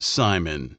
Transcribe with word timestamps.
Simon. 0.00 0.78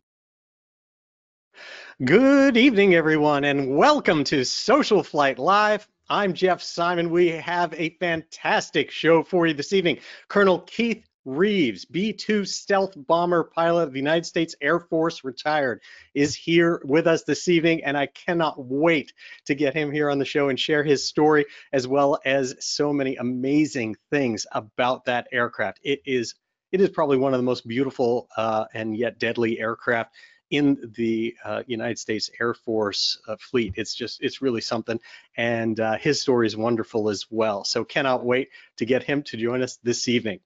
Good 2.03 2.55
evening, 2.55 2.95
everyone, 2.95 3.43
and 3.43 3.75
welcome 3.75 4.23
to 4.25 4.45
Social 4.45 5.03
Flight 5.03 5.37
Live. 5.37 5.87
I'm 6.09 6.33
Jeff 6.33 6.61
Simon. 6.61 7.09
We 7.09 7.27
have 7.27 7.73
a 7.73 7.97
fantastic 7.99 8.89
show 8.89 9.21
for 9.21 9.45
you 9.45 9.53
this 9.53 9.73
evening. 9.73 9.99
Colonel 10.29 10.59
Keith 10.59 11.03
Reeves, 11.25 11.83
B 11.83 12.13
2 12.13 12.45
stealth 12.45 12.93
bomber 12.95 13.43
pilot 13.43 13.83
of 13.83 13.91
the 13.91 13.99
United 13.99 14.25
States 14.25 14.55
Air 14.61 14.79
Force, 14.79 15.25
retired, 15.25 15.81
is 16.13 16.33
here 16.33 16.81
with 16.85 17.05
us 17.05 17.23
this 17.23 17.49
evening, 17.49 17.83
and 17.83 17.97
I 17.97 18.05
cannot 18.05 18.55
wait 18.57 19.11
to 19.45 19.53
get 19.53 19.75
him 19.75 19.91
here 19.91 20.09
on 20.09 20.17
the 20.17 20.25
show 20.25 20.47
and 20.47 20.57
share 20.57 20.83
his 20.83 21.05
story 21.05 21.45
as 21.73 21.85
well 21.85 22.19
as 22.23 22.55
so 22.61 22.93
many 22.93 23.17
amazing 23.17 23.97
things 24.09 24.47
about 24.53 25.03
that 25.05 25.27
aircraft. 25.33 25.81
It 25.83 26.01
is 26.05 26.35
it 26.71 26.81
is 26.81 26.89
probably 26.89 27.17
one 27.17 27.33
of 27.33 27.39
the 27.39 27.43
most 27.43 27.67
beautiful 27.67 28.27
uh, 28.37 28.65
and 28.73 28.95
yet 28.95 29.19
deadly 29.19 29.59
aircraft 29.59 30.15
in 30.51 30.91
the 30.97 31.35
uh, 31.43 31.63
United 31.67 31.99
States 31.99 32.29
Air 32.41 32.53
Force 32.53 33.19
uh, 33.27 33.35
fleet. 33.39 33.73
It's 33.75 33.93
just, 33.93 34.21
it's 34.21 34.41
really 34.41 34.61
something. 34.61 34.99
And 35.37 35.79
uh, 35.79 35.97
his 35.97 36.21
story 36.21 36.47
is 36.47 36.57
wonderful 36.57 37.09
as 37.09 37.25
well. 37.29 37.63
So 37.63 37.83
cannot 37.83 38.25
wait 38.25 38.49
to 38.77 38.85
get 38.85 39.03
him 39.03 39.23
to 39.23 39.37
join 39.37 39.61
us 39.61 39.77
this 39.83 40.07
evening. 40.07 40.39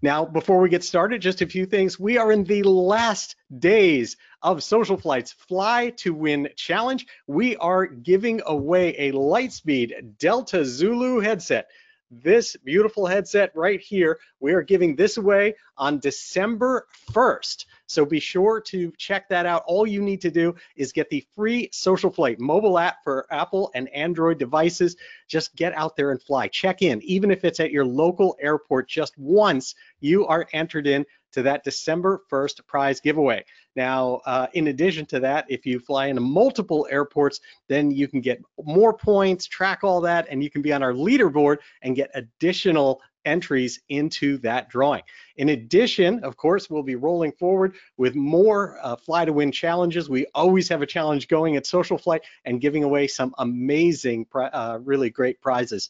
Now, 0.00 0.24
before 0.24 0.60
we 0.60 0.70
get 0.70 0.82
started, 0.82 1.20
just 1.20 1.42
a 1.42 1.46
few 1.46 1.66
things. 1.66 2.00
We 2.00 2.16
are 2.16 2.32
in 2.32 2.44
the 2.44 2.62
last 2.62 3.36
days 3.58 4.16
of 4.42 4.62
Social 4.62 4.96
Flight's 4.96 5.32
Fly 5.32 5.90
to 5.98 6.14
Win 6.14 6.48
Challenge. 6.56 7.06
We 7.26 7.56
are 7.56 7.86
giving 7.86 8.40
away 8.46 8.94
a 8.96 9.12
Lightspeed 9.12 10.16
Delta 10.18 10.64
Zulu 10.64 11.20
headset 11.20 11.68
this 12.10 12.56
beautiful 12.64 13.06
headset 13.06 13.50
right 13.54 13.80
here. 13.80 14.18
We 14.40 14.52
are 14.52 14.62
giving 14.62 14.96
this 14.96 15.16
away 15.16 15.54
on 15.76 15.98
December 15.98 16.86
1st. 17.12 17.66
So 17.86 18.04
be 18.04 18.20
sure 18.20 18.60
to 18.62 18.92
check 18.98 19.28
that 19.28 19.46
out. 19.46 19.64
All 19.66 19.86
you 19.86 20.02
need 20.02 20.20
to 20.22 20.30
do 20.30 20.54
is 20.76 20.92
get 20.92 21.10
the 21.10 21.26
free 21.34 21.68
Social 21.72 22.10
Flight 22.10 22.40
mobile 22.40 22.78
app 22.78 23.02
for 23.04 23.26
Apple 23.30 23.70
and 23.74 23.88
Android 23.90 24.38
devices. 24.38 24.96
Just 25.26 25.54
get 25.56 25.74
out 25.74 25.96
there 25.96 26.10
and 26.10 26.22
fly. 26.22 26.48
Check 26.48 26.82
in, 26.82 27.02
even 27.02 27.30
if 27.30 27.44
it's 27.44 27.60
at 27.60 27.70
your 27.70 27.84
local 27.84 28.36
airport 28.40 28.88
just 28.88 29.16
once, 29.18 29.74
you 30.00 30.26
are 30.26 30.46
entered 30.52 30.86
in 30.86 31.04
to 31.32 31.42
that 31.42 31.64
December 31.64 32.22
1st 32.30 32.66
prize 32.66 33.00
giveaway. 33.00 33.44
Now, 33.78 34.22
uh, 34.26 34.48
in 34.54 34.66
addition 34.66 35.06
to 35.06 35.20
that, 35.20 35.46
if 35.48 35.64
you 35.64 35.78
fly 35.78 36.06
into 36.06 36.20
multiple 36.20 36.88
airports, 36.90 37.38
then 37.68 37.92
you 37.92 38.08
can 38.08 38.20
get 38.20 38.42
more 38.64 38.92
points, 38.92 39.46
track 39.46 39.84
all 39.84 40.00
that, 40.00 40.26
and 40.28 40.42
you 40.42 40.50
can 40.50 40.62
be 40.62 40.72
on 40.72 40.82
our 40.82 40.92
leaderboard 40.92 41.58
and 41.82 41.94
get 41.94 42.10
additional 42.12 43.00
entries 43.24 43.80
into 43.88 44.36
that 44.38 44.68
drawing. 44.68 45.04
In 45.36 45.50
addition, 45.50 46.24
of 46.24 46.36
course, 46.36 46.68
we'll 46.68 46.82
be 46.82 46.96
rolling 46.96 47.30
forward 47.30 47.76
with 47.96 48.16
more 48.16 48.80
uh, 48.82 48.96
Fly 48.96 49.24
to 49.24 49.32
Win 49.32 49.52
challenges. 49.52 50.10
We 50.10 50.26
always 50.34 50.68
have 50.70 50.82
a 50.82 50.86
challenge 50.86 51.28
going 51.28 51.54
at 51.54 51.64
Social 51.64 51.98
Flight 51.98 52.22
and 52.44 52.60
giving 52.60 52.82
away 52.82 53.06
some 53.06 53.32
amazing, 53.38 54.26
uh, 54.34 54.80
really 54.82 55.08
great 55.08 55.40
prizes. 55.40 55.88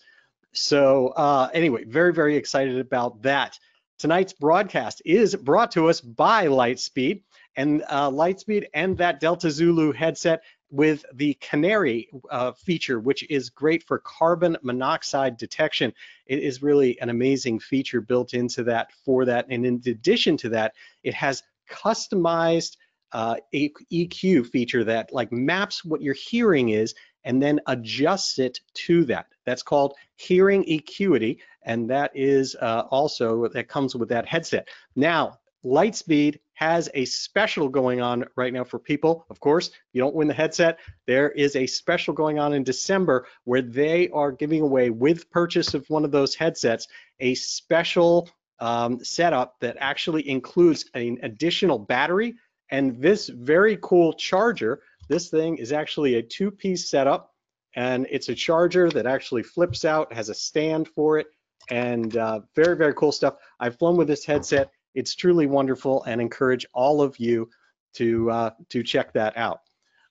So 0.52 1.08
uh, 1.16 1.48
anyway, 1.54 1.84
very, 1.84 2.12
very 2.12 2.36
excited 2.36 2.78
about 2.78 3.22
that. 3.22 3.58
Tonight's 3.98 4.34
broadcast 4.34 5.00
is 5.06 5.34
brought 5.34 5.72
to 5.72 5.88
us 5.88 6.00
by 6.00 6.46
Lightspeed 6.46 7.22
and 7.58 7.82
uh, 7.88 8.08
Lightspeed 8.08 8.66
and 8.72 8.96
that 8.98 9.19
Delta 9.19 9.50
Zulu 9.50 9.92
headset 9.92 10.42
with 10.70 11.04
the 11.12 11.34
Canary 11.41 12.08
uh, 12.30 12.52
feature, 12.52 13.00
which 13.00 13.28
is 13.28 13.50
great 13.50 13.82
for 13.82 13.98
carbon 13.98 14.56
monoxide 14.62 15.36
detection. 15.36 15.92
It 16.26 16.38
is 16.38 16.62
really 16.62 17.00
an 17.00 17.10
amazing 17.10 17.58
feature 17.58 18.00
built 18.00 18.32
into 18.32 18.62
that 18.64 18.92
for 19.04 19.24
that. 19.24 19.46
And 19.50 19.66
in 19.66 19.82
addition 19.86 20.36
to 20.38 20.50
that, 20.50 20.74
it 21.02 21.14
has 21.14 21.42
customized 21.69 22.76
uh, 23.10 23.36
EQ 23.52 24.46
feature 24.46 24.84
that 24.84 25.12
like 25.12 25.32
maps 25.32 25.84
what 25.84 26.00
your 26.00 26.14
hearing 26.14 26.69
is 26.69 26.94
and 27.25 27.42
then 27.42 27.58
adjusts 27.66 28.38
it 28.38 28.60
to 28.75 29.04
that. 29.06 29.26
That's 29.44 29.62
called 29.62 29.94
hearing 30.14 30.62
EQity, 30.64 31.38
and 31.62 31.90
that 31.90 32.12
is 32.14 32.54
uh, 32.60 32.84
also 32.90 33.48
that 33.48 33.69
comes 33.69 33.96
with 33.96 34.10
that 34.10 34.26
headset. 34.26 34.69
Now, 34.94 35.38
Lightspeed 35.68 36.38
has 36.54 36.88
a 36.94 37.04
special 37.04 37.68
going 37.68 38.00
on 38.00 38.24
right 38.36 38.52
now 38.52 38.64
for 38.64 38.78
people. 38.78 39.26
Of 39.30 39.40
course, 39.40 39.70
you 39.92 40.00
don't 40.00 40.14
win 40.14 40.28
the 40.28 40.34
headset. 40.34 40.78
There 41.06 41.30
is 41.30 41.54
a 41.56 41.66
special 41.66 42.14
going 42.14 42.38
on 42.38 42.52
in 42.52 42.64
December 42.64 43.26
where 43.44 43.62
they 43.62 44.08
are 44.10 44.32
giving 44.32 44.62
away, 44.62 44.90
with 44.90 45.30
purchase 45.30 45.74
of 45.74 45.88
one 45.88 46.04
of 46.04 46.10
those 46.10 46.34
headsets, 46.34 46.88
a 47.20 47.34
special 47.34 48.28
um, 48.60 49.04
setup 49.04 49.56
that 49.60 49.76
actually 49.78 50.28
includes 50.28 50.86
an 50.94 51.18
additional 51.22 51.78
battery 51.78 52.34
and 52.70 53.00
this 53.00 53.28
very 53.28 53.78
cool 53.80 54.12
charger 54.12 54.82
this 55.08 55.30
thing 55.30 55.56
is 55.56 55.72
actually 55.72 56.16
a 56.16 56.22
two-piece 56.22 56.88
setup, 56.88 57.32
and 57.74 58.06
it's 58.10 58.28
a 58.28 58.34
charger 58.34 58.90
that 58.90 59.06
actually 59.06 59.42
flips 59.42 59.84
out, 59.84 60.12
has 60.12 60.28
a 60.28 60.34
stand 60.34 60.88
for 60.88 61.18
it, 61.18 61.28
and 61.70 62.16
uh, 62.16 62.40
very, 62.54 62.76
very 62.76 62.94
cool 62.94 63.12
stuff. 63.12 63.36
I've 63.58 63.78
flown 63.78 63.96
with 63.96 64.06
this 64.06 64.24
headset. 64.24 64.70
It's 64.94 65.15
truly 65.15 65.47
wonderful 65.47 66.03
and 66.04 66.21
encourage 66.21 66.66
all 66.72 67.03
of 67.03 67.19
you 67.19 67.50
to, 67.94 68.31
uh, 68.31 68.50
to 68.71 68.82
check 68.82 69.12
that 69.15 69.37
out. 69.37 69.60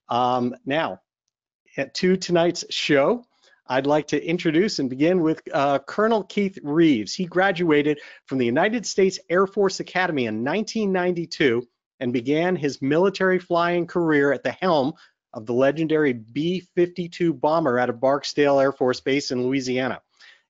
Um, 0.10 0.56
now, 0.66 1.02
to 1.94 2.18
tonight's 2.18 2.66
show, 2.70 3.26
I'd 3.70 3.86
like 3.86 4.08
to 4.08 4.24
introduce 4.24 4.80
and 4.80 4.90
begin 4.90 5.22
with 5.22 5.42
uh, 5.54 5.80
Colonel 5.80 6.24
Keith 6.24 6.58
Reeves. 6.64 7.14
He 7.14 7.26
graduated 7.26 8.00
from 8.26 8.38
the 8.38 8.46
United 8.46 8.86
States 8.86 9.20
Air 9.30 9.46
Force 9.46 9.80
Academy 9.80 10.26
in 10.26 10.44
1992 10.44 11.68
and 12.00 12.14
began 12.14 12.56
his 12.56 12.82
military 12.82 13.40
flying 13.40 13.86
career 13.86 14.32
at 14.32 14.44
the 14.44 14.52
helm 14.52 14.94
of 15.34 15.46
the 15.46 15.54
legendary 15.54 16.14
B-52 16.14 17.40
bomber 17.40 17.78
out 17.78 17.90
of 17.90 18.00
Barksdale 18.00 18.59
Air 18.59 18.72
Force 18.72 19.02
Base 19.02 19.32
in 19.32 19.44
Louisiana. 19.44 20.02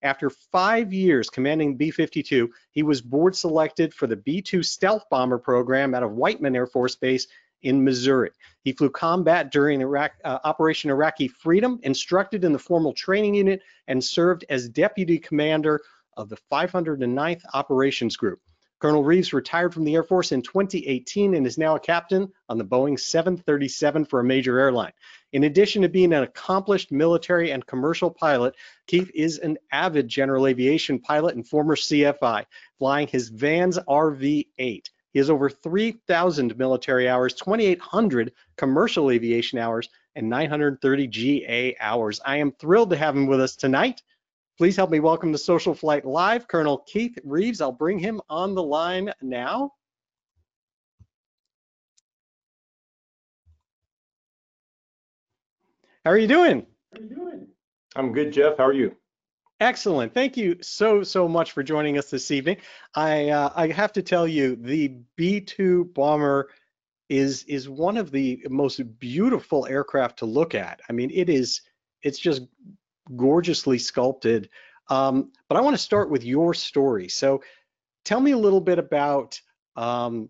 After 0.04 0.30
five 0.30 0.94
years 0.94 1.30
commanding 1.30 1.76
B-52, 1.76 2.50
he 2.72 2.84
was 2.84 3.02
board 3.02 3.36
selected 3.36 3.94
for 3.94 4.06
the 4.06 4.16
B-2 4.16 4.64
stealth 4.64 5.04
bomber 5.10 5.40
program 5.40 5.96
out 5.96 6.04
of 6.04 6.12
Whiteman 6.12 6.56
Air 6.56 6.68
Force 6.68 6.96
Base 6.96 7.28
in 7.64 7.84
Missouri. 7.84 8.30
He 8.64 8.74
flew 8.74 8.90
combat 8.90 9.52
during 9.52 9.82
Iraq, 9.82 10.12
uh, 10.24 10.38
Operation 10.44 10.92
Iraqi 10.92 11.28
Freedom, 11.28 11.80
instructed 11.84 12.44
in 12.44 12.54
the 12.54 12.60
formal 12.60 12.94
training 12.94 13.34
unit, 13.34 13.62
and 13.88 14.04
served 14.04 14.46
as 14.50 14.70
deputy 14.70 15.18
commander 15.18 15.82
of 16.16 16.30
the 16.30 16.38
509th 16.52 17.42
Operations 17.54 18.16
Group. 18.16 18.40
Colonel 18.80 19.04
Reeves 19.04 19.34
retired 19.34 19.74
from 19.74 19.86
the 19.86 19.96
Air 19.96 20.04
Force 20.04 20.32
in 20.32 20.44
2018 20.44 21.34
and 21.34 21.48
is 21.48 21.58
now 21.58 21.76
a 21.76 21.80
captain 21.80 22.32
on 22.48 22.60
the 22.60 22.66
Boeing 22.66 23.00
737 23.00 24.06
for 24.06 24.20
a 24.20 24.24
major 24.24 24.60
airline. 24.60 24.92
In 25.34 25.46
addition 25.46 25.82
to 25.82 25.90
being 25.90 26.14
an 26.14 26.22
accomplished 26.22 26.92
military 26.92 27.52
and 27.52 27.66
commercial 27.66 28.12
pilot, 28.12 28.54
Keith 28.86 29.10
is 29.16 29.40
an 29.40 29.58
avid 29.72 30.08
general 30.08 30.46
aviation 30.46 31.00
pilot 31.00 31.36
and 31.36 31.48
former 31.48 31.76
CFI, 31.76 32.46
flying 32.78 33.08
his 33.08 33.30
Vans 33.30 33.80
RV-8. 33.80 34.46
He 35.12 35.20
has 35.20 35.32
over 35.32 35.50
3,000 35.50 36.56
military 36.56 37.10
hours, 37.10 37.34
2,800 37.34 38.32
commercial 38.58 39.10
aviation 39.10 39.58
hours, 39.58 39.90
and 40.16 40.30
930 40.30 41.08
GA 41.08 41.76
hours. 41.80 42.22
I 42.24 42.38
am 42.38 42.52
thrilled 42.52 42.92
to 42.92 42.98
have 42.98 43.16
him 43.16 43.26
with 43.26 43.42
us 43.42 43.56
tonight. 43.56 44.04
Please 44.58 44.76
help 44.76 44.90
me 44.90 45.00
welcome 45.00 45.32
to 45.32 45.38
Social 45.38 45.76
Flight 45.76 46.04
Live, 46.04 46.48
Colonel 46.48 46.80
Keith 46.88 47.16
Reeves. 47.24 47.62
I'll 47.62 47.72
bring 47.72 48.00
him 48.00 48.20
on 48.28 48.56
the 48.56 48.64
line 48.64 49.14
now. 49.22 49.72
How 56.04 56.10
are 56.10 56.18
you 56.18 56.28
doing? 56.28 56.66
How 56.92 57.00
are 57.00 57.04
you 57.04 57.16
doing? 57.16 57.48
I'm 57.96 58.12
good, 58.12 58.34
Jeff. 58.34 58.58
How 58.58 58.66
are 58.66 58.74
you? 58.74 58.96
Excellent. 59.60 60.16
Thank 60.16 60.36
you 60.38 60.58
so, 60.62 61.04
so 61.04 61.28
much 61.28 61.52
for 61.52 61.62
joining 61.62 62.00
us 62.00 62.10
this 62.10 62.32
evening. 62.32 62.58
I, 62.96 63.30
uh, 63.30 63.52
I 63.56 63.68
have 63.68 63.94
to 63.94 64.02
tell 64.02 64.28
you, 64.28 64.56
the 64.56 64.96
B-2 65.18 65.94
bomber 65.94 66.50
is, 67.10 67.44
is 67.44 67.70
one 67.70 67.98
of 67.98 68.10
the 68.10 68.44
most 68.50 68.82
beautiful 68.98 69.68
aircraft 69.68 70.18
to 70.20 70.26
look 70.26 70.56
at. 70.56 70.82
I 70.90 70.94
mean, 70.94 71.12
it 71.14 71.30
is, 71.30 71.62
it's 72.02 72.18
just 72.18 72.42
gorgeously 73.16 73.78
sculpted. 73.78 74.50
Um, 74.90 75.32
but 75.50 75.58
I 75.58 75.62
want 75.62 75.76
to 75.76 75.82
start 75.82 76.10
with 76.10 76.24
your 76.24 76.54
story. 76.54 77.10
So 77.10 77.42
tell 78.06 78.20
me 78.20 78.32
a 78.32 78.38
little 78.38 78.62
bit 78.62 78.80
about 78.80 79.40
um, 79.76 80.30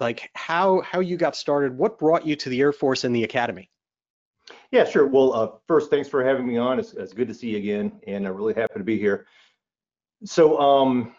like 0.00 0.30
how 0.34 0.80
how 0.80 1.00
you 1.00 1.16
got 1.16 1.36
started. 1.36 1.76
What 1.76 1.98
brought 1.98 2.26
you 2.26 2.36
to 2.36 2.48
the 2.48 2.60
Air 2.60 2.72
Force 2.72 3.04
and 3.04 3.14
the 3.14 3.24
Academy? 3.24 3.70
Yeah, 4.70 4.84
sure. 4.84 5.06
Well, 5.06 5.32
uh, 5.34 5.48
first, 5.68 5.90
thanks 5.90 6.08
for 6.08 6.24
having 6.24 6.46
me 6.46 6.56
on. 6.56 6.78
It's, 6.78 6.94
it's 6.94 7.12
good 7.12 7.28
to 7.28 7.34
see 7.34 7.50
you 7.50 7.58
again, 7.58 7.92
and 8.06 8.26
I'm 8.26 8.34
really 8.34 8.54
happy 8.54 8.74
to 8.74 8.84
be 8.84 8.98
here. 8.98 9.26
So, 10.24 10.58
um, 10.58 11.14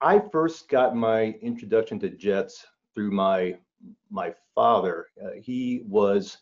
I 0.00 0.20
first 0.30 0.68
got 0.68 0.94
my 0.94 1.36
introduction 1.42 1.98
to 2.00 2.10
jets 2.10 2.64
through 2.94 3.10
my 3.10 3.56
my 4.10 4.34
father. 4.54 5.06
Uh, 5.22 5.30
he 5.40 5.82
was 5.86 6.38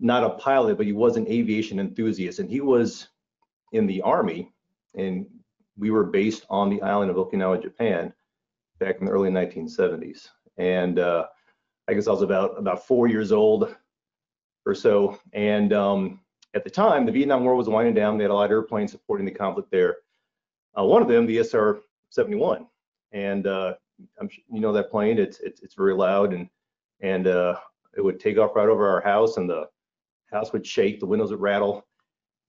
not 0.00 0.24
a 0.24 0.30
pilot, 0.30 0.76
but 0.76 0.86
he 0.86 0.92
was 0.92 1.16
an 1.16 1.26
aviation 1.28 1.78
enthusiast, 1.78 2.38
and 2.38 2.50
he 2.50 2.60
was 2.60 3.08
in 3.72 3.86
the 3.86 4.02
army, 4.02 4.52
and 4.94 5.26
we 5.76 5.90
were 5.90 6.04
based 6.04 6.46
on 6.50 6.70
the 6.70 6.82
island 6.82 7.10
of 7.10 7.16
Okinawa, 7.16 7.62
Japan, 7.62 8.12
back 8.78 8.96
in 9.00 9.06
the 9.06 9.12
early 9.12 9.30
1970s. 9.30 10.28
And 10.56 10.98
uh, 10.98 11.26
I 11.88 11.94
guess 11.94 12.06
I 12.06 12.12
was 12.12 12.22
about 12.22 12.58
about 12.58 12.86
four 12.86 13.08
years 13.08 13.32
old 13.32 13.74
or 14.66 14.74
so. 14.74 15.18
And 15.32 15.72
um, 15.72 16.20
at 16.54 16.64
the 16.64 16.70
time, 16.70 17.04
the 17.04 17.12
Vietnam 17.12 17.44
War 17.44 17.56
was 17.56 17.68
winding 17.68 17.94
down. 17.94 18.16
They 18.16 18.24
had 18.24 18.30
a 18.30 18.34
lot 18.34 18.46
of 18.46 18.50
airplanes 18.50 18.92
supporting 18.92 19.26
the 19.26 19.32
conflict 19.32 19.70
there. 19.70 19.96
Uh, 20.78 20.84
one 20.84 21.02
of 21.02 21.08
them, 21.08 21.26
the 21.26 21.38
SR-71, 21.38 22.66
and 23.12 23.46
uh, 23.46 23.74
you 24.20 24.60
know 24.60 24.72
that 24.72 24.90
plane. 24.90 25.18
It's 25.18 25.38
it's 25.40 25.60
it's 25.60 25.74
very 25.74 25.94
loud, 25.94 26.32
and 26.32 26.48
and 27.00 27.26
uh, 27.26 27.56
it 27.96 28.00
would 28.00 28.18
take 28.18 28.38
off 28.38 28.56
right 28.56 28.68
over 28.68 28.88
our 28.88 29.00
house, 29.00 29.36
and 29.36 29.48
the 29.48 29.68
house 30.34 30.52
would 30.52 30.66
shake, 30.66 31.00
the 31.00 31.06
windows 31.06 31.30
would 31.30 31.40
rattle, 31.40 31.86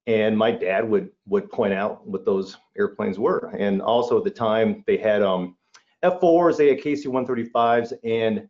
and 0.07 0.37
my 0.37 0.51
dad 0.51 0.87
would 0.89 1.09
would 1.27 1.49
point 1.51 1.73
out 1.73 2.05
what 2.05 2.25
those 2.25 2.57
airplanes 2.77 3.17
were. 3.17 3.53
And 3.57 3.81
also 3.81 4.17
at 4.17 4.23
the 4.23 4.29
time, 4.29 4.83
they 4.87 4.97
had 4.97 5.21
um, 5.21 5.55
F4s, 6.03 6.57
they 6.57 6.69
had 6.69 6.79
KC-135s, 6.79 7.93
and 8.03 8.47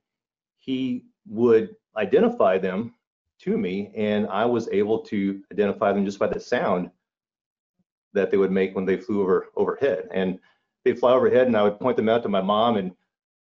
he 0.57 1.05
would 1.27 1.75
identify 1.95 2.57
them 2.57 2.93
to 3.39 3.57
me, 3.57 3.91
and 3.95 4.27
I 4.27 4.45
was 4.45 4.67
able 4.69 4.99
to 4.99 5.41
identify 5.51 5.93
them 5.93 6.05
just 6.05 6.19
by 6.19 6.27
the 6.27 6.39
sound 6.39 6.89
that 8.13 8.31
they 8.31 8.37
would 8.37 8.51
make 8.51 8.75
when 8.75 8.85
they 8.85 8.97
flew 8.97 9.21
over 9.21 9.47
overhead. 9.55 10.07
And 10.11 10.39
they'd 10.83 10.99
fly 10.99 11.13
overhead, 11.13 11.47
and 11.47 11.57
I 11.57 11.63
would 11.63 11.79
point 11.79 11.97
them 11.97 12.09
out 12.09 12.23
to 12.23 12.29
my 12.29 12.41
mom, 12.41 12.77
and 12.77 12.91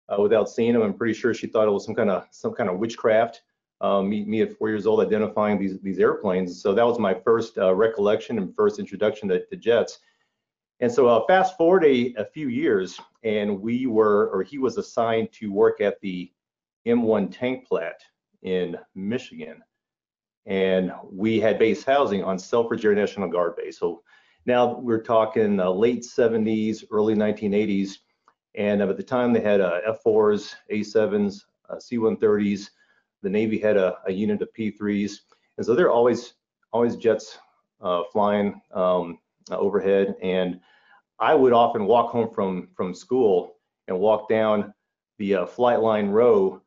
uh, 0.09 0.21
without 0.21 0.49
seeing 0.49 0.73
them, 0.73 0.83
I'm 0.83 0.95
pretty 0.95 1.15
sure 1.15 1.35
she 1.35 1.47
thought 1.47 1.69
it 1.69 1.73
was 1.73 1.85
some 1.85 1.95
kind 1.95 2.11
of 2.11 2.27
some 2.31 2.53
kind 2.53 2.71
of 2.71 2.79
witchcraft. 2.79 3.43
Um, 3.81 4.09
me, 4.09 4.25
me 4.25 4.41
at 4.41 4.57
four 4.57 4.71
years 4.71 4.87
old 4.87 5.01
identifying 5.01 5.59
these 5.59 5.79
these 5.81 5.99
airplanes. 5.99 6.63
So 6.63 6.75
that 6.75 6.87
was 6.87 6.99
my 6.99 7.13
first 7.13 7.59
uh, 7.59 7.75
recollection 7.75 8.39
and 8.39 8.55
first 8.55 8.79
introduction 8.79 9.29
to, 9.29 9.45
to 9.45 9.57
jets. 9.57 9.99
And 10.81 10.91
so 10.93 11.09
uh, 11.09 11.25
fast 11.27 11.57
forward 11.57 11.85
a, 11.85 12.15
a 12.19 12.25
few 12.25 12.49
years, 12.49 13.01
and 13.23 13.61
we 13.61 13.87
were, 13.87 14.29
or 14.29 14.43
he 14.43 14.59
was 14.59 14.77
assigned 14.77 15.33
to 15.33 15.51
work 15.51 15.81
at 15.81 16.01
the 16.01 16.31
M1 16.87 17.35
tank 17.37 17.67
plant 17.67 17.97
in 18.43 18.77
Michigan 18.95 19.63
and 20.47 20.93
we 21.11 21.41
had 21.41 21.59
base 21.59 21.85
housing 21.85 22.23
on 22.23 22.39
Selfridge 22.39 22.85
Air 22.85 22.95
National 22.95 23.29
Guard 23.29 23.57
Base. 23.57 23.79
So 23.79 24.03
now 24.47 24.79
we're 24.79 25.03
talking 25.03 25.59
uh, 25.59 25.71
late 25.71 26.03
70s, 26.03 26.85
early 26.91 27.15
1980s, 27.15 27.99
and 28.55 28.81
at 28.81 28.97
the 28.97 29.03
time 29.03 29.33
they 29.33 29.41
had 29.41 29.61
uh, 29.61 29.81
F4s, 30.07 30.55
A7s, 30.73 31.43
uh, 31.69 31.79
C-130s. 31.81 32.71
The 33.23 33.31
Navy 33.31 33.59
had 33.59 33.77
a, 33.77 33.99
a, 34.07 34.13
unit 34.13 34.43
of 34.43 34.53
P3s, 34.53 35.13
and 35.57 35.67
so 35.67 35.75
there 35.75 35.87
are 35.87 35.91
always 35.91 36.35
always 36.73 36.97
jets 36.97 37.39
uh, 37.81 38.03
flying 38.13 38.61
um, 38.73 39.19
overhead. 39.51 40.15
And 40.23 40.61
I 41.19 41.35
would 41.35 41.53
often 41.53 41.87
walk 41.87 42.11
home 42.11 42.31
from 42.35 42.69
from 42.75 42.95
school 42.95 43.57
and 43.89 43.99
walk 43.99 44.29
down 44.29 44.75
the 45.19 45.37
uh, 45.37 45.47
flight 45.47 45.81
line 45.81 46.09
row, 46.09 46.61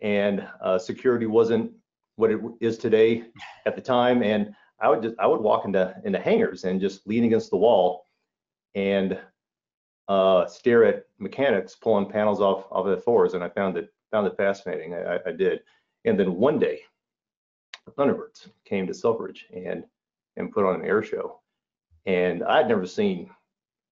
and 0.00 0.46
uh, 0.62 0.78
security 0.78 1.26
wasn't 1.26 1.72
what 2.16 2.30
it 2.30 2.40
is 2.60 2.78
today 2.78 3.24
at 3.66 3.76
the 3.76 3.82
time. 3.82 4.22
And 4.22 4.54
I 4.80 4.88
would 4.88 5.02
just 5.02 5.16
I 5.18 5.26
would 5.26 5.40
walk 5.40 5.64
into 5.64 5.94
into 6.04 6.18
hangars 6.18 6.64
and 6.64 6.80
just 6.80 7.06
lean 7.06 7.24
against 7.24 7.50
the 7.50 7.56
wall 7.56 8.04
and 8.74 9.18
uh, 10.08 10.46
stare 10.46 10.84
at 10.84 11.04
mechanics 11.18 11.76
pulling 11.76 12.08
panels 12.10 12.40
off 12.40 12.66
of 12.70 12.86
the 12.86 12.96
fours, 12.96 13.34
and 13.34 13.44
I 13.44 13.48
found 13.48 13.76
it 13.76 13.90
found 14.10 14.26
it 14.26 14.36
fascinating. 14.36 14.94
I, 14.94 15.18
I 15.26 15.32
did. 15.32 15.60
And 16.04 16.18
then 16.18 16.36
one 16.36 16.58
day, 16.58 16.80
the 17.84 17.92
Thunderbirds 17.92 18.48
came 18.64 18.86
to 18.86 18.94
Selfridge 18.94 19.46
and 19.54 19.84
and 20.36 20.52
put 20.52 20.64
on 20.64 20.76
an 20.76 20.86
air 20.86 21.02
show, 21.02 21.40
and 22.06 22.42
I'd 22.44 22.68
never 22.68 22.86
seen, 22.86 23.30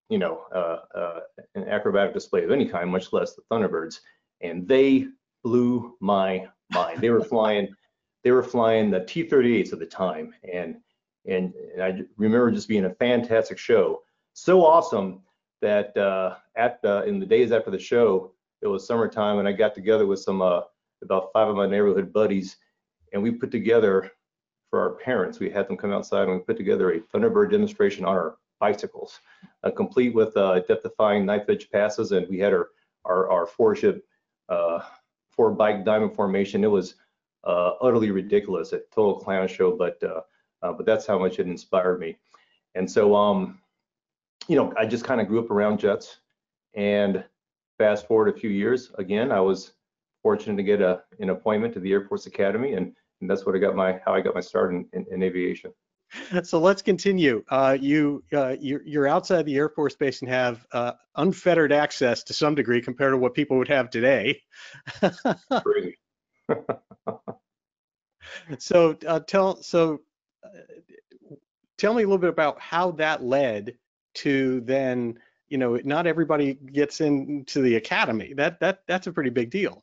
you 0.08 0.18
know, 0.18 0.44
uh, 0.54 0.78
uh, 0.96 1.20
an 1.54 1.68
acrobatic 1.68 2.14
display 2.14 2.44
of 2.44 2.50
any 2.50 2.66
kind, 2.66 2.90
much 2.90 3.12
less 3.12 3.34
the 3.34 3.42
Thunderbirds, 3.50 4.00
and 4.40 4.66
they 4.66 5.08
blew 5.42 5.96
my 6.00 6.48
mind. 6.72 7.00
They 7.00 7.10
were 7.10 7.24
flying 7.34 7.68
they 8.24 8.32
were 8.32 8.42
flying 8.42 8.90
the 8.90 9.04
T-38s 9.04 9.72
at 9.72 9.78
the 9.78 9.86
time, 9.86 10.34
and 10.52 10.76
and, 11.26 11.52
and 11.74 11.82
I 11.82 12.02
remember 12.16 12.50
just 12.50 12.68
being 12.68 12.86
a 12.86 12.94
fantastic 12.94 13.58
show. 13.58 14.02
So 14.32 14.64
awesome 14.64 15.20
that 15.60 15.96
uh, 15.96 16.36
at 16.56 16.80
the, 16.80 17.02
in 17.04 17.18
the 17.18 17.26
days 17.26 17.52
after 17.52 17.70
the 17.70 17.78
show, 17.78 18.32
it 18.62 18.66
was 18.66 18.86
summertime, 18.86 19.38
and 19.38 19.48
I 19.48 19.52
got 19.52 19.74
together 19.74 20.06
with 20.06 20.20
some 20.20 20.40
uh, 20.40 20.62
about 21.02 21.30
five 21.32 21.48
of 21.48 21.56
my 21.56 21.66
neighborhood 21.66 22.12
buddies, 22.12 22.56
and 23.12 23.22
we 23.22 23.30
put 23.30 23.50
together 23.50 24.10
for 24.70 24.80
our 24.80 24.96
parents. 24.96 25.38
We 25.38 25.50
had 25.50 25.68
them 25.68 25.76
come 25.76 25.92
outside 25.92 26.28
and 26.28 26.34
we 26.34 26.40
put 26.40 26.56
together 26.56 26.92
a 26.92 27.00
Thunderbird 27.00 27.50
demonstration 27.50 28.04
on 28.04 28.16
our 28.16 28.36
bicycles, 28.60 29.20
uh, 29.64 29.70
complete 29.70 30.14
with 30.14 30.36
uh, 30.36 30.60
death-defying 30.60 31.24
knife 31.24 31.48
edge 31.48 31.70
passes, 31.70 32.12
and 32.12 32.28
we 32.28 32.38
had 32.38 32.52
our 32.52 32.70
our, 33.04 33.30
our 33.30 33.46
four 33.46 33.74
ship 33.74 34.04
uh, 34.48 34.80
four 35.30 35.52
bike 35.52 35.84
diamond 35.84 36.14
formation. 36.14 36.64
It 36.64 36.70
was 36.70 36.96
uh, 37.44 37.72
utterly 37.80 38.10
ridiculous, 38.10 38.72
a 38.72 38.80
total 38.92 39.18
clown 39.20 39.48
show, 39.48 39.76
but 39.76 40.02
uh, 40.02 40.20
uh, 40.62 40.72
but 40.72 40.84
that's 40.84 41.06
how 41.06 41.18
much 41.18 41.38
it 41.38 41.46
inspired 41.46 42.00
me. 42.00 42.18
And 42.74 42.90
so, 42.90 43.14
um, 43.14 43.60
you 44.48 44.56
know, 44.56 44.72
I 44.76 44.86
just 44.86 45.04
kind 45.04 45.20
of 45.20 45.28
grew 45.28 45.38
up 45.38 45.50
around 45.50 45.78
jets. 45.78 46.18
And 46.74 47.24
fast 47.78 48.06
forward 48.06 48.28
a 48.28 48.38
few 48.38 48.50
years, 48.50 48.92
again, 48.98 49.32
I 49.32 49.40
was 49.40 49.72
fortunate 50.22 50.56
to 50.56 50.62
get 50.62 50.80
a, 50.80 51.02
an 51.20 51.30
appointment 51.30 51.74
to 51.74 51.80
the 51.80 51.92
Air 51.92 52.06
Force 52.06 52.26
Academy, 52.26 52.74
and, 52.74 52.94
and 53.20 53.30
that's 53.30 53.46
what 53.46 53.54
I 53.54 53.58
got 53.58 53.74
my 53.74 54.00
how 54.04 54.14
I 54.14 54.20
got 54.20 54.34
my 54.34 54.40
start 54.40 54.74
in, 54.74 54.86
in, 54.92 55.06
in 55.10 55.22
aviation. 55.22 55.72
So 56.42 56.58
let's 56.58 56.80
continue. 56.80 57.44
Uh, 57.50 57.76
you 57.78 58.24
uh, 58.32 58.56
you're, 58.58 58.82
you're, 58.82 59.06
outside 59.06 59.44
the 59.44 59.56
Air 59.56 59.68
Force 59.68 59.94
Base 59.94 60.22
and 60.22 60.30
have 60.30 60.66
uh, 60.72 60.92
unfettered 61.16 61.70
access 61.70 62.22
to 62.24 62.32
some 62.32 62.54
degree 62.54 62.80
compared 62.80 63.12
to 63.12 63.18
what 63.18 63.34
people 63.34 63.58
would 63.58 63.68
have 63.68 63.90
today. 63.90 64.40
Crazy. 65.62 65.98
so 68.58 68.96
uh, 69.06 69.20
tell 69.20 69.62
so 69.62 70.00
uh, 70.44 70.48
tell 71.76 71.94
me 71.94 72.02
a 72.02 72.06
little 72.06 72.18
bit 72.18 72.30
about 72.30 72.60
how 72.60 72.92
that 72.92 73.22
led 73.22 73.76
to 74.14 74.60
then 74.62 75.18
you 75.48 75.58
know 75.58 75.78
not 75.84 76.06
everybody 76.06 76.54
gets 76.54 77.00
into 77.00 77.60
the 77.60 77.76
academy 77.76 78.32
that 78.34 78.58
that 78.60 78.82
that's 78.86 79.06
a 79.06 79.12
pretty 79.12 79.30
big 79.30 79.50
deal 79.50 79.82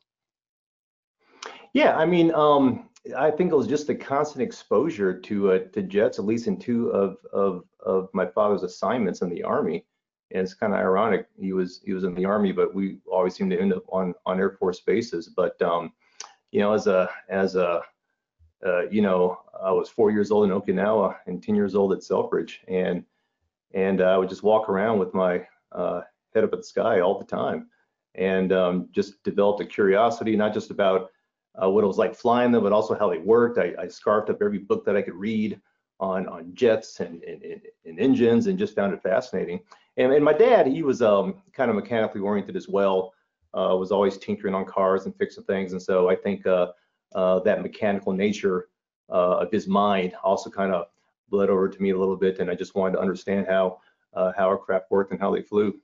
yeah 1.76 1.96
i 1.96 2.06
mean 2.06 2.32
um 2.34 2.88
i 3.16 3.30
think 3.30 3.52
it 3.52 3.56
was 3.56 3.66
just 3.66 3.86
the 3.86 3.94
constant 3.94 4.42
exposure 4.42 5.12
to 5.18 5.52
uh, 5.52 5.58
to 5.72 5.82
jets 5.82 6.18
at 6.18 6.24
least 6.24 6.46
in 6.46 6.58
two 6.58 6.88
of 6.88 7.18
of 7.32 7.64
of 7.84 8.08
my 8.12 8.26
father's 8.26 8.62
assignments 8.64 9.22
in 9.22 9.30
the 9.30 9.42
army. 9.42 9.84
And 10.32 10.42
it's 10.42 10.54
kind 10.54 10.72
of 10.72 10.80
ironic 10.80 11.28
he 11.38 11.52
was 11.52 11.80
he 11.84 11.92
was 11.92 12.04
in 12.04 12.14
the 12.14 12.24
army 12.24 12.50
but 12.50 12.74
we 12.74 12.98
always 13.10 13.34
seem 13.36 13.48
to 13.50 13.60
end 13.60 13.72
up 13.72 13.84
on 13.88 14.12
on 14.26 14.40
air 14.40 14.50
force 14.50 14.80
bases. 14.80 15.28
But 15.28 15.60
um 15.62 15.92
you 16.50 16.60
know, 16.60 16.72
as 16.72 16.86
a 16.86 17.08
as 17.28 17.54
a 17.54 17.82
uh, 18.64 18.88
you 18.88 19.02
know, 19.02 19.38
I 19.62 19.70
was 19.70 19.90
four 19.90 20.10
years 20.10 20.30
old 20.30 20.50
in 20.50 20.58
Okinawa 20.58 21.16
and 21.26 21.42
10 21.42 21.54
years 21.54 21.74
old 21.74 21.92
at 21.92 22.02
Selfridge, 22.02 22.62
and 22.66 23.04
and 23.74 24.00
uh, 24.00 24.04
I 24.04 24.16
would 24.16 24.30
just 24.30 24.42
walk 24.42 24.70
around 24.70 24.98
with 24.98 25.12
my 25.12 25.46
uh, 25.72 26.00
head 26.34 26.42
up 26.42 26.54
at 26.54 26.60
the 26.60 26.64
sky 26.64 27.00
all 27.00 27.18
the 27.18 27.26
time, 27.26 27.68
and 28.14 28.52
um, 28.52 28.88
just 28.92 29.22
developed 29.22 29.60
a 29.60 29.66
curiosity, 29.66 30.34
not 30.34 30.54
just 30.54 30.70
about 30.70 31.10
uh, 31.62 31.68
what 31.70 31.84
it 31.84 31.86
was 31.86 31.98
like 31.98 32.14
flying 32.14 32.52
them, 32.52 32.62
but 32.62 32.72
also 32.72 32.94
how 32.94 33.08
they 33.08 33.18
worked. 33.18 33.58
I, 33.58 33.74
I, 33.78 33.88
scarfed 33.88 34.30
up 34.30 34.42
every 34.42 34.58
book 34.58 34.84
that 34.84 34.96
I 34.96 35.02
could 35.02 35.14
read 35.14 35.60
on 36.00 36.26
on 36.28 36.54
jets 36.54 37.00
and, 37.00 37.22
and, 37.22 37.42
and 37.84 37.98
engines, 37.98 38.46
and 38.46 38.58
just 38.58 38.74
found 38.74 38.92
it 38.92 39.02
fascinating. 39.02 39.60
And, 39.96 40.12
and 40.12 40.24
my 40.24 40.34
dad, 40.34 40.66
he 40.66 40.82
was 40.82 41.00
um, 41.00 41.42
kind 41.52 41.70
of 41.70 41.76
mechanically 41.76 42.20
oriented 42.20 42.56
as 42.56 42.68
well 42.68 43.14
uh, 43.56 43.74
was 43.76 43.90
always 43.90 44.18
tinkering 44.18 44.54
on 44.54 44.64
cars 44.64 45.06
and 45.06 45.16
fixing 45.16 45.44
things. 45.44 45.72
And 45.72 45.80
so 45.80 46.10
I 46.10 46.14
think 46.14 46.46
uh, 46.46 46.68
uh, 47.14 47.40
that 47.40 47.62
mechanical 47.62 48.12
nature 48.12 48.68
uh, 49.08 49.38
of 49.38 49.50
his 49.50 49.66
mind 49.66 50.14
also 50.22 50.50
kind 50.50 50.72
of 50.72 50.86
bled 51.30 51.48
over 51.48 51.68
to 51.68 51.82
me 51.82 51.90
a 51.90 51.98
little 51.98 52.16
bit. 52.16 52.38
And 52.38 52.50
I 52.50 52.54
just 52.54 52.74
wanted 52.74 52.94
to 52.94 53.00
understand 53.00 53.46
how 53.48 53.78
uh, 54.12 54.32
how 54.36 54.46
our 54.46 54.58
craft 54.58 54.86
worked 54.90 55.12
and 55.12 55.20
how 55.20 55.34
they 55.34 55.42
flew. 55.42 55.78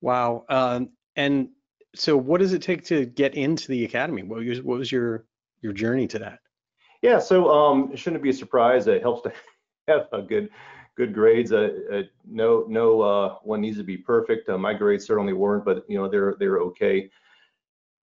Wow. 0.00 0.44
Um, 0.48 0.90
and 1.16 1.50
so 1.94 2.16
what 2.16 2.40
does 2.40 2.52
it 2.52 2.62
take 2.62 2.84
to 2.84 3.06
get 3.06 3.34
into 3.34 3.68
the 3.68 3.84
academy? 3.84 4.22
What 4.22 4.44
was, 4.44 4.62
what 4.62 4.78
was 4.78 4.92
your 4.92 5.26
your 5.62 5.72
journey 5.72 6.06
to 6.08 6.18
that? 6.20 6.38
Yeah, 7.02 7.18
so 7.18 7.50
um, 7.50 7.90
it 7.92 7.98
shouldn't 7.98 8.22
be 8.22 8.30
a 8.30 8.34
surprise. 8.34 8.86
It 8.86 9.02
helps 9.02 9.22
to 9.22 9.32
have 9.88 10.08
a 10.12 10.22
good 10.22 10.50
good 10.96 11.14
grades. 11.14 11.52
Uh, 11.52 11.70
uh, 11.92 12.02
no, 12.26 12.64
no 12.68 13.00
uh, 13.00 13.34
one 13.42 13.60
needs 13.60 13.78
to 13.78 13.84
be 13.84 13.96
perfect. 13.96 14.48
Uh, 14.48 14.58
my 14.58 14.74
grades 14.74 15.06
certainly 15.06 15.32
weren't, 15.32 15.64
but 15.64 15.84
you 15.88 15.98
know 15.98 16.08
they're 16.08 16.36
they're 16.38 16.58
okay. 16.58 17.10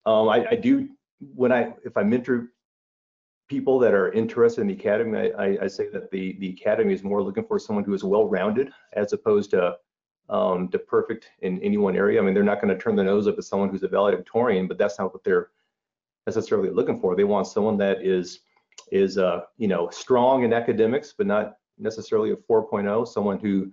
Um, 0.06 0.30
I, 0.30 0.48
I 0.52 0.56
do 0.56 0.90
when 1.20 1.52
I 1.52 1.74
if 1.84 1.98
I 1.98 2.04
mentor 2.04 2.50
people 3.48 3.80
that 3.80 3.94
are 3.94 4.12
interested 4.12 4.62
in 4.62 4.68
the 4.68 4.74
academy, 4.74 5.32
I, 5.34 5.58
I, 5.64 5.68
say 5.68 5.90
that 5.90 6.12
the 6.12 6.38
the 6.40 6.50
academy 6.50 6.94
is 6.94 7.04
more 7.04 7.24
looking 7.24 7.46
for 7.46 7.58
someone 7.60 7.86
who 7.86 7.94
is 7.94 8.04
well-rounded 8.04 8.72
as 8.94 9.14
opposed 9.14 9.52
to 9.52 9.76
um, 10.30 10.68
to 10.70 10.80
perfect 10.80 11.30
in 11.42 11.62
any 11.62 11.78
one 11.78 11.96
area. 11.96 12.22
I 12.22 12.26
mean, 12.26 12.34
they're 12.34 12.44
not 12.44 12.62
going 12.62 12.76
to 12.76 12.82
turn 12.82 12.96
their 12.96 13.06
nose 13.06 13.28
up 13.28 13.38
at 13.38 13.44
someone 13.44 13.70
who's 13.70 13.84
a 13.84 13.88
valedictorian, 13.88 14.68
but 14.68 14.78
that's 14.78 15.00
not 15.00 15.14
what 15.14 15.24
they're 15.24 15.50
necessarily 16.26 16.70
looking 16.70 17.00
for. 17.00 17.16
They 17.16 17.24
want 17.24 17.48
someone 17.48 17.78
that 17.78 18.02
is 18.04 18.42
is 18.92 19.18
uh, 19.18 19.42
you 19.58 19.68
know 19.68 19.90
strong 19.90 20.44
in 20.44 20.54
academics, 20.54 21.14
but 21.18 21.28
not 21.28 21.58
necessarily 21.78 22.32
a 22.32 22.36
4.0. 22.36 23.08
Someone 23.08 23.40
who 23.40 23.72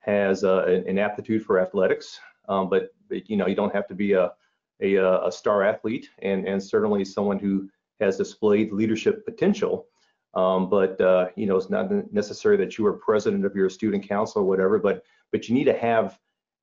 has 0.00 0.44
uh, 0.44 0.64
an 0.86 0.98
aptitude 0.98 1.44
for 1.44 1.60
athletics, 1.60 2.18
um, 2.48 2.68
but, 2.70 2.94
but, 3.08 3.28
you 3.28 3.36
know 3.36 3.46
you 3.46 3.54
don't 3.54 3.74
have 3.74 3.86
to 3.88 3.94
be 3.94 4.12
a 4.14 4.32
a, 4.82 4.96
a 4.96 5.30
star 5.30 5.62
athlete, 5.62 6.08
and 6.20 6.46
and 6.46 6.62
certainly 6.62 7.04
someone 7.04 7.38
who 7.38 7.68
has 8.00 8.16
displayed 8.16 8.72
leadership 8.72 9.24
potential. 9.26 9.86
Um, 10.32 10.70
but 10.70 11.00
uh, 11.00 11.28
you 11.36 11.46
know 11.46 11.56
it's 11.56 11.70
not 11.70 11.90
necessary 12.12 12.56
that 12.56 12.78
you 12.78 12.86
are 12.86 12.94
president 12.94 13.44
of 13.44 13.54
your 13.54 13.68
student 13.68 14.08
council 14.08 14.42
or 14.42 14.44
whatever, 14.44 14.78
but 14.78 15.02
but 15.32 15.48
you 15.48 15.54
need 15.54 15.64
to 15.64 15.78
have 15.78 16.18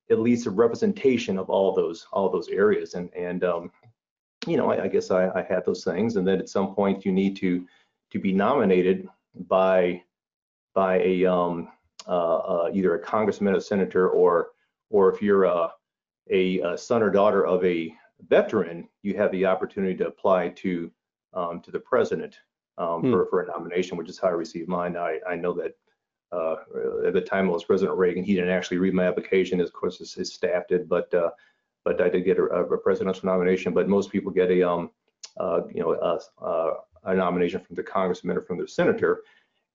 at 0.10 0.20
least 0.20 0.48
a 0.48 0.52
representation 0.52 1.38
of 1.38 1.50
all 1.50 1.74
those 1.74 2.08
all 2.12 2.30
those 2.30 2.50
areas. 2.50 2.94
And 2.94 3.14
and 3.14 3.44
um, 3.44 3.72
you 4.46 4.58
know 4.58 4.72
I, 4.72 4.84
I 4.84 4.88
guess 4.88 5.12
I, 5.12 5.30
I, 5.30 5.46
had 5.48 5.66
those 5.66 5.84
things. 5.84 6.16
And 6.16 6.28
then 6.28 6.40
at 6.40 6.50
some 6.50 6.74
point 6.74 7.06
you 7.06 7.12
need 7.12 7.36
to 7.38 7.66
to 8.12 8.20
be 8.20 8.32
nominated 8.32 9.08
by 9.48 10.04
by 10.74 11.00
a 11.00 11.26
um, 11.26 11.70
uh, 12.08 12.38
uh, 12.38 12.72
either 12.74 12.96
a 12.96 13.00
congressman 13.00 13.56
a 13.56 13.62
senator 13.62 14.10
or 14.10 14.50
or 14.90 15.14
if 15.14 15.22
you're 15.22 15.44
a, 15.44 15.70
a, 16.30 16.60
a, 16.62 16.78
son 16.78 17.04
or 17.04 17.10
daughter 17.10 17.46
of 17.46 17.64
a 17.66 17.94
veteran 18.30 18.88
you 19.04 19.18
have 19.18 19.32
the 19.32 19.46
opportunity 19.46 19.96
to 19.96 20.08
apply 20.08 20.50
to 20.50 20.90
um, 21.34 21.60
to 21.62 21.72
the 21.72 21.80
president 21.80 22.38
um, 22.78 23.02
hmm. 23.02 23.12
for, 23.12 23.26
for 23.30 23.42
a 23.42 23.48
nomination 23.48 23.98
which 23.98 24.10
is 24.10 24.18
how 24.18 24.28
I 24.30 24.32
received 24.32 24.70
mine. 24.70 24.96
I, 24.96 25.20
I 25.28 25.36
know 25.36 25.54
that 25.54 25.74
uh, 26.32 26.56
at 27.06 27.14
the 27.14 27.22
time 27.22 27.48
it 27.48 27.52
was 27.52 27.64
President 27.64 27.98
Reagan. 27.98 28.24
He 28.24 28.36
didn't 28.36 28.50
actually 28.50 28.78
read 28.78 28.94
my 28.94 29.06
application. 29.06 29.62
Of 29.62 29.72
course, 29.72 29.98
his, 29.98 30.14
his 30.14 30.34
staff 30.34 30.64
did, 30.68 30.90
but 30.90 31.14
uh, 31.14 31.30
but 31.86 32.02
I 32.02 32.10
did 32.10 32.26
get 32.26 32.38
a, 32.38 32.44
a, 32.44 32.78
presidential 32.78 33.26
nomination. 33.26 33.74
But 33.74 33.88
most 33.88 34.12
people 34.12 34.32
get 34.32 34.52
a 34.52 34.70
um, 34.70 34.92
uh, 35.40 35.62
you 35.74 35.82
know 35.82 35.94
a, 35.94 36.44
uh, 36.44 36.74
a, 37.06 37.16
nomination 37.16 37.62
from 37.62 37.76
the 37.76 37.84
congressman 37.84 38.38
or 38.38 38.42
from 38.42 38.58
the 38.58 38.68
senator, 38.68 39.22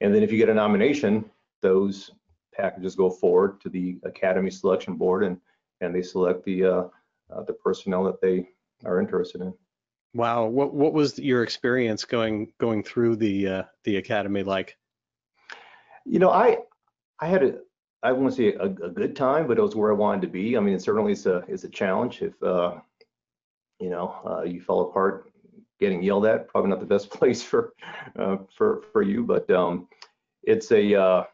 and 0.01 0.15
then 0.15 0.23
if 0.23 0.31
you 0.31 0.37
get 0.37 0.51
a 0.51 0.55
nomination, 0.55 1.25
those 1.63 2.11
packages 2.55 2.97
go 2.97 3.09
forward 3.09 3.59
to 3.63 3.71
the 3.71 3.99
Academy 4.05 4.51
Selection 4.51 4.97
Board, 4.97 5.25
and 5.25 5.39
and 5.81 5.95
they 5.95 6.03
select 6.03 6.45
the 6.45 6.65
uh, 6.65 6.83
uh, 7.35 7.43
the 7.45 7.55
personnel 7.55 8.05
that 8.05 8.21
they 8.21 8.47
are 8.85 9.01
interested 9.01 9.41
in. 9.41 9.55
Wow, 10.13 10.45
what 10.45 10.75
what 10.75 10.93
was 10.93 11.19
your 11.19 11.43
experience 11.43 12.05
going 12.05 12.53
going 12.59 12.83
through 12.83 13.17
the 13.17 13.65
the 13.85 13.97
academy 13.97 14.43
like? 14.43 14.77
You 16.05 16.19
know, 16.19 16.31
I 16.31 16.59
I 17.21 17.27
had 17.27 17.43
a 17.43 17.55
I 18.03 18.13
won't 18.13 18.35
say 18.35 18.55
a, 18.55 18.65
a, 18.65 18.91
good 18.91 19.15
time, 19.15 19.47
but 19.47 19.59
it 19.59 19.63
was 19.63 19.77
where 19.77 19.93
I 19.93 19.95
wanted 19.95 20.23
to 20.23 20.27
be. 20.27 20.57
I 20.57 20.61
mean, 20.61 20.75
it 20.75 20.83
certainly 20.83 21.13
is 21.13 21.27
a 21.27 21.45
is 21.47 21.65
a 21.65 21.69
challenge 21.69 22.21
if 22.21 22.41
uh, 22.43 22.75
you 23.79 23.91
know 23.91 24.15
uh, 24.27 24.43
you 24.43 24.61
fell 24.61 24.81
apart 24.81 25.31
getting 25.79 26.03
yelled 26.03 26.27
at. 26.27 26.49
Probably 26.49 26.71
not 26.71 26.81
the 26.81 26.87
best 26.87 27.11
place 27.19 27.43
for 27.43 27.75
uh, 28.19 28.39
for 28.55 28.83
for 28.93 29.03
you, 29.03 29.23
but 29.23 29.49
um, 29.51 29.89
it's 30.43 30.73
a 30.73 31.01
uh, 31.01 31.25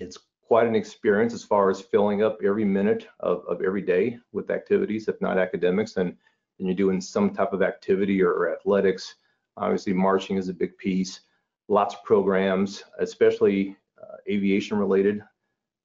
it's 0.00 0.18
quite 0.42 0.66
an 0.66 0.76
experience 0.76 1.34
as 1.34 1.44
far 1.44 1.70
as 1.70 1.80
filling 1.80 2.22
up 2.22 2.38
every 2.44 2.64
minute 2.64 3.08
of, 3.20 3.44
of 3.48 3.60
every 3.62 3.82
day 3.82 4.16
with 4.32 4.50
activities, 4.50 5.08
if 5.08 5.20
not 5.20 5.38
academics, 5.38 5.96
and 5.96 6.16
and 6.58 6.66
you're 6.68 6.74
doing 6.74 7.02
some 7.02 7.34
type 7.34 7.52
of 7.52 7.62
activity 7.62 8.22
or 8.22 8.50
athletics. 8.54 9.16
Obviously, 9.58 9.92
marching 9.92 10.36
is 10.38 10.48
a 10.48 10.54
big 10.54 10.76
piece 10.78 11.20
lots 11.68 11.94
of 11.94 12.04
programs, 12.04 12.84
especially 12.98 13.76
uh, 14.00 14.16
aviation 14.28 14.78
related, 14.78 15.22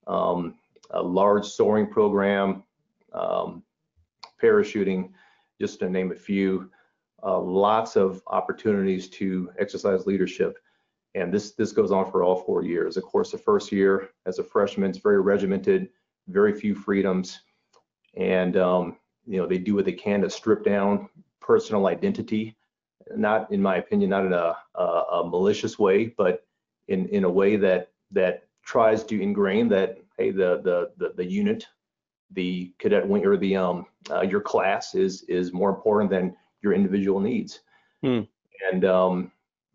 um, 0.07 0.55
a 0.91 1.01
large 1.01 1.45
soaring 1.45 1.87
program, 1.87 2.63
um, 3.13 3.63
parachuting, 4.41 5.11
just 5.59 5.79
to 5.79 5.89
name 5.89 6.11
a 6.11 6.15
few. 6.15 6.69
Uh, 7.23 7.39
lots 7.39 7.95
of 7.95 8.21
opportunities 8.27 9.07
to 9.07 9.51
exercise 9.59 10.07
leadership. 10.07 10.57
And 11.13 11.31
this, 11.31 11.51
this 11.51 11.71
goes 11.71 11.91
on 11.91 12.09
for 12.09 12.23
all 12.23 12.35
four 12.35 12.63
years. 12.63 12.97
Of 12.97 13.03
course, 13.03 13.31
the 13.31 13.37
first 13.37 13.71
year 13.71 14.09
as 14.25 14.39
a 14.39 14.43
freshman, 14.43 14.89
it's 14.89 14.99
very 14.99 15.21
regimented, 15.21 15.89
very 16.27 16.53
few 16.53 16.73
freedoms. 16.73 17.41
And, 18.15 18.57
um, 18.57 18.97
you 19.27 19.37
know, 19.37 19.47
they 19.47 19.57
do 19.57 19.75
what 19.75 19.85
they 19.85 19.91
can 19.93 20.21
to 20.21 20.29
strip 20.29 20.63
down 20.63 21.09
personal 21.39 21.87
identity 21.87 22.55
not 23.15 23.51
in 23.51 23.61
my 23.61 23.77
opinion, 23.77 24.09
not 24.09 24.25
in 24.25 24.33
a, 24.33 24.55
a, 24.75 24.83
a, 24.83 25.29
malicious 25.29 25.77
way, 25.77 26.05
but 26.17 26.45
in, 26.87 27.07
in 27.09 27.23
a 27.23 27.29
way 27.29 27.55
that 27.57 27.91
that 28.11 28.43
tries 28.63 29.03
to 29.05 29.21
ingrain 29.21 29.67
that 29.69 29.97
hey, 30.17 30.31
the 30.31 30.61
the 30.63 30.91
the, 30.97 31.13
the 31.15 31.25
unit, 31.25 31.67
the 32.31 32.71
cadet 32.79 33.07
wing 33.07 33.25
or 33.25 33.37
the 33.37 33.55
um 33.55 33.85
uh, 34.09 34.21
your 34.21 34.41
class 34.41 34.95
is 34.95 35.23
is 35.23 35.53
more 35.53 35.69
important 35.69 36.09
than 36.09 36.35
your 36.61 36.73
individual 36.73 37.19
needs. 37.19 37.61
Hmm. 38.03 38.21
And 38.71 38.85
um, 38.85 39.31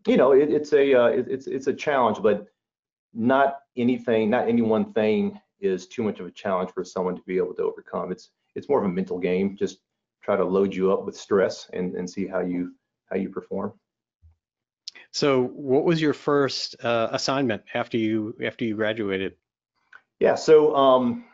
you 0.07 0.17
know, 0.17 0.31
it, 0.31 0.51
it's 0.51 0.73
a 0.73 0.93
uh, 0.93 1.07
it, 1.07 1.27
it's 1.27 1.47
it's 1.47 1.67
a 1.67 1.73
challenge, 1.73 2.19
but 2.21 2.47
not 3.13 3.59
anything, 3.75 4.29
not 4.29 4.47
any 4.47 4.61
one 4.61 4.93
thing 4.93 5.39
is 5.59 5.87
too 5.87 6.03
much 6.03 6.19
of 6.19 6.27
a 6.27 6.31
challenge 6.31 6.71
for 6.71 6.83
someone 6.83 7.15
to 7.15 7.21
be 7.23 7.37
able 7.37 7.53
to 7.55 7.63
overcome. 7.63 8.11
It's 8.11 8.29
it's 8.55 8.69
more 8.69 8.79
of 8.79 8.85
a 8.85 8.93
mental 8.93 9.17
game. 9.19 9.55
Just 9.57 9.79
try 10.27 10.35
to 10.35 10.43
load 10.43 10.73
you 10.73 10.91
up 10.91 11.05
with 11.05 11.15
stress 11.15 11.69
and, 11.73 11.95
and 11.95 12.09
see 12.09 12.27
how 12.27 12.41
you 12.41 12.73
how 13.09 13.17
you 13.17 13.29
perform. 13.29 13.73
So, 15.11 15.43
what 15.43 15.83
was 15.83 16.01
your 16.01 16.13
first 16.13 16.75
uh, 16.83 17.09
assignment 17.11 17.63
after 17.73 17.97
you 17.97 18.35
after 18.43 18.65
you 18.65 18.75
graduated? 18.75 19.35
Yeah, 20.19 20.35
so 20.35 20.75
um, 20.75 21.25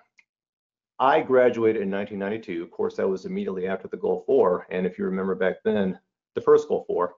I 0.99 1.21
graduated 1.21 1.81
in 1.81 1.91
1992. 1.91 2.63
Of 2.63 2.71
course, 2.71 2.95
that 2.97 3.07
was 3.07 3.25
immediately 3.25 3.67
after 3.67 3.87
the 3.87 3.97
Gulf 3.97 4.23
War, 4.27 4.67
and 4.69 4.85
if 4.85 4.97
you 4.97 5.05
remember 5.05 5.35
back 5.35 5.57
then, 5.63 5.99
the 6.35 6.41
first 6.41 6.67
Gulf 6.67 6.85
War, 6.87 7.15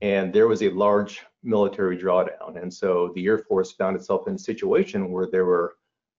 and 0.00 0.32
there 0.32 0.48
was 0.48 0.62
a 0.62 0.70
large 0.70 1.22
military 1.42 1.96
drawdown, 1.96 2.60
and 2.60 2.72
so 2.72 3.12
the 3.14 3.26
Air 3.26 3.38
Force 3.38 3.72
found 3.72 3.96
itself 3.96 4.26
in 4.26 4.34
a 4.34 4.38
situation 4.38 5.12
where 5.12 5.26
there 5.26 5.44
were 5.44 5.76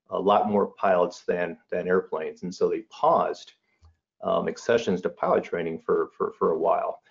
a 0.10 0.20
lot 0.20 0.50
more 0.50 0.68
pilots 0.68 1.24
than 1.28 1.58
than 1.70 1.88
airplanes, 1.88 2.44
and 2.44 2.54
so 2.54 2.70
they 2.70 2.82
paused 2.90 3.54
um, 4.24 4.48
accessions 4.48 5.02
to 5.02 5.10
pilot 5.10 5.44
training 5.44 5.80
for 5.86 6.10
for 6.18 6.34
for 6.40 6.52
a 6.52 6.58
while 6.58 7.02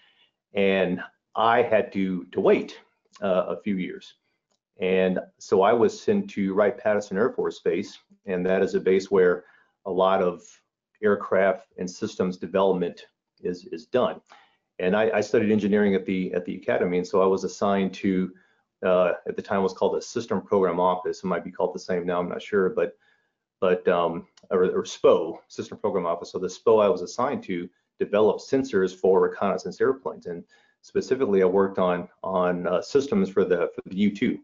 and 0.55 1.01
I 1.35 1.63
had 1.63 1.93
to 1.93 2.25
to 2.33 2.41
wait 2.41 2.79
uh, 3.23 3.47
a 3.49 3.61
few 3.61 3.77
years. 3.77 4.15
And 4.79 5.21
so 5.39 5.63
I 5.63 5.73
was 5.73 5.99
sent 5.99 6.29
to 6.31 6.53
Wright-Patterson 6.53 7.17
Air 7.17 7.31
Force 7.31 7.61
Base, 7.61 7.99
and 8.27 8.45
that 8.45 8.63
is 8.63 8.75
a 8.75 8.81
base 8.81 9.11
where 9.11 9.45
a 9.87 9.91
lot 9.91 10.23
of 10.23 10.43
aircraft 11.03 11.73
and 11.79 11.91
systems 11.91 12.37
development 12.37 13.07
is 13.41 13.67
is 13.67 13.87
done. 13.87 14.21
And 14.79 14.95
I, 14.95 15.11
I 15.15 15.21
studied 15.23 15.51
engineering 15.51 15.95
at 15.95 16.05
the 16.05 16.33
at 16.35 16.45
the 16.45 16.57
academy, 16.57 16.99
and 16.99 17.07
so 17.07 17.23
I 17.23 17.27
was 17.27 17.45
assigned 17.45 17.95
to 17.95 18.33
uh, 18.85 19.13
at 19.27 19.37
the 19.37 19.43
time 19.43 19.63
was 19.63 19.73
called 19.73 19.97
a 19.97 20.03
system 20.03 20.43
program 20.43 20.81
office. 20.81 21.23
It 21.23 21.27
might 21.27 21.45
be 21.45 21.51
called 21.51 21.75
the 21.75 21.79
same 21.79 22.05
now, 22.07 22.21
I'm 22.21 22.29
not 22.29 22.43
sure, 22.43 22.71
but 22.71 22.97
but 23.61 23.87
um, 23.89 24.27
or, 24.51 24.65
or 24.65 24.83
SPO, 24.83 25.39
system 25.49 25.79
program 25.79 26.07
office. 26.07 26.33
So 26.33 26.39
the 26.39 26.49
SPO 26.49 26.85
I 26.85 26.89
was 26.89 27.03
assigned 27.03 27.43
to 27.45 27.69
develop 27.99 28.39
sensors 28.39 28.95
for 28.95 29.21
reconnaissance 29.21 29.81
airplanes. 29.81 30.27
And 30.27 30.45
specifically, 30.83 31.43
I 31.43 31.47
worked 31.47 31.79
on 31.79 32.09
on 32.23 32.67
uh, 32.67 32.83
systems 32.83 33.29
for 33.29 33.45
the 33.45 33.71
for 33.75 33.83
the 33.87 33.97
U-2. 33.97 34.39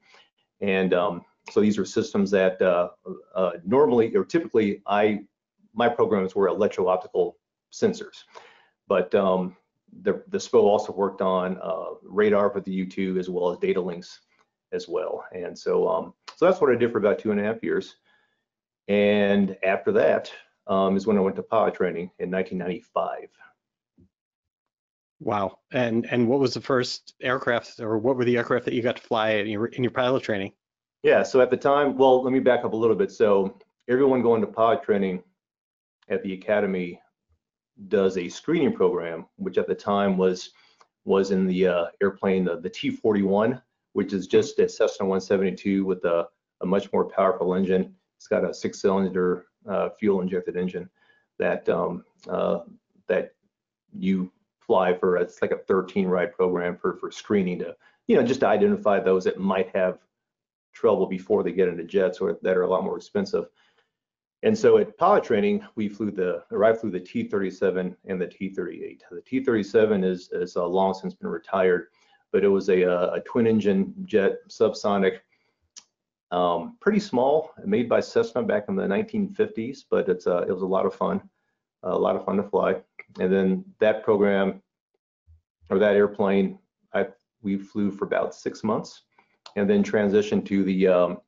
And 0.61 0.95
um, 0.95 1.23
so 1.51 1.61
these 1.61 1.79
are 1.79 1.85
systems 1.85 2.31
that 2.31 2.61
uh, 2.63 2.91
uh, 3.35 3.53
normally 3.65 4.15
or 4.15 4.25
typically 4.25 4.83
I 4.87 5.25
my 5.75 5.89
programs 5.89 6.35
were 6.35 6.49
electro-optical 6.49 7.37
sensors, 7.73 8.25
but 8.89 9.15
um, 9.15 9.57
the 10.03 10.23
the 10.29 10.39
SPO 10.39 10.63
also 10.63 10.93
worked 10.93 11.21
on 11.21 11.59
uh, 11.63 11.95
radar 12.03 12.51
for 12.51 12.61
the 12.61 12.73
U-2 12.73 13.19
as 13.19 13.29
well 13.29 13.51
as 13.51 13.59
data 13.59 13.81
links 13.81 14.21
as 14.73 14.89
well. 14.89 15.25
And 15.33 15.59
so 15.59 15.89
um, 15.89 16.15
so 16.37 16.47
that's 16.47 16.61
what 16.61 16.73
I 16.73 16.77
did 16.77 16.93
for 16.93 16.99
about 16.99 17.19
two 17.19 17.31
and 17.31 17.41
a 17.41 17.45
half 17.45 17.63
years. 17.63 17.97
And 18.89 19.57
after 19.63 19.93
that, 19.93 20.33
um, 20.67 20.97
is 20.97 21.07
when 21.07 21.17
I 21.17 21.21
went 21.21 21.37
to 21.37 21.43
pilot 21.43 21.75
training 21.75 22.11
in 22.19 22.31
1995. 22.31 23.29
Wow. 25.21 25.59
And 25.73 26.07
and 26.11 26.29
what 26.29 26.41
was 26.41 26.55
the 26.55 26.61
first 26.61 27.15
aircraft, 27.23 27.79
or 27.79 27.99
what 27.99 28.17
were 28.17 28.25
the 28.25 28.37
aircraft 28.37 28.65
that 28.65 28.75
you 28.75 28.83
got 28.83 28.97
to 28.97 29.03
fly 29.03 29.31
in 29.31 29.47
your 29.47 29.67
in 29.67 29.85
your 29.85 29.93
pilot 29.93 30.23
training? 30.23 30.53
Yeah. 31.03 31.23
So 31.23 31.41
at 31.41 31.51
the 31.51 31.57
time, 31.57 31.97
well, 31.97 32.23
let 32.23 32.33
me 32.33 32.41
back 32.41 32.65
up 32.65 32.73
a 32.73 32.77
little 32.77 32.97
bit. 32.97 33.13
So 33.13 33.59
everyone 33.89 34.23
going 34.23 34.41
to 34.41 34.47
pilot 34.47 34.83
training 34.83 35.23
at 36.09 36.23
the 36.23 36.33
academy 36.35 37.01
does 37.89 38.19
a 38.19 38.29
screening 38.29 38.73
program, 38.73 39.27
which 39.37 39.59
at 39.59 39.69
the 39.69 39.75
time 39.75 40.17
was 40.17 40.51
was 41.05 41.31
in 41.31 41.47
the 41.47 41.67
uh, 41.67 41.87
airplane 42.01 42.45
the, 42.45 42.61
the 42.61 42.71
T-41, 42.71 43.61
which 43.93 44.13
is 44.13 44.27
just 44.27 44.59
a 44.59 44.69
Cessna 44.69 45.05
172 45.07 45.85
with 45.85 46.05
a, 46.05 46.29
a 46.63 46.67
much 46.67 46.93
more 46.93 47.05
powerful 47.05 47.55
engine. 47.55 47.95
It's 48.19 48.29
got 48.29 48.49
a 48.49 48.55
six-cylinder 48.55 49.47
fuel 49.99 50.21
injected 50.21 50.57
engine 50.57 50.89
that 51.39 51.69
um, 51.69 52.05
uh, 52.29 52.61
that 53.09 53.35
you 53.99 54.31
fly 54.61 54.95
for 54.95 55.17
it's 55.17 55.43
like 55.43 55.51
a 55.51 55.59
13 55.59 56.07
ride 56.07 56.33
program 56.33 56.77
for 56.77 56.95
for 56.97 57.11
screening 57.11 57.59
to 57.59 57.75
you 58.07 58.17
know 58.17 58.23
just 58.23 58.41
to 58.41 58.47
identify 58.47 59.01
those 59.01 59.25
that 59.25 59.39
might 59.39 59.75
have 59.75 59.99
trouble 60.73 61.07
before 61.07 61.43
they 61.43 61.53
get 61.53 61.69
into 61.69 61.85
jets 61.85 62.19
or 62.19 62.39
that 62.43 62.57
are 62.57 62.63
a 62.63 62.69
lot 62.69 62.85
more 62.85 62.97
expensive. 62.97 63.47
And 64.43 64.59
so 64.59 64.79
at 64.79 64.97
pilot 64.99 65.23
training, 65.23 65.65
we 65.77 65.89
flew 65.89 66.11
the, 66.11 66.43
or 66.51 66.65
I 66.65 66.73
flew 66.73 66.91
the 66.91 66.99
T-37 66.99 67.95
and 68.07 68.21
the 68.21 68.27
T-38. 68.27 69.01
The 69.11 69.21
T-37 69.21 70.05
is, 70.05 70.31
is 70.33 70.57
uh, 70.57 70.67
long 70.67 70.95
since 70.95 71.15
been 71.15 71.29
retired, 71.29 71.89
but 72.33 72.43
it 72.43 72.49
was 72.49 72.69
a, 72.69 72.83
a 72.83 73.21
twin 73.25 73.47
engine 73.47 73.95
jet 74.05 74.39
subsonic, 74.49 75.19
um, 76.33 76.79
pretty 76.81 76.99
small, 76.99 77.53
made 77.65 77.89
by 77.89 78.01
Cessna 78.01 78.43
back 78.43 78.65
in 78.69 78.75
the 78.75 78.83
1950s, 78.85 79.85
but 79.91 80.09
it's 80.09 80.27
uh, 80.27 80.45
it 80.49 80.53
was 80.53 80.63
a 80.63 80.67
lot 80.67 80.87
of 80.87 80.95
fun, 80.95 81.21
a 81.83 81.97
lot 81.97 82.17
of 82.17 82.25
fun 82.25 82.39
to 82.39 82.43
fly. 82.43 82.77
And 83.21 83.31
then 83.31 83.65
that 83.81 84.03
program, 84.03 84.63
or 85.69 85.79
that 85.79 85.95
airplane, 85.95 86.59
I 86.95 87.09
we 87.43 87.59
flew 87.59 87.91
for 87.91 88.07
about 88.07 88.35
six 88.35 88.65
months, 88.65 89.03
and 89.57 89.69
then 89.69 89.85
transitioned 89.85 90.47
to 90.47 90.65
the 90.65 90.89
um, 90.89 91.19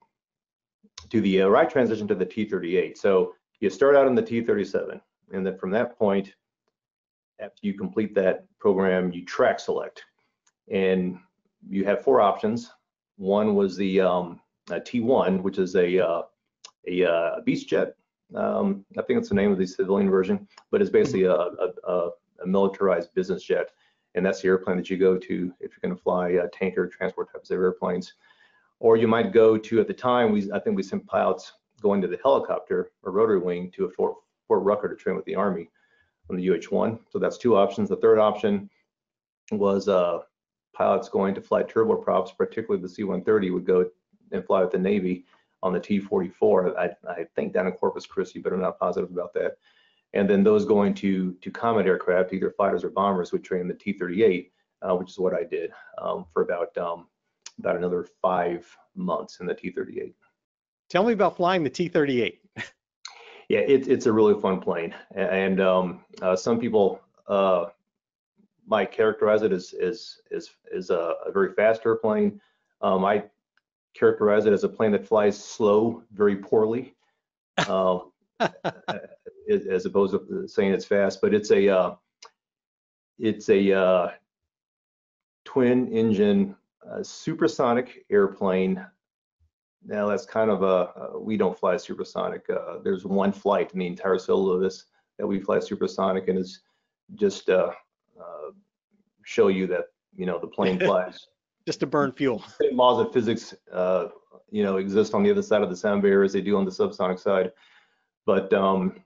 to 1.10 1.20
the 1.20 1.42
uh, 1.42 1.48
right 1.48 1.68
transition 1.68 2.08
to 2.08 2.14
the 2.14 2.26
T38. 2.26 2.96
So 2.96 3.34
you 3.60 3.68
start 3.68 3.96
out 3.96 4.06
in 4.06 4.14
the 4.14 4.22
T37, 4.22 5.00
and 5.32 5.46
then 5.46 5.58
from 5.58 5.70
that 5.72 5.98
point, 5.98 6.34
after 7.40 7.58
you 7.60 7.74
complete 7.74 8.14
that 8.14 8.46
program, 8.58 9.12
you 9.12 9.22
track 9.26 9.60
select, 9.60 10.02
and 10.70 11.18
you 11.68 11.84
have 11.84 12.02
four 12.02 12.22
options. 12.22 12.70
One 13.16 13.54
was 13.54 13.76
the 13.76 14.00
um, 14.00 14.40
T1, 14.68 15.42
which 15.42 15.58
is 15.58 15.74
a 15.76 15.98
uh, 15.98 16.22
a, 16.86 17.04
uh, 17.04 17.40
Beechjet. 17.46 17.92
Um, 18.34 18.84
I 18.98 19.02
think 19.02 19.18
it's 19.18 19.28
the 19.28 19.34
name 19.34 19.52
of 19.52 19.58
the 19.58 19.66
civilian 19.66 20.10
version, 20.10 20.48
but 20.70 20.80
it's 20.80 20.90
basically 20.90 21.24
a, 21.24 21.34
a, 21.34 21.70
a, 21.86 22.10
militarized 22.46 23.14
business 23.14 23.42
jet, 23.42 23.70
and 24.14 24.26
that's 24.26 24.42
the 24.42 24.48
airplane 24.48 24.76
that 24.76 24.90
you 24.90 24.96
go 24.96 25.16
to 25.16 25.52
if 25.60 25.70
you're 25.70 25.80
going 25.82 25.96
to 25.96 26.02
fly 26.02 26.34
uh, 26.34 26.46
tanker 26.52 26.86
transport 26.86 27.32
types 27.32 27.50
of 27.50 27.58
airplanes. 27.58 28.14
Or 28.80 28.96
you 28.96 29.08
might 29.08 29.32
go 29.32 29.56
to, 29.56 29.80
at 29.80 29.86
the 29.86 29.94
time, 29.94 30.32
we 30.32 30.50
I 30.52 30.58
think 30.58 30.76
we 30.76 30.82
sent 30.82 31.06
pilots 31.06 31.52
going 31.80 32.00
to 32.02 32.08
the 32.08 32.18
helicopter 32.22 32.90
or 33.02 33.12
rotary 33.12 33.38
wing 33.38 33.70
to 33.72 33.84
a 33.84 33.90
Fort, 33.90 34.16
Fort 34.48 34.62
Rucker 34.62 34.88
to 34.88 34.96
train 34.96 35.16
with 35.16 35.24
the 35.26 35.34
Army 35.34 35.70
on 36.30 36.36
the 36.36 36.50
UH-1. 36.50 36.98
So 37.10 37.18
that's 37.18 37.38
two 37.38 37.56
options. 37.56 37.88
The 37.88 37.96
third 37.96 38.18
option 38.18 38.68
was 39.52 39.88
uh, 39.88 40.20
pilots 40.72 41.08
going 41.08 41.34
to 41.34 41.40
fly 41.40 41.62
turboprops, 41.62 42.36
particularly 42.36 42.82
the 42.82 42.88
C-130 42.88 43.52
would 43.52 43.66
go 43.66 43.90
and 44.32 44.44
fly 44.44 44.62
with 44.62 44.72
the 44.72 44.78
Navy 44.78 45.24
on 45.62 45.72
the 45.72 45.80
T-44. 45.80 46.76
I, 46.76 46.90
I 47.10 47.24
think 47.34 47.52
down 47.52 47.66
in 47.66 47.72
Corpus 47.72 48.06
Christi, 48.06 48.38
but 48.38 48.52
I'm 48.52 48.60
not 48.60 48.78
positive 48.78 49.10
about 49.10 49.32
that. 49.34 49.56
And 50.12 50.30
then 50.30 50.44
those 50.44 50.64
going 50.64 50.94
to 50.94 51.32
to 51.40 51.50
combat 51.50 51.86
aircraft, 51.86 52.32
either 52.32 52.50
fighters 52.50 52.84
or 52.84 52.90
bombers, 52.90 53.32
would 53.32 53.42
train 53.42 53.66
the 53.66 53.74
T-38, 53.74 54.50
uh, 54.82 54.94
which 54.94 55.10
is 55.10 55.18
what 55.18 55.34
I 55.34 55.42
did 55.42 55.72
um, 55.98 56.26
for 56.32 56.42
about 56.42 56.76
um, 56.78 57.08
about 57.58 57.76
another 57.76 58.06
five 58.22 58.64
months 58.94 59.40
in 59.40 59.46
the 59.46 59.54
T-38. 59.54 60.14
Tell 60.88 61.04
me 61.04 61.12
about 61.12 61.36
flying 61.36 61.64
the 61.64 61.70
T-38. 61.70 62.38
yeah, 63.48 63.60
it's 63.60 63.88
it's 63.88 64.06
a 64.06 64.12
really 64.12 64.40
fun 64.40 64.60
plane, 64.60 64.94
and 65.16 65.60
um, 65.60 66.04
uh, 66.22 66.36
some 66.36 66.60
people 66.60 67.00
uh, 67.26 67.66
might 68.66 68.92
characterize 68.92 69.42
it 69.42 69.52
as 69.52 69.72
as 69.72 70.18
as, 70.30 70.50
as 70.74 70.90
a, 70.90 71.14
a 71.26 71.32
very 71.32 71.54
fast 71.54 71.82
airplane. 71.84 72.40
Um, 72.82 73.04
I 73.04 73.24
characterize 73.94 74.46
it 74.46 74.52
as 74.52 74.64
a 74.64 74.68
plane 74.68 74.92
that 74.92 75.06
flies 75.06 75.42
slow, 75.42 76.02
very 76.12 76.36
poorly, 76.36 76.94
uh, 77.58 77.98
as 79.48 79.86
opposed 79.86 80.12
to 80.12 80.48
saying 80.48 80.72
it's 80.72 80.84
fast. 80.84 81.20
But 81.20 81.34
it's 81.34 81.50
a 81.50 81.68
uh, 81.68 81.94
it's 83.18 83.48
a 83.48 83.72
uh, 83.72 84.10
twin 85.44 85.88
engine 85.88 86.56
a 86.90 87.04
supersonic 87.04 88.04
airplane. 88.10 88.84
Now 89.86 90.06
that's 90.06 90.26
kind 90.26 90.50
of 90.50 90.62
a, 90.62 91.18
we 91.18 91.36
don't 91.36 91.58
fly 91.58 91.76
supersonic. 91.76 92.44
Uh, 92.48 92.78
there's 92.82 93.04
one 93.04 93.32
flight 93.32 93.72
in 93.72 93.78
the 93.78 93.86
entire 93.86 94.18
syllabus 94.18 94.86
that 95.18 95.26
we 95.26 95.40
fly 95.40 95.60
supersonic 95.60 96.28
and 96.28 96.38
it's 96.38 96.60
just 97.14 97.48
uh, 97.48 97.70
uh, 98.18 98.50
show 99.24 99.48
you 99.48 99.66
that, 99.66 99.84
you 100.16 100.26
know, 100.26 100.38
the 100.38 100.46
plane 100.46 100.78
flies. 100.84 101.26
Just 101.66 101.80
to 101.80 101.86
burn 101.86 102.12
fuel. 102.12 102.44
Same 102.60 102.76
laws 102.76 103.04
of 103.04 103.12
physics, 103.12 103.54
uh, 103.72 104.08
you 104.50 104.62
know, 104.62 104.76
exist 104.76 105.14
on 105.14 105.22
the 105.22 105.30
other 105.30 105.42
side 105.42 105.62
of 105.62 105.70
the 105.70 105.76
sound 105.76 106.02
barrier 106.02 106.22
as 106.22 106.32
they 106.32 106.40
do 106.40 106.56
on 106.56 106.64
the 106.64 106.70
subsonic 106.70 107.18
side. 107.18 107.52
But 108.26 108.52
um, 108.52 109.02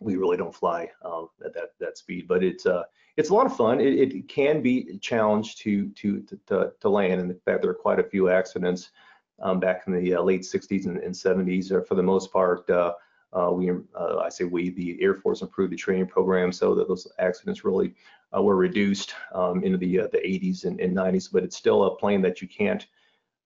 we 0.00 0.16
really 0.16 0.36
don't 0.36 0.54
fly 0.54 0.90
uh, 1.02 1.24
at 1.44 1.54
that 1.54 1.70
that 1.80 1.98
speed. 1.98 2.26
But 2.28 2.42
it's 2.42 2.66
uh, 2.66 2.84
it's 3.16 3.30
a 3.30 3.34
lot 3.34 3.46
of 3.46 3.56
fun. 3.56 3.80
It, 3.80 3.94
it 3.94 4.28
can 4.28 4.62
be 4.62 4.88
a 4.94 4.98
challenge 4.98 5.56
to, 5.56 5.88
to 5.90 6.24
to 6.46 6.72
to 6.80 6.88
land, 6.88 7.20
and 7.20 7.30
in 7.30 7.38
fact, 7.40 7.62
there 7.62 7.70
are 7.70 7.74
quite 7.74 7.98
a 7.98 8.04
few 8.04 8.28
accidents 8.28 8.90
um, 9.40 9.60
back 9.60 9.84
in 9.86 9.92
the 9.92 10.14
uh, 10.14 10.22
late 10.22 10.42
60s 10.42 10.86
and, 10.86 10.98
and 10.98 11.14
70s. 11.14 11.70
Or 11.70 11.82
for 11.82 11.94
the 11.94 12.02
most 12.02 12.32
part, 12.32 12.68
uh, 12.70 12.94
uh, 13.32 13.50
we 13.52 13.70
uh, 13.70 14.18
I 14.18 14.28
say 14.28 14.44
we 14.44 14.70
the 14.70 14.98
Air 15.00 15.14
Force 15.14 15.42
improved 15.42 15.72
the 15.72 15.76
training 15.76 16.06
program 16.06 16.52
so 16.52 16.74
that 16.74 16.88
those 16.88 17.06
accidents 17.18 17.64
really 17.64 17.94
were 18.32 18.56
reduced 18.56 19.14
um, 19.34 19.64
into 19.64 19.78
the 19.78 19.98
the 20.12 20.18
80s 20.18 20.64
and, 20.64 20.80
and 20.80 20.96
90s. 20.96 21.28
But 21.32 21.44
it's 21.44 21.56
still 21.56 21.84
a 21.84 21.96
plane 21.96 22.22
that 22.22 22.42
you 22.42 22.48
can't 22.48 22.86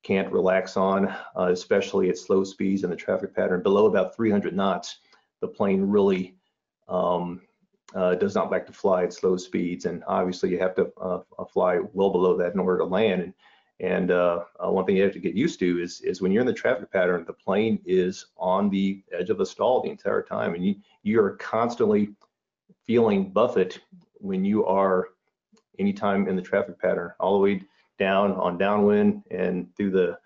can't 0.02 0.32
relax 0.32 0.76
on, 0.76 1.14
especially 1.36 2.08
at 2.08 2.18
slow 2.18 2.42
speeds 2.42 2.82
and 2.82 2.92
the 2.92 2.96
traffic 2.96 3.34
pattern 3.34 3.62
below 3.62 3.86
about 3.86 4.16
300 4.16 4.54
knots. 4.54 4.98
The 5.40 5.46
plane 5.46 5.82
really 5.82 6.34
um, 6.88 7.40
uh, 7.94 8.14
does 8.14 8.34
not 8.34 8.50
like 8.50 8.66
to 8.66 8.72
fly 8.72 9.04
at 9.04 9.12
slow 9.12 9.36
speeds, 9.36 9.84
and 9.84 10.02
obviously 10.06 10.50
you 10.50 10.58
have 10.58 10.74
to 10.76 10.90
uh, 11.00 11.20
uh, 11.38 11.44
fly 11.44 11.78
well 11.92 12.10
below 12.10 12.36
that 12.36 12.54
in 12.54 12.60
order 12.60 12.78
to 12.78 12.84
land. 12.84 13.22
And, 13.22 13.34
and 13.80 14.10
uh, 14.10 14.44
uh, 14.64 14.70
one 14.70 14.84
thing 14.84 14.96
you 14.96 15.02
have 15.02 15.12
to 15.12 15.18
get 15.18 15.34
used 15.34 15.58
to 15.60 15.82
is, 15.82 16.00
is 16.02 16.20
when 16.22 16.32
you're 16.32 16.40
in 16.40 16.46
the 16.46 16.52
traffic 16.52 16.90
pattern, 16.92 17.24
the 17.26 17.32
plane 17.32 17.80
is 17.84 18.26
on 18.36 18.70
the 18.70 19.02
edge 19.12 19.30
of 19.30 19.40
a 19.40 19.46
stall 19.46 19.82
the 19.82 19.90
entire 19.90 20.22
time, 20.22 20.54
and 20.54 20.64
you 20.64 20.76
you 21.02 21.20
are 21.20 21.36
constantly 21.36 22.10
feeling 22.86 23.30
buffet 23.30 23.80
when 24.22 24.44
you 24.44 24.64
are 24.66 25.08
anytime 25.78 26.28
in 26.28 26.36
the 26.36 26.42
traffic 26.42 26.80
pattern, 26.80 27.10
all 27.20 27.34
the 27.34 27.40
way 27.40 27.62
down 27.98 28.32
on 28.32 28.58
downwind 28.58 29.22
and 29.30 29.68
through 29.76 29.90
the 29.90 30.18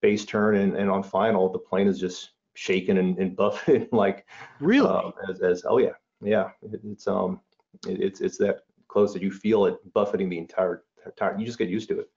base 0.00 0.24
turn 0.24 0.56
and, 0.56 0.76
and 0.76 0.90
on 0.90 1.02
final, 1.02 1.50
the 1.50 1.58
plane 1.58 1.86
is 1.86 1.98
just 1.98 2.30
shaking 2.54 2.98
and, 2.98 3.18
and 3.18 3.36
buffeting 3.36 3.88
like 3.92 4.26
really 4.60 4.88
uh, 4.88 5.10
as, 5.28 5.40
as 5.40 5.64
oh 5.68 5.78
yeah 5.78 5.92
yeah, 6.22 6.50
it, 6.62 6.80
it's 6.84 7.06
um, 7.06 7.40
it, 7.86 8.00
it's 8.00 8.20
it's 8.20 8.38
that 8.38 8.60
close 8.88 9.12
that 9.12 9.22
you 9.22 9.30
feel 9.30 9.66
it 9.66 9.78
buffeting 9.94 10.28
the 10.28 10.38
entire 10.38 10.84
entire. 11.06 11.38
You 11.38 11.46
just 11.46 11.58
get 11.58 11.68
used 11.68 11.88
to 11.88 12.00
it. 12.00 12.10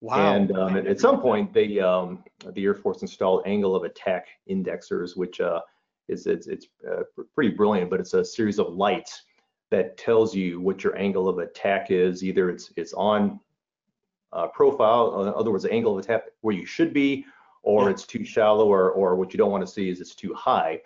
Wow. 0.00 0.34
And 0.34 0.56
um, 0.56 0.76
at, 0.76 0.86
at, 0.86 1.00
some 1.00 1.20
point, 1.20 1.52
they 1.52 1.78
um, 1.80 2.24
the 2.52 2.64
Air 2.64 2.74
Force 2.74 3.02
installed 3.02 3.42
angle 3.46 3.74
of 3.74 3.84
attack 3.84 4.26
indexers, 4.50 5.16
which 5.16 5.40
uh, 5.40 5.60
is 6.08 6.26
it's 6.26 6.46
it's 6.46 6.66
uh, 6.90 7.02
pretty 7.34 7.50
brilliant. 7.50 7.90
But 7.90 8.00
it's 8.00 8.14
a 8.14 8.24
series 8.24 8.58
of 8.58 8.72
lights 8.72 9.22
that 9.74 9.96
tells 9.98 10.34
you 10.36 10.60
what 10.60 10.84
your 10.84 10.96
angle 10.96 11.28
of 11.28 11.38
attack 11.38 11.90
is. 11.90 12.22
Either 12.22 12.48
it's 12.48 12.72
it's 12.76 12.92
on 12.92 13.40
uh, 14.32 14.46
profile, 14.48 15.22
in 15.22 15.34
other 15.34 15.50
words, 15.50 15.64
the 15.64 15.72
angle 15.72 15.98
of 15.98 16.04
attack 16.04 16.22
where 16.42 16.54
you 16.54 16.64
should 16.64 16.92
be, 16.92 17.24
or 17.62 17.84
yeah. 17.84 17.90
it's 17.90 18.06
too 18.06 18.24
shallow, 18.24 18.66
or 18.66 18.92
or 18.92 19.16
what 19.16 19.32
you 19.32 19.38
don't 19.38 19.50
want 19.50 19.66
to 19.66 19.72
see 19.72 19.88
is 19.88 20.00
it's 20.00 20.14
too 20.14 20.32
high. 20.32 20.80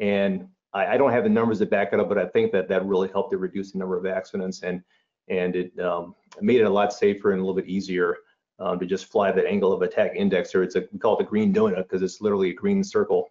And 0.00 0.48
I, 0.72 0.86
I, 0.86 0.96
don't 0.96 1.12
have 1.12 1.24
the 1.24 1.28
numbers 1.28 1.58
to 1.58 1.66
back 1.66 1.92
it 1.92 2.00
up, 2.00 2.08
but 2.08 2.16
I 2.16 2.26
think 2.26 2.52
that 2.52 2.66
that 2.68 2.86
really 2.86 3.08
helped 3.08 3.32
to 3.32 3.36
reduce 3.36 3.72
the 3.72 3.78
number 3.78 3.98
of 3.98 4.06
accidents 4.06 4.62
and 4.62 4.82
and 5.28 5.54
it 5.54 5.78
um, 5.78 6.14
made 6.40 6.60
it 6.60 6.64
a 6.64 6.70
lot 6.70 6.94
safer 6.94 7.32
and 7.32 7.40
a 7.40 7.44
little 7.44 7.60
bit 7.60 7.68
easier 7.68 8.16
um, 8.58 8.78
to 8.78 8.86
just 8.86 9.06
fly 9.06 9.30
that 9.32 9.46
angle 9.46 9.72
of 9.72 9.82
attack 9.82 10.14
indexer. 10.14 10.64
It's 10.64 10.76
a 10.76 10.88
we 10.92 10.98
call 10.98 11.14
it 11.16 11.18
the 11.18 11.28
green 11.28 11.52
donut 11.52 11.82
because 11.88 12.00
it's 12.00 12.22
literally 12.22 12.50
a 12.50 12.54
green 12.54 12.82
circle, 12.82 13.30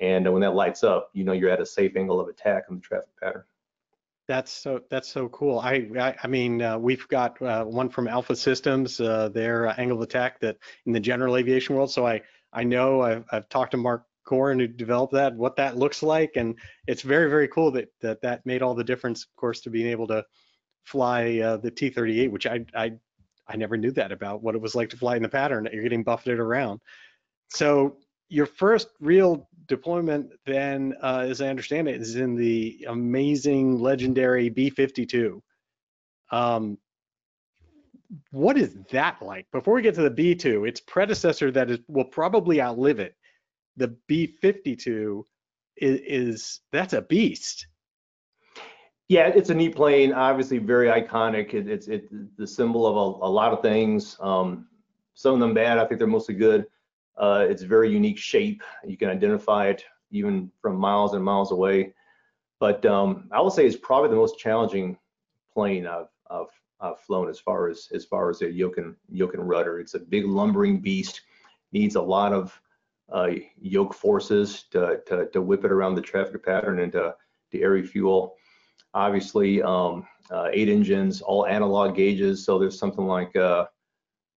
and 0.00 0.30
when 0.32 0.42
that 0.42 0.56
lights 0.56 0.82
up, 0.82 1.10
you 1.12 1.22
know 1.22 1.34
you're 1.34 1.50
at 1.50 1.60
a 1.60 1.66
safe 1.66 1.96
angle 1.96 2.20
of 2.20 2.26
attack 2.26 2.64
in 2.68 2.74
the 2.74 2.80
traffic 2.80 3.14
pattern. 3.22 3.44
That's 4.30 4.52
so 4.52 4.80
that's 4.88 5.08
so 5.08 5.28
cool. 5.30 5.58
I 5.58 5.88
I, 5.98 6.14
I 6.22 6.28
mean 6.28 6.62
uh, 6.62 6.78
we've 6.78 7.08
got 7.08 7.42
uh, 7.42 7.64
one 7.64 7.88
from 7.88 8.06
Alpha 8.06 8.36
Systems, 8.36 9.00
uh, 9.00 9.28
their 9.28 9.66
uh, 9.66 9.74
angle 9.76 9.96
of 9.96 10.02
attack 10.04 10.38
that 10.38 10.56
in 10.86 10.92
the 10.92 11.00
general 11.00 11.36
aviation 11.36 11.74
world. 11.74 11.90
So 11.90 12.06
I 12.06 12.22
I 12.52 12.62
know 12.62 13.00
I've, 13.00 13.24
I've 13.32 13.48
talked 13.48 13.72
to 13.72 13.76
Mark 13.76 14.04
Corin 14.24 14.60
who 14.60 14.68
developed 14.68 15.14
that, 15.14 15.34
what 15.34 15.56
that 15.56 15.76
looks 15.76 16.00
like, 16.00 16.36
and 16.36 16.54
it's 16.86 17.02
very 17.02 17.28
very 17.28 17.48
cool 17.48 17.72
that 17.72 17.88
that 18.02 18.22
that 18.22 18.46
made 18.46 18.62
all 18.62 18.76
the 18.76 18.84
difference, 18.84 19.24
of 19.24 19.34
course, 19.34 19.62
to 19.62 19.70
being 19.70 19.88
able 19.88 20.06
to 20.06 20.24
fly 20.84 21.40
uh, 21.40 21.56
the 21.56 21.72
T-38, 21.72 22.30
which 22.30 22.46
I 22.46 22.64
I 22.72 22.92
I 23.48 23.56
never 23.56 23.76
knew 23.76 23.90
that 23.90 24.12
about 24.12 24.44
what 24.44 24.54
it 24.54 24.60
was 24.60 24.76
like 24.76 24.90
to 24.90 24.96
fly 24.96 25.16
in 25.16 25.24
the 25.24 25.28
pattern 25.28 25.64
that 25.64 25.74
you're 25.74 25.82
getting 25.82 26.04
buffeted 26.04 26.38
around. 26.38 26.78
So 27.48 27.96
your 28.30 28.46
first 28.46 28.88
real 29.00 29.48
deployment, 29.66 30.32
then, 30.46 30.94
uh, 31.02 31.26
as 31.28 31.40
I 31.40 31.48
understand 31.48 31.88
it, 31.88 32.00
is 32.00 32.16
in 32.16 32.34
the 32.34 32.86
amazing, 32.88 33.78
legendary 33.78 34.48
B-52. 34.48 35.40
Um, 36.32 36.78
what 38.30 38.56
is 38.56 38.74
that 38.90 39.20
like? 39.20 39.46
Before 39.52 39.74
we 39.74 39.82
get 39.82 39.94
to 39.96 40.08
the 40.08 40.10
B2, 40.10 40.66
its 40.66 40.80
predecessor 40.80 41.50
that 41.52 41.70
is, 41.70 41.78
will 41.88 42.04
probably 42.04 42.60
outlive 42.60 42.98
it 42.98 43.14
the 43.80 43.96
B52 44.08 45.24
is, 45.76 46.00
is 46.06 46.60
that's 46.70 46.92
a 46.92 47.02
beast. 47.02 47.66
Yeah, 49.08 49.26
it's 49.26 49.50
a 49.50 49.54
neat 49.54 49.74
plane. 49.74 50.12
Obviously, 50.12 50.58
very 50.58 50.88
iconic. 50.88 51.52
It, 51.54 51.68
it's 51.68 51.88
it, 51.88 52.04
the 52.36 52.46
symbol 52.46 52.86
of 52.86 52.94
a, 52.96 53.26
a 53.26 53.30
lot 53.30 53.52
of 53.52 53.60
things. 53.60 54.16
Um, 54.20 54.68
some 55.14 55.34
of 55.34 55.40
them 55.40 55.52
bad. 55.52 55.78
I 55.78 55.86
think 55.86 55.98
they're 55.98 56.06
mostly 56.06 56.36
good. 56.36 56.66
Uh, 57.16 57.46
it's 57.48 57.62
very 57.62 57.90
unique 57.90 58.18
shape. 58.18 58.62
You 58.84 58.96
can 58.96 59.10
identify 59.10 59.68
it 59.68 59.84
even 60.10 60.50
from 60.60 60.76
miles 60.76 61.14
and 61.14 61.24
miles 61.24 61.52
away. 61.52 61.94
But 62.58 62.84
um, 62.84 63.28
I 63.32 63.40
will 63.40 63.50
say 63.50 63.66
it's 63.66 63.76
probably 63.76 64.10
the 64.10 64.16
most 64.16 64.38
challenging 64.38 64.98
plane 65.52 65.86
I've, 65.86 66.08
I've, 66.30 66.46
I've 66.80 67.00
flown 67.00 67.28
as 67.28 67.38
far 67.38 67.68
as 67.68 67.88
as 67.94 68.04
far 68.04 68.30
as 68.30 68.42
a 68.42 68.50
yoke 68.50 68.78
and 68.78 68.94
yoke 69.10 69.34
and 69.34 69.48
rudder. 69.48 69.80
It's 69.80 69.94
a 69.94 69.98
big 69.98 70.26
lumbering 70.26 70.80
beast. 70.80 71.22
Needs 71.72 71.96
a 71.96 72.02
lot 72.02 72.32
of 72.32 72.60
uh, 73.12 73.30
yoke 73.60 73.94
forces 73.94 74.64
to, 74.70 75.00
to, 75.06 75.26
to 75.32 75.42
whip 75.42 75.64
it 75.64 75.72
around 75.72 75.94
the 75.94 76.00
traffic 76.02 76.44
pattern 76.44 76.80
and 76.80 76.92
to, 76.92 77.14
to 77.50 77.60
air 77.60 77.82
fuel. 77.82 78.36
obviously 78.94 79.62
um, 79.62 80.06
uh, 80.30 80.48
eight 80.52 80.68
engines, 80.68 81.20
all 81.20 81.46
analog 81.46 81.94
gauges. 81.96 82.44
So 82.44 82.58
there's 82.58 82.78
something 82.78 83.06
like 83.06 83.34
uh, 83.36 83.66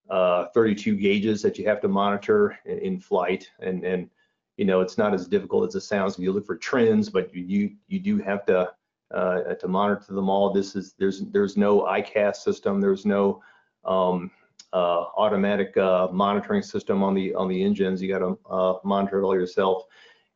uh, 0.10 0.46
32 0.54 0.96
gauges 0.96 1.42
that 1.42 1.58
you 1.58 1.68
have 1.68 1.82
to 1.82 1.88
monitor 1.88 2.58
in, 2.66 2.78
in, 2.80 3.00
flight. 3.00 3.50
And, 3.60 3.84
and, 3.84 4.10
you 4.58 4.66
know, 4.66 4.82
it's 4.82 4.98
not 4.98 5.14
as 5.14 5.28
difficult 5.28 5.68
as 5.68 5.76
it 5.76 5.82
sounds 5.82 6.20
you 6.20 6.32
look 6.32 6.46
for 6.46 6.58
trends, 6.58 7.10
but 7.10 7.34
you, 7.34 7.44
you, 7.44 7.72
you 7.88 8.00
do 8.00 8.18
have 8.20 8.46
to, 8.46 8.72
uh, 9.14 9.56
to 9.56 9.68
monitor 9.68 10.14
them 10.14 10.30
all. 10.30 10.52
This 10.52 10.76
is, 10.76 10.94
there's, 11.00 11.22
there's 11.32 11.58
no 11.58 11.82
EICAS 11.82 12.38
system. 12.38 12.82
There's 12.82 13.06
no 13.06 13.42
um, 13.86 14.30
uh, 14.74 15.06
automatic 15.18 15.76
uh, 15.78 16.08
monitoring 16.12 16.64
system 16.64 17.02
on 17.02 17.14
the, 17.14 17.34
on 17.34 17.48
the 17.48 17.64
engines. 17.64 18.02
You 18.02 18.10
got 18.10 18.20
to 18.20 18.80
monitor 18.84 19.22
it 19.22 19.26
all 19.26 19.36
yourself. 19.36 19.84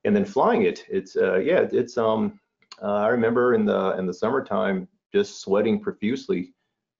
And 0.05 0.15
then 0.15 0.25
flying 0.25 0.63
it, 0.63 0.85
it's, 0.89 1.15
yeah, 1.15 1.67
it's, 1.71 1.97
um, 1.97 2.39
uh, 2.81 2.93
I 2.93 3.07
remember 3.07 3.55
in 3.55 3.65
the 3.65 3.97
in 3.97 4.05
the 4.05 4.13
summertime 4.13 4.87
just 5.11 5.41
sweating 5.41 5.79
profusely 5.79 6.53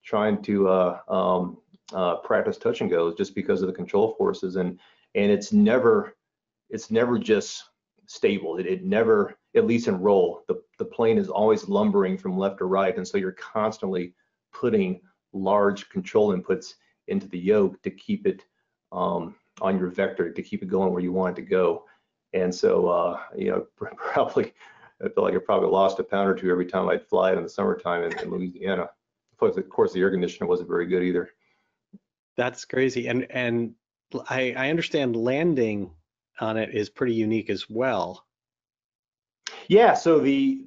trying 0.04 0.42
to 0.42 0.70
uh, 0.70 1.00
um, 1.08 1.58
uh, 1.94 2.18
practice 2.18 2.58
touch 2.58 2.82
and 2.82 2.90
goes 2.90 3.16
just 3.16 3.36
because 3.36 3.62
of 3.62 3.68
the 3.68 3.74
control 3.74 4.16
forces 4.18 4.56
and 4.56 4.80
and 5.16 5.32
it's 5.32 5.54
never 5.54 6.16
it's 6.70 6.92
never 6.92 7.18
just 7.18 7.64
stable 8.06 8.58
it, 8.58 8.66
it 8.66 8.84
never 8.84 9.38
at 9.56 9.66
least 9.66 9.88
in 9.88 10.00
roll 10.00 10.44
the, 10.48 10.62
the 10.80 10.86
plane 10.86 11.18
is 11.18 11.30
always 11.30 11.70
lumbering 11.70 12.18
from 12.18 12.38
left 12.38 12.58
to 12.58 12.66
right 12.66 12.98
and 12.98 13.08
so 13.08 13.18
you're 13.18 13.32
constantly 13.34 14.14
putting 14.54 15.00
large 15.34 15.90
control 15.90 16.38
inputs 16.38 16.74
into 17.08 17.28
the 17.28 17.40
yoke 17.40 17.82
to 17.82 17.90
keep 17.90 18.28
it 18.28 18.44
um, 18.92 19.36
on 19.62 19.78
your 19.78 19.90
vector 19.90 20.32
to 20.32 20.42
keep 20.42 20.62
it 20.62 20.68
going 20.68 20.92
where 20.92 21.02
you 21.02 21.12
want 21.12 21.38
it 21.38 21.42
to 21.42 21.48
go 21.48 21.86
and 22.34 22.54
so 22.54 22.88
uh, 22.88 23.20
you 23.36 23.50
know 23.50 23.66
probably 23.96 24.54
I 25.04 25.10
feel 25.10 25.24
like 25.24 25.36
I 25.36 25.38
probably 25.38 25.70
lost 25.70 26.00
a 26.00 26.04
pound 26.04 26.28
or 26.28 26.36
two 26.36 26.50
every 26.50 26.66
time 26.66 26.90
I'd 26.90 27.08
fly 27.08 27.32
it 27.32 27.38
in 27.38 27.44
the 27.44 27.50
summertime 27.50 28.04
in, 28.04 28.18
in 28.20 28.32
Louisiana. 28.32 28.90
Of 29.40 29.70
course, 29.70 29.94
the 29.94 30.00
air 30.00 30.10
conditioner 30.10 30.48
wasn't 30.48 30.70
very 30.70 30.88
good 30.88 31.04
either. 31.04 31.30
That's 32.38 32.66
crazy. 32.66 33.08
And 33.08 33.28
and 33.32 33.74
I, 34.30 34.54
I 34.58 34.70
understand 34.70 35.16
landing 35.16 35.92
on 36.40 36.56
it 36.56 36.74
is 36.74 36.90
pretty 36.90 37.14
unique 37.14 37.50
as 37.50 37.70
well. 37.70 38.26
Yeah. 39.68 39.94
So 39.94 40.20
the 40.20 40.66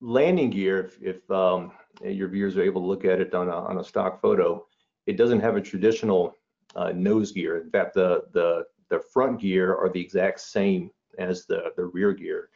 landing 0.00 0.50
gear, 0.50 0.80
if, 0.80 1.02
if 1.02 1.30
um, 1.30 1.72
your 2.02 2.28
viewers 2.28 2.56
are 2.56 2.62
able 2.62 2.80
to 2.80 2.86
look 2.86 3.04
at 3.04 3.20
it 3.20 3.34
on 3.34 3.48
a, 3.48 3.56
on 3.56 3.78
a 3.78 3.84
stock 3.84 4.20
photo, 4.20 4.66
it 5.06 5.16
doesn't 5.16 5.40
have 5.40 5.56
a 5.56 5.60
traditional 5.60 6.34
uh, 6.74 6.92
nose 6.92 7.32
gear. 7.32 7.60
In 7.60 7.70
fact, 7.70 7.94
the 7.94 8.24
the 8.32 8.64
the 8.88 9.00
front 9.12 9.40
gear 9.40 9.76
are 9.76 9.90
the 9.90 10.00
exact 10.00 10.40
same 10.40 10.90
as 11.18 11.46
the 11.46 11.72
the 11.76 11.84
rear 11.84 12.12
gear. 12.12 12.50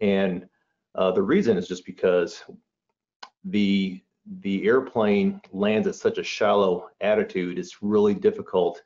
And 0.00 0.46
uh, 0.94 1.12
the 1.12 1.22
reason 1.22 1.56
is 1.56 1.68
just 1.68 1.84
because 1.84 2.42
the 3.44 4.00
the 4.40 4.66
airplane 4.66 5.40
lands 5.52 5.86
at 5.86 5.94
such 5.94 6.18
a 6.18 6.24
shallow 6.24 6.88
attitude, 7.00 7.58
it's 7.58 7.82
really 7.82 8.14
difficult 8.14 8.82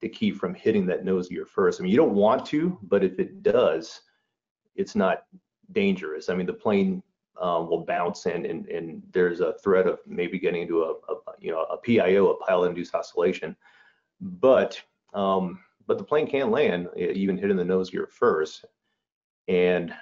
to 0.00 0.08
keep 0.08 0.36
from 0.36 0.54
hitting 0.54 0.86
that 0.86 1.04
nose 1.04 1.28
gear 1.28 1.44
first. 1.44 1.80
I 1.80 1.82
mean, 1.82 1.92
you 1.92 1.98
don't 1.98 2.14
want 2.14 2.46
to, 2.46 2.78
but 2.82 3.04
if 3.04 3.18
it 3.18 3.42
does, 3.42 4.00
it's 4.74 4.94
not 4.94 5.24
dangerous. 5.72 6.28
I 6.28 6.34
mean, 6.34 6.46
the 6.46 6.52
plane 6.52 7.02
um, 7.40 7.68
will 7.68 7.84
bounce 7.84 8.26
and, 8.26 8.44
and 8.44 8.66
and 8.66 9.02
there's 9.12 9.40
a 9.40 9.54
threat 9.64 9.86
of 9.86 10.00
maybe 10.06 10.38
getting 10.38 10.62
into 10.62 10.82
a, 10.82 10.92
a 11.12 11.16
you 11.38 11.50
know 11.50 11.62
a 11.64 11.76
PIO, 11.76 12.30
a 12.30 12.36
pilot-induced 12.36 12.94
oscillation. 12.94 13.56
But 14.20 14.80
um, 15.14 15.60
but 15.86 15.98
the 15.98 16.04
plane 16.04 16.26
can 16.26 16.50
land 16.50 16.88
even 16.96 17.36
hitting 17.38 17.56
the 17.56 17.64
nose 17.64 17.90
gear 17.90 18.06
first. 18.06 18.64
And 19.48 19.92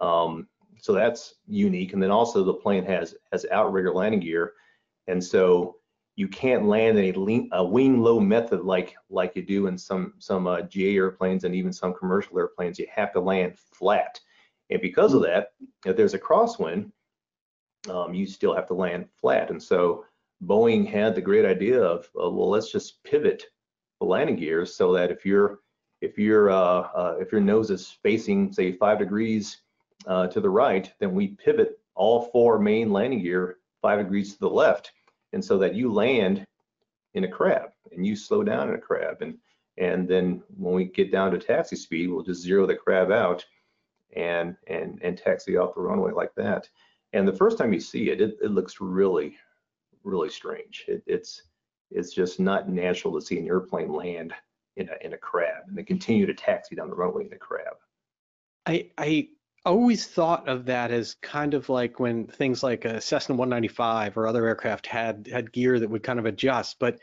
um, 0.00 0.48
so 0.80 0.92
that's 0.92 1.34
unique. 1.46 1.92
And 1.92 2.02
then 2.02 2.10
also 2.10 2.44
the 2.44 2.54
plane 2.54 2.84
has 2.84 3.14
has 3.32 3.46
outrigger 3.50 3.92
landing 3.92 4.20
gear, 4.20 4.54
and 5.06 5.22
so 5.22 5.76
you 6.16 6.28
can't 6.28 6.64
land 6.64 6.98
a, 6.98 7.12
lean, 7.12 7.50
a 7.52 7.64
wing 7.64 8.00
low 8.00 8.18
method 8.18 8.62
like 8.62 8.96
like 9.10 9.36
you 9.36 9.42
do 9.42 9.66
in 9.66 9.76
some 9.76 10.14
some 10.18 10.46
uh, 10.46 10.62
GA 10.62 10.96
airplanes 10.96 11.44
and 11.44 11.54
even 11.54 11.72
some 11.72 11.94
commercial 11.94 12.38
airplanes. 12.38 12.78
You 12.78 12.86
have 12.94 13.12
to 13.12 13.20
land 13.20 13.58
flat, 13.58 14.18
and 14.70 14.80
because 14.80 15.14
of 15.14 15.22
that, 15.22 15.48
if 15.84 15.96
there's 15.96 16.14
a 16.14 16.18
crosswind, 16.18 16.90
um, 17.90 18.14
you 18.14 18.26
still 18.26 18.54
have 18.54 18.66
to 18.68 18.74
land 18.74 19.06
flat. 19.20 19.50
And 19.50 19.62
so 19.62 20.04
Boeing 20.44 20.86
had 20.86 21.14
the 21.14 21.20
great 21.20 21.44
idea 21.44 21.80
of 21.80 22.06
uh, 22.20 22.30
well, 22.30 22.50
let's 22.50 22.72
just 22.72 23.02
pivot 23.04 23.44
the 24.00 24.06
landing 24.06 24.36
gears 24.36 24.74
so 24.74 24.92
that 24.92 25.10
if 25.10 25.24
you're 25.24 25.60
if 26.00 26.18
your 26.18 26.50
uh, 26.50 26.88
uh, 26.94 27.16
if 27.20 27.32
your 27.32 27.40
nose 27.40 27.70
is 27.70 27.98
facing 28.02 28.52
say 28.52 28.72
five 28.72 28.98
degrees 28.98 29.62
uh, 30.06 30.26
to 30.28 30.40
the 30.40 30.50
right, 30.50 30.92
then 31.00 31.14
we 31.14 31.28
pivot 31.28 31.78
all 31.94 32.30
four 32.32 32.58
main 32.58 32.92
landing 32.92 33.22
gear 33.22 33.58
five 33.82 33.98
degrees 33.98 34.32
to 34.34 34.40
the 34.40 34.48
left. 34.48 34.92
And 35.32 35.44
so 35.44 35.58
that 35.58 35.74
you 35.74 35.92
land 35.92 36.46
in 37.14 37.24
a 37.24 37.28
crab 37.28 37.70
and 37.92 38.06
you 38.06 38.16
slow 38.16 38.42
down 38.42 38.68
in 38.68 38.74
a 38.74 38.80
crab. 38.80 39.22
And, 39.22 39.38
and 39.78 40.08
then 40.08 40.42
when 40.56 40.74
we 40.74 40.84
get 40.84 41.12
down 41.12 41.32
to 41.32 41.38
taxi 41.38 41.76
speed, 41.76 42.08
we'll 42.08 42.22
just 42.22 42.42
zero 42.42 42.66
the 42.66 42.74
crab 42.74 43.10
out 43.10 43.44
and, 44.14 44.56
and, 44.66 44.98
and 45.02 45.18
taxi 45.18 45.56
off 45.56 45.74
the 45.74 45.80
runway 45.80 46.12
like 46.12 46.34
that. 46.36 46.68
And 47.12 47.26
the 47.26 47.32
first 47.32 47.58
time 47.58 47.72
you 47.72 47.80
see 47.80 48.10
it, 48.10 48.20
it, 48.20 48.36
it 48.42 48.50
looks 48.50 48.80
really, 48.80 49.36
really 50.04 50.30
strange. 50.30 50.84
It, 50.88 51.02
it's, 51.06 51.42
it's 51.90 52.12
just 52.12 52.40
not 52.40 52.68
natural 52.68 53.14
to 53.14 53.24
see 53.24 53.38
an 53.38 53.46
airplane 53.46 53.92
land 53.92 54.32
in 54.76 54.88
a, 54.88 55.06
in 55.06 55.12
a 55.12 55.18
crab 55.18 55.64
and 55.68 55.76
then 55.76 55.84
continue 55.84 56.26
to 56.26 56.34
taxi 56.34 56.74
down 56.74 56.90
the 56.90 56.96
runway 56.96 57.26
in 57.26 57.32
a 57.32 57.38
crab. 57.38 57.76
I, 58.66 58.90
I 58.98 59.28
always 59.66 60.06
thought 60.06 60.48
of 60.48 60.66
that 60.66 60.90
as 60.90 61.16
kind 61.22 61.52
of 61.52 61.68
like 61.68 61.98
when 62.00 62.26
things 62.26 62.62
like 62.62 62.84
a 62.84 63.00
Cessna 63.00 63.34
195 63.34 64.16
or 64.16 64.26
other 64.26 64.46
aircraft 64.46 64.86
had 64.86 65.28
had 65.30 65.52
gear 65.52 65.78
that 65.78 65.90
would 65.90 66.02
kind 66.02 66.18
of 66.18 66.26
adjust, 66.26 66.78
but 66.78 66.98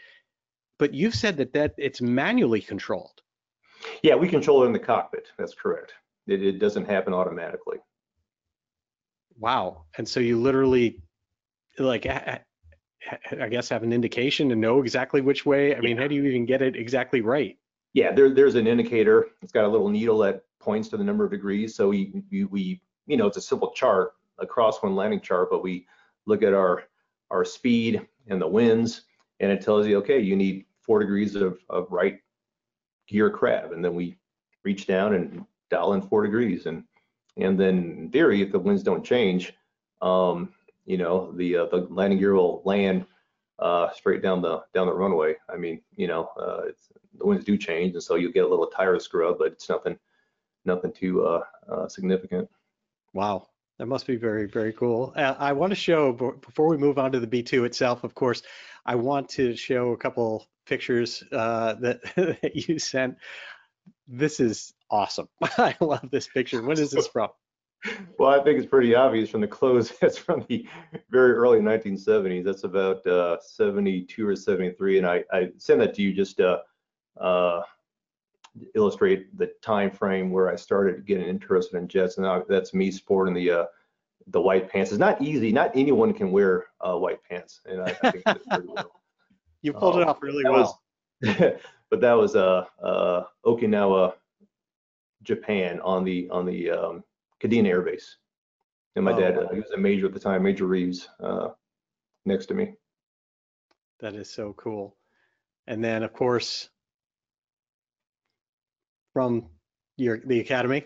but 0.80 0.94
you've 0.94 1.14
said 1.14 1.38
that 1.38 1.54
that 1.54 1.76
it's 1.78 2.02
manually 2.02 2.62
controlled. 2.62 3.22
Yeah, 4.02 4.16
we 4.16 4.28
control 4.30 4.64
it 4.64 4.68
in 4.68 4.74
the 4.74 4.80
cockpit. 4.80 5.28
That's 5.38 5.54
correct. 5.54 5.94
It, 6.26 6.42
it 6.42 6.60
doesn't 6.60 6.86
happen 6.86 7.14
automatically. 7.14 7.78
Wow. 9.38 9.84
And 9.98 10.08
so 10.08 10.20
you 10.20 10.40
literally 10.40 11.02
like 11.78 12.06
I 12.06 12.40
guess 13.50 13.70
have 13.70 13.84
an 13.84 13.92
indication 13.92 14.50
to 14.50 14.56
know 14.56 14.82
exactly 14.82 15.22
which 15.22 15.46
way. 15.46 15.76
I 15.76 15.82
mean, 15.82 15.98
how 15.98 16.08
do 16.08 16.16
you 16.16 16.24
even 16.26 16.46
get 16.46 16.62
it 16.62 16.76
exactly 16.76 17.22
right? 17.22 17.58
Yeah, 17.94 18.12
there, 18.14 18.34
there's 18.34 18.56
an 18.56 18.66
indicator. 18.66 19.28
It's 19.42 19.52
got 19.52 19.66
a 19.66 19.68
little 19.68 19.90
needle 19.90 20.18
that 20.20 20.44
points 20.64 20.90
to 20.90 20.98
the 20.98 21.04
number 21.04 21.26
of 21.26 21.32
degrees. 21.32 21.76
So 21.76 21.90
we, 21.90 22.24
we, 22.32 22.46
we, 22.46 22.82
you 23.08 23.18
know, 23.18 23.28
it's 23.28 23.38
a 23.38 23.42
simple 23.42 23.72
chart, 23.72 24.14
a 24.40 24.46
crosswind 24.46 24.96
landing 24.96 25.22
chart, 25.22 25.50
but 25.52 25.64
we 25.64 25.86
look 26.26 26.44
at 26.44 26.54
our, 26.54 26.84
our 27.32 27.44
speed 27.44 28.08
and 28.28 28.42
the 28.42 28.48
winds, 28.48 29.02
and 29.40 29.52
it 29.52 29.62
tells 29.62 29.88
you, 29.88 29.98
okay, 29.98 30.20
you 30.20 30.36
need 30.36 30.66
four 30.82 31.00
degrees 31.00 31.36
of, 31.36 31.60
of 31.70 31.88
right 31.92 32.20
gear 33.08 33.30
crab. 33.30 33.72
And 33.72 33.84
then 33.84 33.96
we 33.96 34.18
reach 34.64 34.88
down 34.88 35.14
and 35.14 35.46
dial 35.70 35.94
in 35.94 36.02
four 36.02 36.24
degrees. 36.24 36.66
And, 36.66 36.84
and 37.38 37.60
then 37.60 37.96
in 37.98 38.10
theory, 38.12 38.42
if 38.42 38.52
the 38.52 38.60
winds 38.60 38.84
don't 38.84 39.04
change, 39.04 39.54
um, 40.02 40.54
you 40.86 40.98
know, 40.98 41.32
the, 41.34 41.58
uh, 41.58 41.66
the 41.66 41.88
landing 41.90 42.20
gear 42.20 42.34
will 42.34 42.62
land 42.66 43.06
uh, 43.60 43.90
straight 43.94 44.22
down 44.22 44.42
the 44.42 44.62
down 44.74 44.88
the 44.88 44.94
runway. 44.94 45.36
I 45.50 45.58
mean, 45.58 45.82
you 45.96 46.08
know, 46.08 46.30
uh, 46.38 46.72
the 47.18 47.26
winds 47.26 47.46
do 47.46 47.58
change, 47.58 47.94
and 47.94 48.04
so 48.04 48.16
you 48.16 48.32
get 48.32 48.46
a 48.46 48.48
little 48.48 48.68
tire 48.68 49.00
scrub, 49.00 49.38
but 49.38 49.54
it's 49.54 49.70
nothing 49.70 49.98
nothing 50.66 50.92
too 50.92 51.26
uh, 51.26 51.42
uh, 51.70 51.88
significant. 51.88 52.50
Wow, 53.14 53.48
that 53.80 53.86
must 53.88 54.08
be 54.08 54.16
very, 54.16 54.48
very 54.48 54.74
cool. 54.74 55.14
Uh, 55.16 55.36
I 55.38 55.54
want 55.54 55.72
to 55.72 55.76
show, 55.76 56.14
before 56.14 56.68
we 56.68 56.78
move 56.78 56.98
on 56.98 57.12
to 57.12 57.20
the 57.20 57.28
B2 57.28 57.66
itself, 57.66 58.04
of 58.04 58.16
course, 58.16 58.42
I 58.86 58.96
want 58.96 59.30
to 59.30 59.56
show 59.56 59.92
a 59.92 59.98
couple 59.98 60.48
pictures 60.66 61.24
uh, 61.32 61.74
that, 61.82 62.02
that 62.16 62.56
you 62.56 62.80
sent. 62.80 63.18
This 64.08 64.40
is 64.40 64.74
awesome. 64.90 65.28
I 65.42 65.76
love 65.80 66.10
this 66.12 66.28
picture. 66.28 66.62
When 66.62 66.80
is 66.80 66.92
this 66.92 67.08
from? 67.08 67.30
Well, 68.18 68.30
I 68.30 68.42
think 68.42 68.58
it's 68.58 68.70
pretty 68.70 68.96
obvious 68.96 69.30
from 69.30 69.42
the 69.42 69.48
clothes. 69.48 69.92
It's 70.02 70.18
from 70.18 70.46
the 70.48 70.66
very 71.10 71.34
early 71.34 71.60
1970s. 71.60 72.46
That's 72.46 72.64
about 72.64 73.06
uh, 73.06 73.38
72 73.42 74.26
or 74.26 74.38
73. 74.38 75.00
And 75.00 75.08
I, 75.08 75.26
I 75.34 75.50
sent 75.58 75.80
that 75.80 75.94
to 75.96 76.02
you 76.02 76.14
just 76.14 76.40
uh, 76.40 76.60
uh, 77.20 77.62
illustrate 78.76 79.36
the 79.38 79.48
time 79.62 79.90
frame 79.92 80.32
where 80.32 80.50
I 80.50 80.56
started 80.56 81.06
getting 81.06 81.28
interested 81.28 81.78
in 81.78 81.88
jets, 81.88 82.18
and 82.18 82.44
that's 82.48 82.74
me 82.74 82.92
sporting 82.92 83.34
the 83.34 83.50
uh, 83.52 83.66
the 84.28 84.40
white 84.42 84.70
pants. 84.70 84.92
It's 84.92 85.00
not 85.00 85.22
easy. 85.22 85.52
Not 85.52 85.72
anyone 85.76 86.14
can 86.14 86.32
wear 86.32 86.66
uh, 86.82 86.96
white 86.98 87.24
pants, 87.24 87.62
and 87.66 87.82
I, 87.82 87.96
I 88.04 88.12
think 88.12 88.24
well. 88.68 88.92
You 89.62 89.72
pulled 89.72 89.96
it 89.96 90.04
Um, 90.04 90.10
off 90.10 90.22
really 90.22 90.44
well. 90.44 90.82
was- 91.22 91.58
but 91.90 92.02
that 92.02 92.12
was 92.14 92.36
uh, 92.36 92.66
uh, 92.82 93.24
Okinawa, 93.46 94.14
Japan, 95.24 95.80
on 95.82 96.04
the 96.04 96.30
on 96.30 96.46
the 96.46 96.70
um, 96.70 97.04
Kadena 97.42 97.68
Air 97.70 97.82
Base. 97.82 98.18
And 98.96 99.06
my 99.06 99.14
Oh, 99.14 99.20
dad, 99.20 99.38
wow. 99.38 99.44
uh, 99.44 99.54
he 99.54 99.60
was 99.62 99.72
a 99.72 99.78
major 99.78 100.06
at 100.08 100.14
the 100.14 100.20
time, 100.20 100.44
Major 100.44 100.68
Reeves, 100.68 101.08
uh, 101.22 101.50
next 102.26 102.48
to 102.48 102.54
me. 102.54 102.76
That 104.02 104.16
is 104.16 104.30
so 104.30 104.54
cool. 104.54 104.98
And 105.68 105.82
then, 105.84 106.04
of 106.04 106.12
course, 106.14 106.70
from 109.14 109.46
your 109.98 110.20
the 110.26 110.40
academy. 110.40 110.84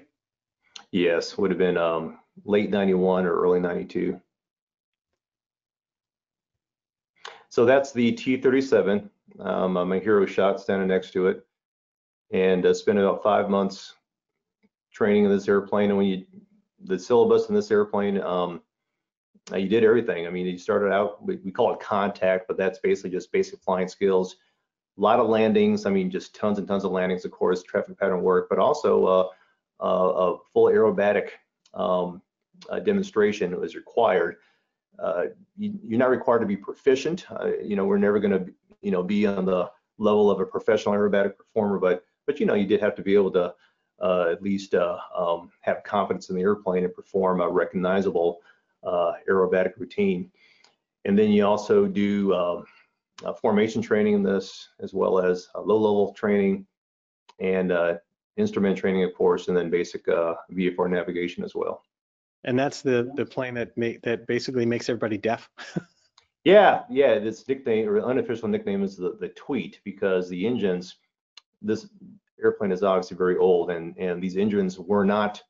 Yes, 0.92 1.38
would 1.38 1.50
have 1.50 1.58
been 1.58 1.78
um, 1.78 2.20
late 2.46 2.70
91 2.70 3.26
or 3.26 3.34
early 3.34 3.60
92. 3.60 4.20
So 7.50 7.66
that's 7.66 7.92
the 7.92 8.12
T-37. 8.12 9.10
Um, 9.40 9.74
my 9.74 10.00
hero 10.00 10.26
shot 10.26 10.62
standing 10.62 10.88
next 10.88 11.12
to 11.14 11.28
it. 11.28 11.46
And 12.32 12.66
uh, 12.66 12.74
spent 12.74 13.00
about 13.00 13.24
five 13.24 13.50
months 13.50 13.96
training 14.94 15.26
in 15.26 15.32
this 15.32 15.48
airplane. 15.48 15.90
And 15.90 15.98
when 15.98 16.08
you, 16.08 16.26
the 16.84 17.00
syllabus 17.00 17.50
in 17.50 17.56
this 17.56 17.72
airplane, 17.72 18.22
um, 18.22 18.62
uh, 19.52 19.58
you 19.58 19.70
did 19.70 19.84
everything. 19.84 20.28
I 20.28 20.30
mean, 20.30 20.46
you 20.46 20.58
started 20.58 20.92
out, 20.92 21.26
we, 21.26 21.38
we 21.38 21.52
call 21.52 21.74
it 21.74 21.80
contact, 21.80 22.48
but 22.48 22.58
that's 22.58 22.80
basically 22.80 23.12
just 23.12 23.32
basic 23.32 23.62
flying 23.62 23.88
skills. 23.88 24.36
A 24.98 25.02
lot 25.02 25.20
of 25.20 25.28
landings. 25.28 25.86
I 25.86 25.92
mean, 25.92 26.10
just 26.10 26.36
tons 26.36 26.58
and 26.58 26.68
tons 26.68 26.84
of 26.84 26.92
landings, 26.92 27.24
of 27.24 27.32
course, 27.32 27.62
traffic 27.62 28.00
pattern 28.00 28.22
work, 28.24 28.48
but 28.50 28.58
also 28.58 29.06
uh, 29.06 29.28
uh, 29.84 30.34
a 30.34 30.38
full 30.52 30.66
aerobatic 30.66 31.30
um, 31.74 32.22
uh, 32.70 32.80
demonstration 32.80 33.60
was 33.60 33.76
required. 33.76 34.38
Uh, 34.98 35.26
you, 35.56 35.78
you're 35.84 36.00
not 36.00 36.10
required 36.10 36.40
to 36.40 36.48
be 36.48 36.58
proficient. 36.58 37.26
Uh, 37.30 37.52
you 37.62 37.76
know, 37.76 37.86
we're 37.86 38.00
never 38.00 38.20
going 38.20 38.32
to, 38.32 38.52
you 38.82 38.90
know, 38.90 39.04
be 39.04 39.28
on 39.28 39.46
the 39.46 39.70
level 40.00 40.32
of 40.32 40.40
a 40.40 40.46
professional 40.46 40.96
aerobatic 40.96 41.38
performer, 41.38 41.78
but 41.78 42.04
but 42.26 42.40
you 42.40 42.46
know, 42.46 42.56
you 42.56 42.66
did 42.66 42.82
have 42.82 42.96
to 42.96 43.02
be 43.02 43.14
able 43.14 43.32
to 43.32 43.54
uh, 44.02 44.30
at 44.32 44.42
least 44.42 44.76
um, 44.76 45.50
have 45.62 45.84
confidence 45.84 46.30
in 46.30 46.36
the 46.36 46.42
airplane 46.42 46.84
and 46.84 46.94
perform 46.94 47.40
a 47.40 47.50
recognizable 47.50 48.40
aerobatic 48.86 49.78
routine. 49.78 50.30
And 51.06 51.18
then 51.18 51.32
you 51.32 51.46
also 51.46 51.88
do 51.88 52.34
um, 52.34 52.66
uh, 53.26 53.34
formation 53.34 53.82
training 53.82 54.14
in 54.14 54.24
this, 54.24 54.70
as 54.80 54.94
well 54.94 55.20
as 55.20 55.48
uh, 55.56 55.62
low-level 55.62 56.14
training 56.14 56.66
and 57.40 57.72
uh, 57.72 57.96
instrument 58.38 58.78
training, 58.78 59.04
of 59.04 59.14
course, 59.14 59.48
and 59.48 59.58
then 59.58 59.70
basic 59.70 60.08
uh, 60.08 60.36
VFR 60.52 60.90
navigation 60.90 61.44
as 61.44 61.56
well. 61.56 61.84
And 62.44 62.58
that's 62.58 62.82
the 62.82 63.12
the 63.16 63.26
plane 63.26 63.56
that 63.56 63.76
make 63.78 64.02
that 64.04 64.28
basically 64.28 64.66
makes 64.66 64.90
everybody 64.90 65.18
deaf. 65.18 65.50
Yeah, 66.48 66.84
yeah, 66.90 67.10
its 67.10 67.46
nickname 67.46 67.90
or 67.90 68.00
unofficial 68.00 68.48
nickname 68.48 68.82
is 68.82 68.96
the, 68.96 69.18
the 69.20 69.28
tweet 69.28 69.82
because 69.84 70.30
the 70.30 70.48
engines, 70.48 70.96
this 71.62 71.90
airplane 72.42 72.72
is 72.72 72.84
obviously 72.84 73.18
very 73.18 73.36
old 73.38 73.70
and, 73.70 73.98
and 73.98 74.24
these 74.24 74.38
engines 74.38 74.80
were 74.80 75.04
not 75.04 75.44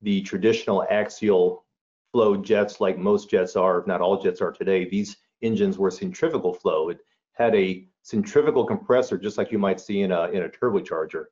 the 0.00 0.22
traditional 0.22 0.86
axial 0.88 1.64
flow 2.12 2.36
jets 2.36 2.80
like 2.80 2.96
most 2.98 3.30
jets 3.30 3.56
are, 3.56 3.80
if 3.80 3.88
not 3.88 4.00
all 4.00 4.22
jets 4.22 4.40
are 4.40 4.52
today. 4.52 4.88
These 4.88 5.16
engines 5.42 5.78
were 5.78 5.90
centrifugal 5.90 6.54
flow. 6.54 6.88
It 6.88 6.98
had 7.32 7.54
a 7.54 7.86
centrifugal 8.02 8.64
compressor 8.64 9.18
just 9.18 9.38
like 9.38 9.52
you 9.52 9.58
might 9.58 9.80
see 9.80 10.02
in 10.02 10.12
a, 10.12 10.28
in 10.28 10.42
a 10.42 10.48
turbocharger. 10.48 11.24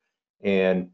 And 0.43 0.91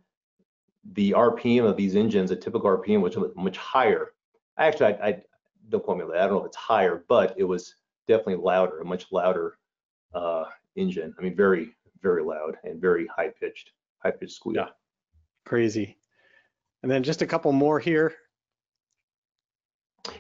the 0.93 1.13
RPM 1.13 1.65
of 1.69 1.77
these 1.77 1.97
engines, 1.97 2.31
a 2.31 2.37
typical 2.37 2.71
RPM, 2.71 3.01
was 3.01 3.17
much 3.37 3.57
higher. 3.57 4.13
Actually, 4.59 4.95
I, 4.95 5.09
I 5.09 5.23
don't 5.69 5.85
quote 5.85 5.99
me 5.99 6.05
on 6.05 6.11
that. 6.11 6.21
I 6.21 6.27
don't 6.27 6.35
know 6.35 6.41
if 6.41 6.47
it's 6.47 6.57
higher, 6.57 7.05
but 7.09 7.35
it 7.37 7.45
was 7.45 7.75
definitely 8.07 8.37
louder, 8.37 8.81
a 8.81 8.85
much 8.85 9.11
louder 9.11 9.59
uh, 10.15 10.45
engine. 10.77 11.15
I 11.19 11.23
mean, 11.23 11.35
very, 11.35 11.75
very 12.03 12.23
loud 12.23 12.57
and 12.65 12.81
very 12.81 13.07
high 13.07 13.31
pitched, 13.41 13.73
high 13.99 14.13
pitched 14.13 14.35
squeak. 14.35 14.57
Yeah. 14.57 14.69
Crazy. 15.45 15.97
And 16.83 16.91
then 16.91 17.03
just 17.03 17.23
a 17.23 17.27
couple 17.27 17.53
more 17.53 17.79
here. 17.79 18.15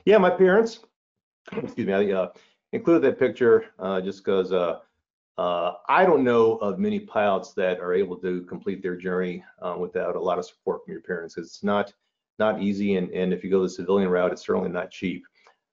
Yeah, 0.04 0.18
my 0.18 0.30
parents, 0.30 0.80
excuse 1.52 1.86
me, 1.86 1.92
I 1.92 2.12
uh, 2.12 2.32
included 2.76 3.02
that 3.02 3.18
picture 3.18 3.66
uh, 3.78 4.00
just 4.00 4.24
because 4.24 4.52
uh, 4.52 4.78
uh, 5.38 5.72
I 5.88 6.04
don't 6.04 6.22
know 6.22 6.56
of 6.56 6.78
many 6.78 7.00
pilots 7.00 7.52
that 7.54 7.80
are 7.80 7.94
able 7.94 8.16
to 8.18 8.42
complete 8.42 8.82
their 8.82 8.96
journey 8.96 9.42
uh, 9.60 9.76
without 9.78 10.14
a 10.14 10.20
lot 10.20 10.38
of 10.38 10.46
support 10.46 10.84
from 10.84 10.92
your 10.92 11.02
parents. 11.02 11.36
It's 11.36 11.64
not 11.64 11.92
not 12.38 12.62
easy, 12.62 12.96
and, 12.96 13.10
and 13.12 13.32
if 13.32 13.42
you 13.42 13.50
go 13.50 13.62
the 13.62 13.68
civilian 13.68 14.10
route, 14.10 14.30
it's 14.30 14.44
certainly 14.44 14.68
not 14.68 14.90
cheap. 14.90 15.24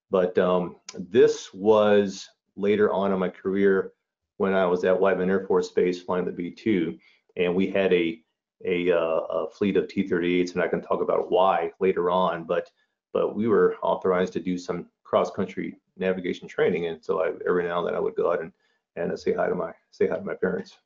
But 0.10 0.38
um, 0.38 0.78
this 0.98 1.54
was 1.54 2.30
later 2.56 2.94
on 2.94 3.12
in 3.12 3.20
my 3.20 3.28
career 3.28 3.92
when 4.38 4.54
I 4.54 4.66
was 4.66 4.86
at 4.86 4.98
Whiteman 4.98 5.30
Air 5.30 5.46
Force 5.46 5.70
Base 5.72 6.02
flying 6.02 6.24
the 6.24 6.32
B-2, 6.32 6.98
and 7.36 7.54
we 7.54 7.68
had 7.68 7.94
a 7.94 8.20
a, 8.66 8.92
uh, 8.92 9.20
a 9.30 9.50
fleet 9.50 9.76
of 9.76 9.90
T-38s, 9.90 10.54
and 10.54 10.64
I 10.64 10.70
can 10.70 10.82
talk 10.82 11.02
about 11.02 11.30
why 11.30 11.72
later 11.82 12.10
on. 12.10 12.46
But 12.46 12.70
but 13.12 13.36
we 13.36 13.48
were 13.48 13.76
authorized 13.84 14.34
to 14.34 14.40
do 14.40 14.58
some 14.58 14.88
cross-country 15.04 15.76
navigation 15.98 16.48
training, 16.48 16.88
and 16.88 17.04
so 17.04 17.24
I, 17.24 17.32
every 17.48 17.64
now 17.64 17.80
and 17.80 17.88
then 17.88 17.96
I 17.96 18.00
would 18.00 18.16
go 18.16 18.32
out 18.32 18.42
and 18.42 18.52
and 18.96 19.20
say 19.20 19.34
hi 19.34 19.48
to 19.48 19.56
my 19.56 19.72
say 19.92 20.08
hi 20.08 20.18
to 20.18 20.24
my 20.24 20.36
parents. 20.36 20.78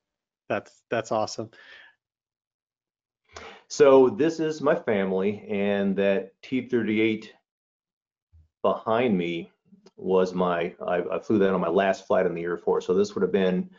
That's 0.49 0.81
that's 0.89 1.11
awesome. 1.11 1.51
So 3.67 4.09
this 4.09 4.39
is 4.39 4.61
my 4.61 4.75
family, 4.75 5.45
and 5.49 5.95
that 5.97 6.31
T-38 6.41 7.29
behind 8.61 9.17
me 9.17 9.51
was 9.97 10.33
my 10.33 10.73
I, 10.85 11.03
I 11.11 11.19
flew 11.19 11.39
that 11.39 11.53
on 11.53 11.61
my 11.61 11.67
last 11.67 12.07
flight 12.07 12.25
in 12.25 12.33
the 12.33 12.43
Air 12.43 12.57
Force. 12.57 12.85
So 12.85 12.93
this 12.93 13.13
would 13.13 13.23
have 13.23 13.31
been 13.31 13.69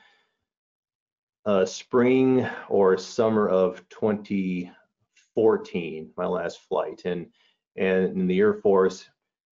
uh, 1.47 1.65
spring 1.65 2.47
or 2.69 2.99
summer 2.99 3.49
of 3.49 3.89
2014, 3.89 6.11
my 6.17 6.27
last 6.27 6.61
flight, 6.69 7.03
and 7.07 7.29
and 7.77 8.19
in 8.19 8.27
the 8.27 8.39
Air 8.39 8.55
Force, 8.55 9.09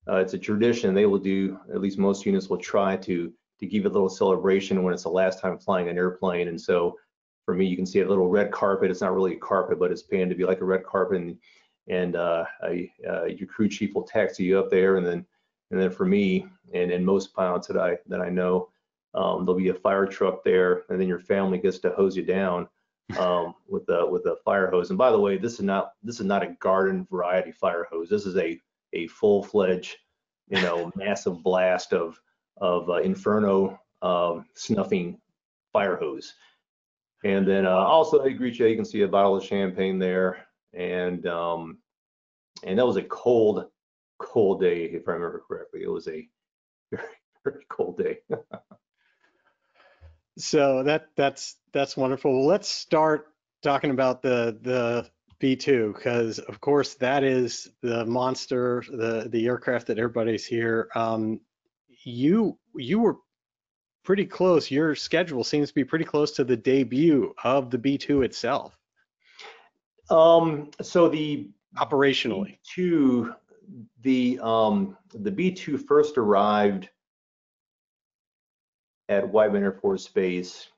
uh, 0.08 0.16
it's 0.16 0.34
a 0.34 0.38
tradition. 0.38 0.94
They 0.94 1.06
will 1.06 1.18
do 1.18 1.58
at 1.72 1.80
least 1.80 1.98
most 1.98 2.26
units 2.26 2.48
will 2.48 2.58
try 2.58 2.96
to 2.98 3.32
to 3.58 3.66
give 3.66 3.86
a 3.86 3.88
little 3.88 4.08
celebration 4.08 4.82
when 4.82 4.92
it's 4.92 5.04
the 5.04 5.08
last 5.08 5.40
time 5.40 5.58
flying 5.58 5.88
an 5.88 5.96
airplane. 5.96 6.48
And 6.48 6.60
so 6.60 6.96
for 7.46 7.54
me, 7.54 7.66
you 7.66 7.76
can 7.76 7.86
see 7.86 8.00
a 8.00 8.08
little 8.08 8.28
red 8.28 8.50
carpet. 8.50 8.90
It's 8.90 9.00
not 9.00 9.14
really 9.14 9.34
a 9.34 9.38
carpet, 9.38 9.78
but 9.78 9.90
it's 9.90 10.02
painted 10.02 10.28
to 10.28 10.34
be 10.34 10.44
like 10.44 10.60
a 10.60 10.64
red 10.66 10.84
carpet. 10.84 11.22
And, 11.22 11.38
and 11.88 12.16
uh, 12.16 12.44
a, 12.64 12.92
uh, 13.08 13.24
your 13.24 13.48
crew 13.48 13.68
chief 13.68 13.94
will 13.94 14.02
taxi 14.02 14.44
you 14.44 14.58
up 14.58 14.70
there. 14.70 14.96
And 14.96 15.06
then, 15.06 15.24
and 15.70 15.80
then 15.80 15.90
for 15.90 16.04
me 16.04 16.46
and, 16.74 16.90
and 16.90 17.04
most 17.04 17.34
pilots 17.34 17.66
that 17.68 17.78
I 17.78 17.96
that 18.08 18.20
I 18.20 18.28
know, 18.28 18.68
um, 19.14 19.46
there'll 19.46 19.58
be 19.58 19.70
a 19.70 19.74
fire 19.74 20.06
truck 20.06 20.44
there, 20.44 20.82
and 20.90 21.00
then 21.00 21.08
your 21.08 21.18
family 21.18 21.58
gets 21.58 21.78
to 21.78 21.90
hose 21.90 22.16
you 22.16 22.22
down 22.22 22.68
um, 23.18 23.54
with 23.68 23.86
the 23.86 24.06
with 24.06 24.26
a 24.26 24.36
fire 24.44 24.70
hose. 24.70 24.90
And 24.90 24.98
by 24.98 25.10
the 25.10 25.18
way, 25.18 25.38
this 25.38 25.54
is 25.54 25.62
not 25.62 25.92
this 26.02 26.20
is 26.20 26.26
not 26.26 26.42
a 26.42 26.54
garden 26.60 27.06
variety 27.10 27.52
fire 27.52 27.86
hose. 27.90 28.08
This 28.08 28.26
is 28.26 28.36
a 28.36 28.60
a 28.92 29.06
full 29.08 29.42
fledged, 29.42 29.96
you 30.48 30.60
know, 30.62 30.90
massive 30.96 31.42
blast 31.42 31.92
of 31.92 32.20
of 32.58 32.88
uh, 32.88 32.96
inferno 32.96 33.78
um, 34.02 34.46
snuffing 34.54 35.18
fire 35.72 35.96
hose. 35.96 36.34
And 37.24 37.46
then 37.46 37.66
uh, 37.66 37.70
also 37.70 38.22
I 38.24 38.30
greet 38.30 38.58
you. 38.58 38.66
You 38.66 38.76
can 38.76 38.84
see 38.84 39.02
a 39.02 39.08
bottle 39.08 39.36
of 39.36 39.44
champagne 39.44 39.98
there, 39.98 40.46
and 40.72 41.26
um, 41.26 41.78
and 42.64 42.78
that 42.78 42.86
was 42.86 42.96
a 42.96 43.02
cold, 43.02 43.66
cold 44.18 44.60
day 44.60 44.84
if 44.84 45.08
I 45.08 45.12
remember 45.12 45.42
correctly. 45.46 45.82
It 45.82 45.90
was 45.90 46.08
a 46.08 46.26
very 46.92 47.08
very 47.44 47.64
cold 47.68 47.98
day. 47.98 48.18
So 50.38 50.82
that 50.82 51.08
that's 51.16 51.56
that's 51.72 51.96
wonderful. 51.96 52.30
Well, 52.30 52.46
let's 52.46 52.68
start 52.68 53.28
talking 53.62 53.90
about 53.90 54.20
the 54.20 54.58
the 54.60 55.10
B2 55.40 55.94
because 55.94 56.38
of 56.38 56.60
course 56.60 56.94
that 56.94 57.22
is 57.24 57.68
the 57.82 58.04
monster, 58.06 58.82
the 58.90 59.28
the 59.30 59.46
aircraft 59.46 59.86
that 59.88 59.98
everybody's 59.98 60.46
here. 60.46 60.88
Um, 60.94 61.40
you 62.04 62.58
you 62.74 63.00
were 63.00 63.16
pretty 64.04 64.24
close. 64.24 64.70
Your 64.70 64.94
schedule 64.94 65.42
seems 65.44 65.68
to 65.68 65.74
be 65.74 65.84
pretty 65.84 66.04
close 66.04 66.30
to 66.32 66.44
the 66.44 66.56
debut 66.56 67.34
of 67.44 67.70
the 67.70 67.78
B2 67.78 68.24
itself, 68.24 68.78
Um, 70.10 70.70
so 70.80 71.08
the 71.08 71.50
operationally. 71.76 72.58
B2, 72.78 73.34
the 74.02 74.38
um, 74.42 74.96
the 75.12 75.32
B2 75.32 75.86
first 75.86 76.16
arrived 76.18 76.88
at 79.08 79.28
Whiteman 79.28 79.62
Air 79.64 79.72
Force 79.72 80.08
Base 80.08 80.68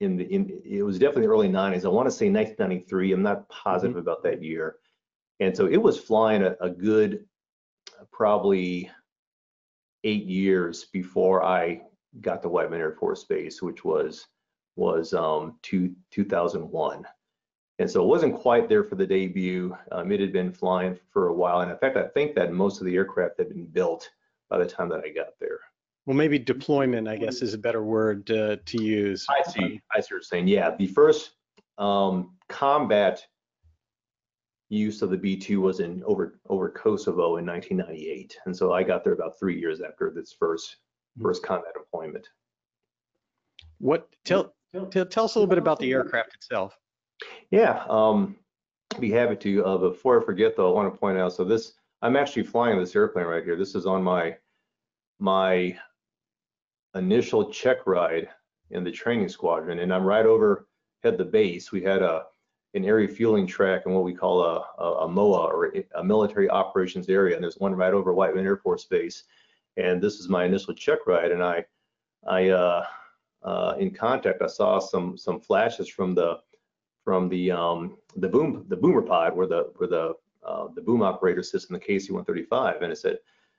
in 0.00 0.16
the 0.16 0.24
in 0.24 0.60
it 0.64 0.82
was 0.82 0.98
definitely 0.98 1.22
the 1.22 1.32
early 1.32 1.48
90s. 1.48 1.84
I 1.84 1.88
want 1.88 2.06
to 2.06 2.14
say 2.14 2.30
1993. 2.30 3.12
I'm 3.12 3.22
not 3.22 3.48
positive 3.48 3.96
about 3.96 4.22
that 4.24 4.42
year. 4.42 4.76
And 5.40 5.56
so 5.56 5.66
it 5.66 5.76
was 5.76 5.98
flying 5.98 6.42
a, 6.42 6.56
a 6.60 6.70
good 6.70 7.24
probably 8.12 8.90
eight 10.04 10.24
years 10.24 10.86
before 10.92 11.44
I 11.44 11.82
got 12.20 12.42
to 12.42 12.48
Whiteman 12.48 12.80
Air 12.80 12.92
Force 12.92 13.24
Base, 13.24 13.62
which 13.62 13.84
was 13.84 14.26
was 14.76 15.14
um 15.14 15.58
two, 15.62 15.94
2001. 16.10 17.04
And 17.78 17.90
so 17.90 18.02
it 18.02 18.06
wasn't 18.06 18.36
quite 18.36 18.68
there 18.68 18.84
for 18.84 18.94
the 18.94 19.06
debut. 19.06 19.76
Um, 19.92 20.10
it 20.10 20.20
had 20.20 20.32
been 20.32 20.52
flying 20.52 20.98
for 21.10 21.28
a 21.28 21.34
while. 21.34 21.60
And 21.60 21.70
in 21.70 21.76
fact, 21.76 21.96
I 21.96 22.08
think 22.08 22.34
that 22.34 22.52
most 22.52 22.80
of 22.80 22.86
the 22.86 22.94
aircraft 22.94 23.38
had 23.38 23.50
been 23.50 23.66
built 23.66 24.08
by 24.48 24.58
the 24.58 24.66
time 24.66 24.88
that 24.90 25.02
I 25.04 25.10
got 25.10 25.38
there. 25.38 25.60
Well, 26.06 26.16
maybe 26.16 26.38
deployment, 26.38 27.08
I 27.08 27.16
guess, 27.16 27.42
is 27.42 27.52
a 27.52 27.58
better 27.58 27.82
word 27.82 28.30
uh, 28.30 28.56
to 28.64 28.82
use. 28.82 29.26
I 29.28 29.42
see. 29.50 29.80
I 29.92 30.00
see 30.00 30.04
what 30.04 30.10
you're 30.10 30.22
saying. 30.22 30.46
Yeah, 30.46 30.74
the 30.76 30.86
first 30.86 31.32
um, 31.78 32.36
combat 32.48 33.26
use 34.68 35.02
of 35.02 35.10
the 35.10 35.16
B-2 35.16 35.58
was 35.58 35.80
in 35.80 36.02
over 36.04 36.38
over 36.48 36.70
Kosovo 36.70 37.38
in 37.38 37.46
1998, 37.46 38.38
and 38.46 38.56
so 38.56 38.72
I 38.72 38.84
got 38.84 39.02
there 39.02 39.14
about 39.14 39.38
three 39.38 39.58
years 39.58 39.80
after 39.80 40.10
this 40.10 40.32
first 40.32 40.76
first 41.20 41.42
combat 41.42 41.72
deployment. 41.74 42.28
What 43.78 44.08
tell 44.24 44.54
tell, 44.72 45.06
tell 45.06 45.24
us 45.24 45.34
a 45.34 45.38
little 45.38 45.48
bit 45.48 45.58
about 45.58 45.80
the 45.80 45.90
aircraft 45.90 46.34
itself. 46.34 46.78
Yeah, 47.50 47.84
um, 47.88 48.36
be 49.00 49.10
happy 49.10 49.36
to. 49.36 49.64
Uh, 49.64 49.76
before 49.78 50.20
I 50.20 50.24
forget, 50.24 50.56
though, 50.56 50.70
I 50.70 50.72
want 50.72 50.92
to 50.92 50.98
point 50.98 51.18
out. 51.18 51.32
So 51.32 51.44
this, 51.44 51.72
I'm 52.02 52.14
actually 52.14 52.44
flying 52.44 52.78
this 52.78 52.94
airplane 52.94 53.26
right 53.26 53.42
here. 53.42 53.56
This 53.56 53.74
is 53.74 53.86
on 53.86 54.04
my 54.04 54.36
my 55.18 55.76
initial 56.96 57.50
check 57.50 57.86
ride 57.86 58.28
in 58.70 58.84
the 58.84 58.90
training 58.90 59.28
squadron, 59.28 59.80
and 59.80 59.92
I'm 59.92 60.04
right 60.04 60.26
over 60.26 60.66
at 61.04 61.18
the 61.18 61.24
base. 61.24 61.72
We 61.72 61.82
had 61.82 62.02
a 62.02 62.24
an 62.74 62.84
air 62.84 62.96
refueling 62.96 63.46
track 63.46 63.82
and 63.86 63.94
what 63.94 64.04
we 64.04 64.12
call 64.12 64.42
a, 64.42 64.62
a, 64.78 64.92
a 65.04 65.08
MOA 65.08 65.46
or 65.46 65.72
a 65.94 66.04
military 66.04 66.50
operations 66.50 67.08
area, 67.08 67.34
and 67.34 67.42
there's 67.42 67.56
one 67.58 67.74
right 67.74 67.94
over 67.94 68.12
White 68.12 68.28
Whiteman 68.28 68.44
Air 68.44 68.58
Force 68.58 68.84
Base. 68.84 69.24
And 69.78 70.02
this 70.02 70.14
is 70.20 70.28
my 70.28 70.44
initial 70.44 70.74
check 70.74 71.06
ride, 71.06 71.32
and 71.32 71.42
I, 71.42 71.64
I, 72.28 72.50
uh, 72.50 72.84
uh, 73.42 73.76
in 73.78 73.92
contact, 73.92 74.42
I 74.42 74.46
saw 74.46 74.78
some 74.78 75.16
some 75.16 75.40
flashes 75.40 75.88
from 75.88 76.14
the 76.14 76.40
from 77.04 77.28
the 77.28 77.50
um, 77.50 77.96
the 78.16 78.28
boom 78.28 78.64
the 78.68 78.76
boomer 78.76 79.02
pod 79.02 79.36
where 79.36 79.46
the 79.46 79.72
where 79.76 79.88
the 79.88 80.14
uh, 80.44 80.68
the 80.74 80.80
boom 80.80 81.02
operator 81.02 81.42
sits 81.42 81.66
in 81.66 81.74
the 81.74 81.80
KC-135, 81.80 82.82
and 82.82 82.92
it 82.92 82.96
said, 82.96 83.18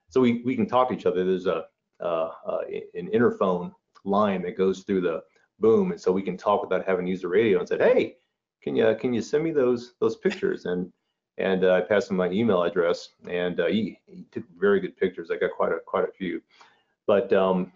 so 0.10 0.22
we 0.22 0.42
we 0.44 0.56
can 0.56 0.68
talk 0.68 0.90
to 0.90 0.94
each 0.94 1.06
other. 1.06 1.24
There's 1.24 1.48
a 1.48 1.66
uh, 2.00 2.30
uh, 2.46 2.62
an 2.94 3.10
interphone 3.14 3.72
line 4.04 4.42
that 4.44 4.58
goes 4.58 4.84
through 4.84 5.02
the 5.02 5.24
boom, 5.60 5.92
and 5.92 6.00
so 6.00 6.12
we 6.12 6.22
can 6.22 6.38
talk 6.38 6.62
without 6.62 6.86
having 6.86 7.06
to 7.06 7.12
use 7.12 7.22
the 7.22 7.28
radio. 7.28 7.60
And 7.60 7.68
said, 7.68 7.82
hey, 7.82 8.16
can 8.62 8.76
you 8.76 8.96
can 9.00 9.14
you 9.14 9.22
send 9.22 9.44
me 9.44 9.52
those 9.52 9.94
those 10.00 10.18
pictures? 10.18 10.66
And 10.66 10.92
and 11.38 11.64
uh, 11.64 11.74
I 11.74 11.82
passed 11.82 12.10
him 12.10 12.18
my 12.18 12.30
email 12.30 12.64
address, 12.64 13.10
and 13.30 13.60
uh, 13.60 13.68
he, 13.68 14.00
he 14.08 14.26
took 14.32 14.44
very 14.58 14.80
good 14.80 14.98
pictures. 14.98 15.30
I 15.32 15.38
got 15.38 15.52
quite 15.52 15.72
a 15.72 15.80
quite 15.86 16.04
a 16.04 16.12
few. 16.12 16.42
But 17.06 17.32
um, 17.34 17.72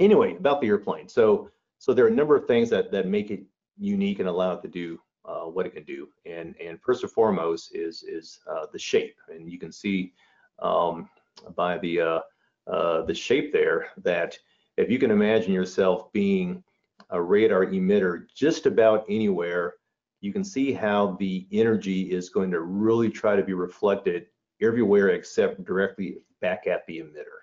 anyway, 0.00 0.36
about 0.36 0.60
the 0.60 0.68
airplane. 0.68 1.08
So 1.08 1.50
so 1.78 1.92
there 1.92 2.04
are 2.04 2.08
a 2.08 2.14
number 2.14 2.36
of 2.36 2.46
things 2.46 2.70
that 2.70 2.90
that 2.92 3.06
make 3.06 3.30
it 3.30 3.42
unique 3.78 4.20
and 4.20 4.28
allow 4.28 4.52
it 4.52 4.62
to 4.62 4.68
do 4.68 5.00
uh, 5.24 5.44
what 5.44 5.66
it 5.66 5.74
can 5.74 5.84
do. 5.84 6.08
And 6.26 6.54
and 6.60 6.80
first 6.80 7.02
and 7.02 7.12
foremost 7.12 7.74
is 7.74 8.02
is 8.02 8.40
uh, 8.50 8.66
the 8.72 8.78
shape, 8.78 9.16
and 9.28 9.50
you 9.50 9.58
can 9.58 9.72
see 9.72 10.12
um, 10.58 11.08
by 11.54 11.78
the 11.78 12.22
uh, 12.66 13.02
the 13.02 13.14
shape 13.14 13.52
there 13.52 13.88
that 13.98 14.38
if 14.76 14.90
you 14.90 14.98
can 14.98 15.10
imagine 15.10 15.52
yourself 15.52 16.12
being 16.12 16.62
a 17.10 17.20
radar 17.20 17.66
emitter 17.66 18.24
just 18.34 18.66
about 18.66 19.04
anywhere 19.08 19.74
you 20.22 20.32
can 20.32 20.44
see 20.44 20.72
how 20.72 21.16
the 21.18 21.46
energy 21.52 22.12
is 22.12 22.30
going 22.30 22.50
to 22.52 22.60
really 22.60 23.10
try 23.10 23.36
to 23.36 23.42
be 23.42 23.52
reflected 23.52 24.26
everywhere 24.62 25.08
except 25.08 25.62
directly 25.64 26.18
back 26.40 26.66
at 26.66 26.86
the 26.86 27.00
emitter. 27.00 27.42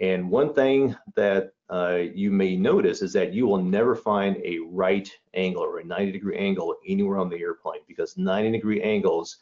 And 0.00 0.28
one 0.28 0.54
thing 0.54 0.96
that 1.14 1.52
uh, 1.70 2.00
you 2.14 2.32
may 2.32 2.56
notice 2.56 3.02
is 3.02 3.12
that 3.12 3.32
you 3.32 3.46
will 3.46 3.62
never 3.62 3.94
find 3.94 4.38
a 4.38 4.58
right 4.70 5.08
angle 5.34 5.62
or 5.62 5.78
a 5.78 5.84
90 5.84 6.12
degree 6.12 6.36
angle 6.36 6.74
anywhere 6.88 7.18
on 7.18 7.28
the 7.28 7.38
airplane 7.38 7.80
because 7.86 8.16
90 8.16 8.50
degree 8.50 8.82
angles 8.82 9.36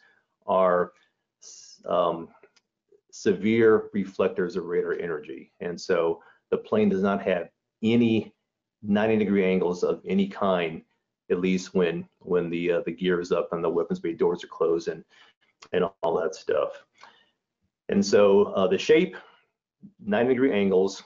are 0.45 0.91
um, 1.85 2.27
severe 3.15 3.91
reflectors 3.93 4.55
of 4.55 4.65
radar 4.65 4.93
energy. 4.93 5.51
And 5.59 5.79
so 5.79 6.23
the 6.49 6.57
plane 6.57 6.89
does 6.89 7.03
not 7.03 7.21
have 7.21 7.49
any 7.83 8.33
90 8.81 9.17
degree 9.17 9.45
angles 9.45 9.83
of 9.83 10.01
any 10.05 10.27
kind 10.27 10.81
at 11.31 11.39
least 11.39 11.73
when 11.73 12.07
when 12.19 12.49
the 12.49 12.71
uh, 12.71 12.81
the 12.85 12.91
gear 12.91 13.21
is 13.21 13.31
up 13.31 13.53
and 13.53 13.63
the 13.63 13.69
weapons 13.69 13.99
bay 13.99 14.13
doors 14.13 14.43
are 14.43 14.47
closed 14.47 14.87
and 14.87 15.03
and 15.71 15.85
all 16.01 16.19
that 16.19 16.35
stuff. 16.35 16.83
And 17.89 18.03
so 18.03 18.45
uh, 18.55 18.67
the 18.67 18.77
shape, 18.77 19.15
90 20.03 20.33
degree 20.33 20.51
angles, 20.51 21.03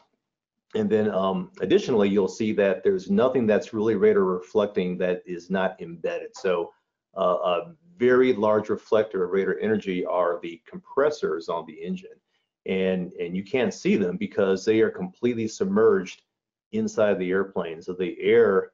and 0.76 0.89
then 0.89 1.12
um, 1.12 1.52
additionally, 1.60 2.10
you'll 2.10 2.28
see 2.28 2.54
that 2.54 2.84
there's 2.84 3.12
nothing 3.12 3.46
that's 3.46 3.74
really 3.74 3.96
radar 3.96 4.24
reflecting 4.24 4.98
that 5.00 5.22
is 5.26 5.50
not 5.50 5.80
embedded. 5.82 6.36
So 6.36 6.72
uh, 7.17 7.22
a 7.22 7.74
very 7.98 8.34
large 8.34 8.70
reflector 8.70 9.24
of 9.24 9.32
radar 9.32 9.58
energy 9.60 10.06
are 10.06 10.40
the 10.42 10.62
compressors 10.70 11.50
on 11.50 11.66
the 11.66 11.74
engine. 11.74 12.20
And, 12.66 13.14
and 13.14 13.36
you 13.36 13.44
can't 13.44 13.74
see 13.74 13.96
them 13.96 14.18
because 14.18 14.66
they 14.66 14.82
are 14.82 14.90
completely 14.90 15.48
submerged 15.48 16.22
inside 16.74 17.18
the 17.18 17.32
airplane. 17.32 17.82
So 17.82 17.94
the 17.94 18.18
air 18.20 18.72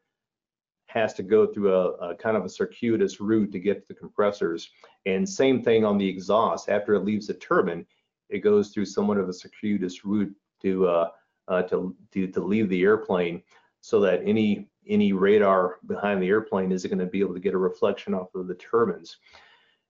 has 0.87 1.13
to 1.13 1.23
go 1.23 1.47
through 1.47 1.73
a, 1.73 1.91
a, 1.93 2.15
kind 2.15 2.37
of 2.37 2.45
a 2.45 2.49
circuitous 2.49 3.19
route 3.19 3.51
to 3.51 3.59
get 3.59 3.81
to 3.81 3.87
the 3.87 3.99
compressors. 3.99 4.69
And 5.05 5.27
same 5.27 5.63
thing 5.63 5.85
on 5.85 5.97
the 5.97 6.07
exhaust. 6.07 6.69
After 6.69 6.93
it 6.95 7.05
leaves 7.05 7.27
the 7.27 7.35
turbine, 7.35 7.85
it 8.29 8.39
goes 8.39 8.69
through 8.69 8.85
somewhat 8.85 9.17
of 9.17 9.29
a 9.29 9.33
circuitous 9.33 10.05
route 10.05 10.33
to 10.61 10.87
uh, 10.87 11.09
uh, 11.47 11.61
to, 11.63 11.95
to, 12.13 12.27
to 12.27 12.39
leave 12.39 12.69
the 12.69 12.83
airplane, 12.83 13.43
so 13.81 13.99
that 13.99 14.21
any 14.25 14.69
any 14.87 15.13
radar 15.13 15.77
behind 15.87 16.21
the 16.21 16.27
airplane 16.27 16.71
isn't 16.71 16.89
going 16.89 16.99
to 16.99 17.05
be 17.05 17.19
able 17.19 17.33
to 17.33 17.39
get 17.39 17.53
a 17.53 17.57
reflection 17.57 18.13
off 18.13 18.33
of 18.35 18.47
the 18.47 18.55
turbines. 18.55 19.17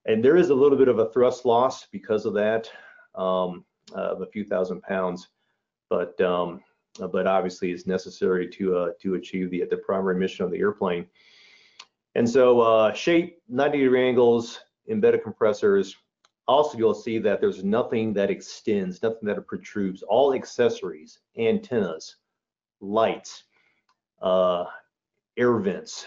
And 0.05 0.23
there 0.23 0.35
is 0.35 0.49
a 0.49 0.55
little 0.55 0.77
bit 0.77 0.87
of 0.87 0.99
a 0.99 1.09
thrust 1.11 1.45
loss 1.45 1.87
because 1.87 2.25
of 2.25 2.33
that, 2.33 2.69
um, 3.15 3.63
of 3.93 4.21
a 4.21 4.27
few 4.27 4.43
thousand 4.43 4.81
pounds. 4.81 5.29
But 5.89 6.19
um, 6.21 6.61
but 7.11 7.27
obviously 7.27 7.71
it's 7.71 7.87
necessary 7.87 8.47
to 8.49 8.77
uh, 8.77 8.89
to 9.01 9.15
achieve 9.15 9.49
the 9.49 9.65
the 9.69 9.77
primary 9.77 10.19
mission 10.19 10.45
of 10.45 10.51
the 10.51 10.59
airplane. 10.59 11.05
And 12.15 12.29
so 12.29 12.61
uh, 12.61 12.93
shape, 12.93 13.39
90 13.49 13.79
degree 13.79 14.07
angles, 14.07 14.59
embedded 14.87 15.23
compressors. 15.23 15.95
Also, 16.47 16.77
you'll 16.77 16.93
see 16.93 17.17
that 17.19 17.39
there's 17.39 17.63
nothing 17.63 18.13
that 18.13 18.29
extends, 18.29 19.01
nothing 19.01 19.23
that 19.23 19.47
protrudes. 19.47 20.03
All 20.03 20.33
accessories, 20.33 21.19
antennas, 21.37 22.17
lights, 22.81 23.45
uh, 24.21 24.65
air 25.37 25.57
vents, 25.57 26.05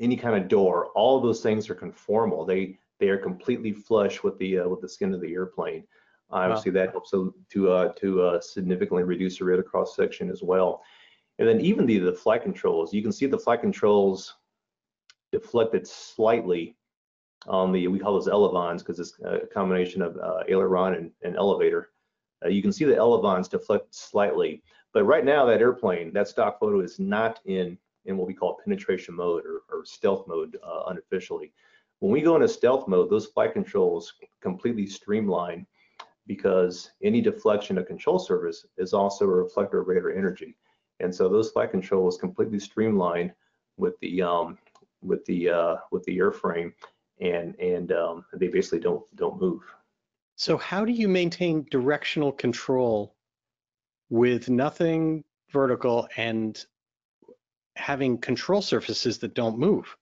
any 0.00 0.16
kind 0.16 0.40
of 0.40 0.48
door, 0.48 0.88
all 0.94 1.16
of 1.16 1.22
those 1.22 1.42
things 1.42 1.68
are 1.70 1.74
conformal. 1.74 2.46
They 2.46 2.78
they 3.00 3.08
are 3.08 3.18
completely 3.18 3.72
flush 3.72 4.22
with 4.22 4.38
the 4.38 4.60
uh, 4.60 4.68
with 4.68 4.80
the 4.80 4.88
skin 4.88 5.14
of 5.14 5.20
the 5.20 5.32
airplane. 5.32 5.84
Obviously, 6.30 6.72
wow. 6.72 6.80
that 6.80 6.90
helps 6.90 7.10
to 7.10 7.34
to, 7.50 7.70
uh, 7.70 7.92
to 7.94 8.22
uh, 8.22 8.40
significantly 8.40 9.02
reduce 9.02 9.38
the 9.38 9.44
radar 9.44 9.62
cross 9.62 9.96
section 9.96 10.30
as 10.30 10.42
well. 10.42 10.82
And 11.38 11.48
then 11.48 11.60
even 11.60 11.86
the 11.86 11.98
the 11.98 12.12
flight 12.12 12.42
controls, 12.42 12.92
you 12.92 13.02
can 13.02 13.12
see 13.12 13.26
the 13.26 13.38
flight 13.38 13.60
controls 13.60 14.34
deflected 15.32 15.86
slightly 15.86 16.76
on 17.46 17.72
the 17.72 17.86
we 17.88 17.98
call 17.98 18.14
those 18.14 18.28
elevons 18.28 18.82
because 18.82 18.98
it's 18.98 19.14
a 19.24 19.46
combination 19.46 20.02
of 20.02 20.16
uh, 20.16 20.42
aileron 20.48 20.94
and, 20.94 21.10
and 21.22 21.36
elevator. 21.36 21.90
Uh, 22.44 22.48
you 22.48 22.62
can 22.62 22.72
see 22.72 22.84
the 22.84 22.96
elevons 22.96 23.48
deflect 23.48 23.94
slightly, 23.94 24.62
but 24.92 25.04
right 25.04 25.24
now 25.24 25.44
that 25.44 25.60
airplane, 25.60 26.12
that 26.12 26.28
stock 26.28 26.58
photo 26.60 26.80
is 26.80 26.98
not 26.98 27.40
in 27.46 27.78
in 28.08 28.16
what 28.16 28.26
we 28.26 28.34
call 28.34 28.58
penetration 28.64 29.14
mode 29.14 29.44
or, 29.44 29.62
or 29.70 29.84
stealth 29.84 30.26
mode 30.26 30.58
uh, 30.66 30.84
unofficially. 30.88 31.52
When 32.00 32.10
we 32.10 32.20
go 32.22 32.34
into 32.34 32.48
stealth 32.48 32.88
mode, 32.88 33.10
those 33.10 33.26
flight 33.26 33.52
controls 33.52 34.14
completely 34.40 34.86
streamline 34.86 35.66
because 36.26 36.90
any 37.02 37.20
deflection 37.20 37.78
of 37.78 37.86
control 37.86 38.18
surface 38.18 38.66
is 38.76 38.92
also 38.92 39.24
a 39.24 39.28
reflector 39.28 39.80
of 39.80 39.88
radar 39.88 40.10
energy. 40.10 40.56
And 41.00 41.14
so 41.14 41.28
those 41.28 41.50
flight 41.50 41.70
controls 41.70 42.18
completely 42.18 42.58
streamlined 42.58 43.32
with 43.76 43.98
the 44.00 44.22
um, 44.22 44.58
with 45.02 45.24
the 45.26 45.48
uh, 45.50 45.76
with 45.92 46.02
the 46.04 46.18
airframe, 46.18 46.72
and 47.20 47.54
and 47.60 47.92
um, 47.92 48.24
they 48.34 48.48
basically 48.48 48.80
don't 48.80 49.04
don't 49.14 49.40
move. 49.40 49.62
So 50.34 50.56
how 50.56 50.84
do 50.84 50.92
you 50.92 51.08
maintain 51.08 51.66
directional 51.70 52.32
control 52.32 53.14
with 54.10 54.48
nothing 54.48 55.24
vertical 55.50 56.08
and 56.16 56.64
having 57.78 58.18
control 58.18 58.60
surfaces 58.60 59.18
that 59.18 59.34
don't 59.34 59.58
move? 59.58 59.96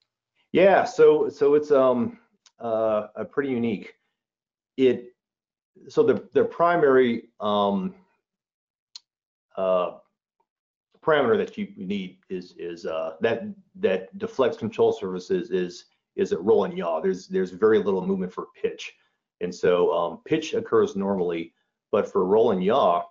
Yeah, 0.52 0.84
so 0.84 1.28
so 1.28 1.54
it's 1.54 1.70
um 1.70 2.18
uh, 2.58 3.08
a 3.16 3.24
pretty 3.24 3.50
unique. 3.50 3.94
It 4.76 5.12
so 5.88 6.02
the, 6.02 6.26
the 6.32 6.44
primary 6.44 7.28
um, 7.40 7.94
uh, 9.56 9.92
parameter 11.04 11.36
that 11.36 11.56
you 11.56 11.68
need 11.76 12.18
is 12.28 12.54
is 12.58 12.86
uh, 12.86 13.14
that 13.20 13.42
that 13.76 14.16
deflects 14.18 14.56
control 14.56 14.92
surfaces 14.92 15.50
is 15.50 15.86
is 16.16 16.32
a 16.32 16.38
roll 16.38 16.64
and 16.64 16.76
yaw. 16.76 17.00
There's 17.00 17.28
there's 17.28 17.50
very 17.50 17.78
little 17.82 18.06
movement 18.06 18.32
for 18.32 18.46
pitch, 18.60 18.94
and 19.40 19.54
so 19.54 19.92
um, 19.92 20.20
pitch 20.24 20.54
occurs 20.54 20.96
normally, 20.96 21.52
but 21.92 22.10
for 22.10 22.24
roll 22.24 22.52
and 22.52 22.64
yaw, 22.64 23.04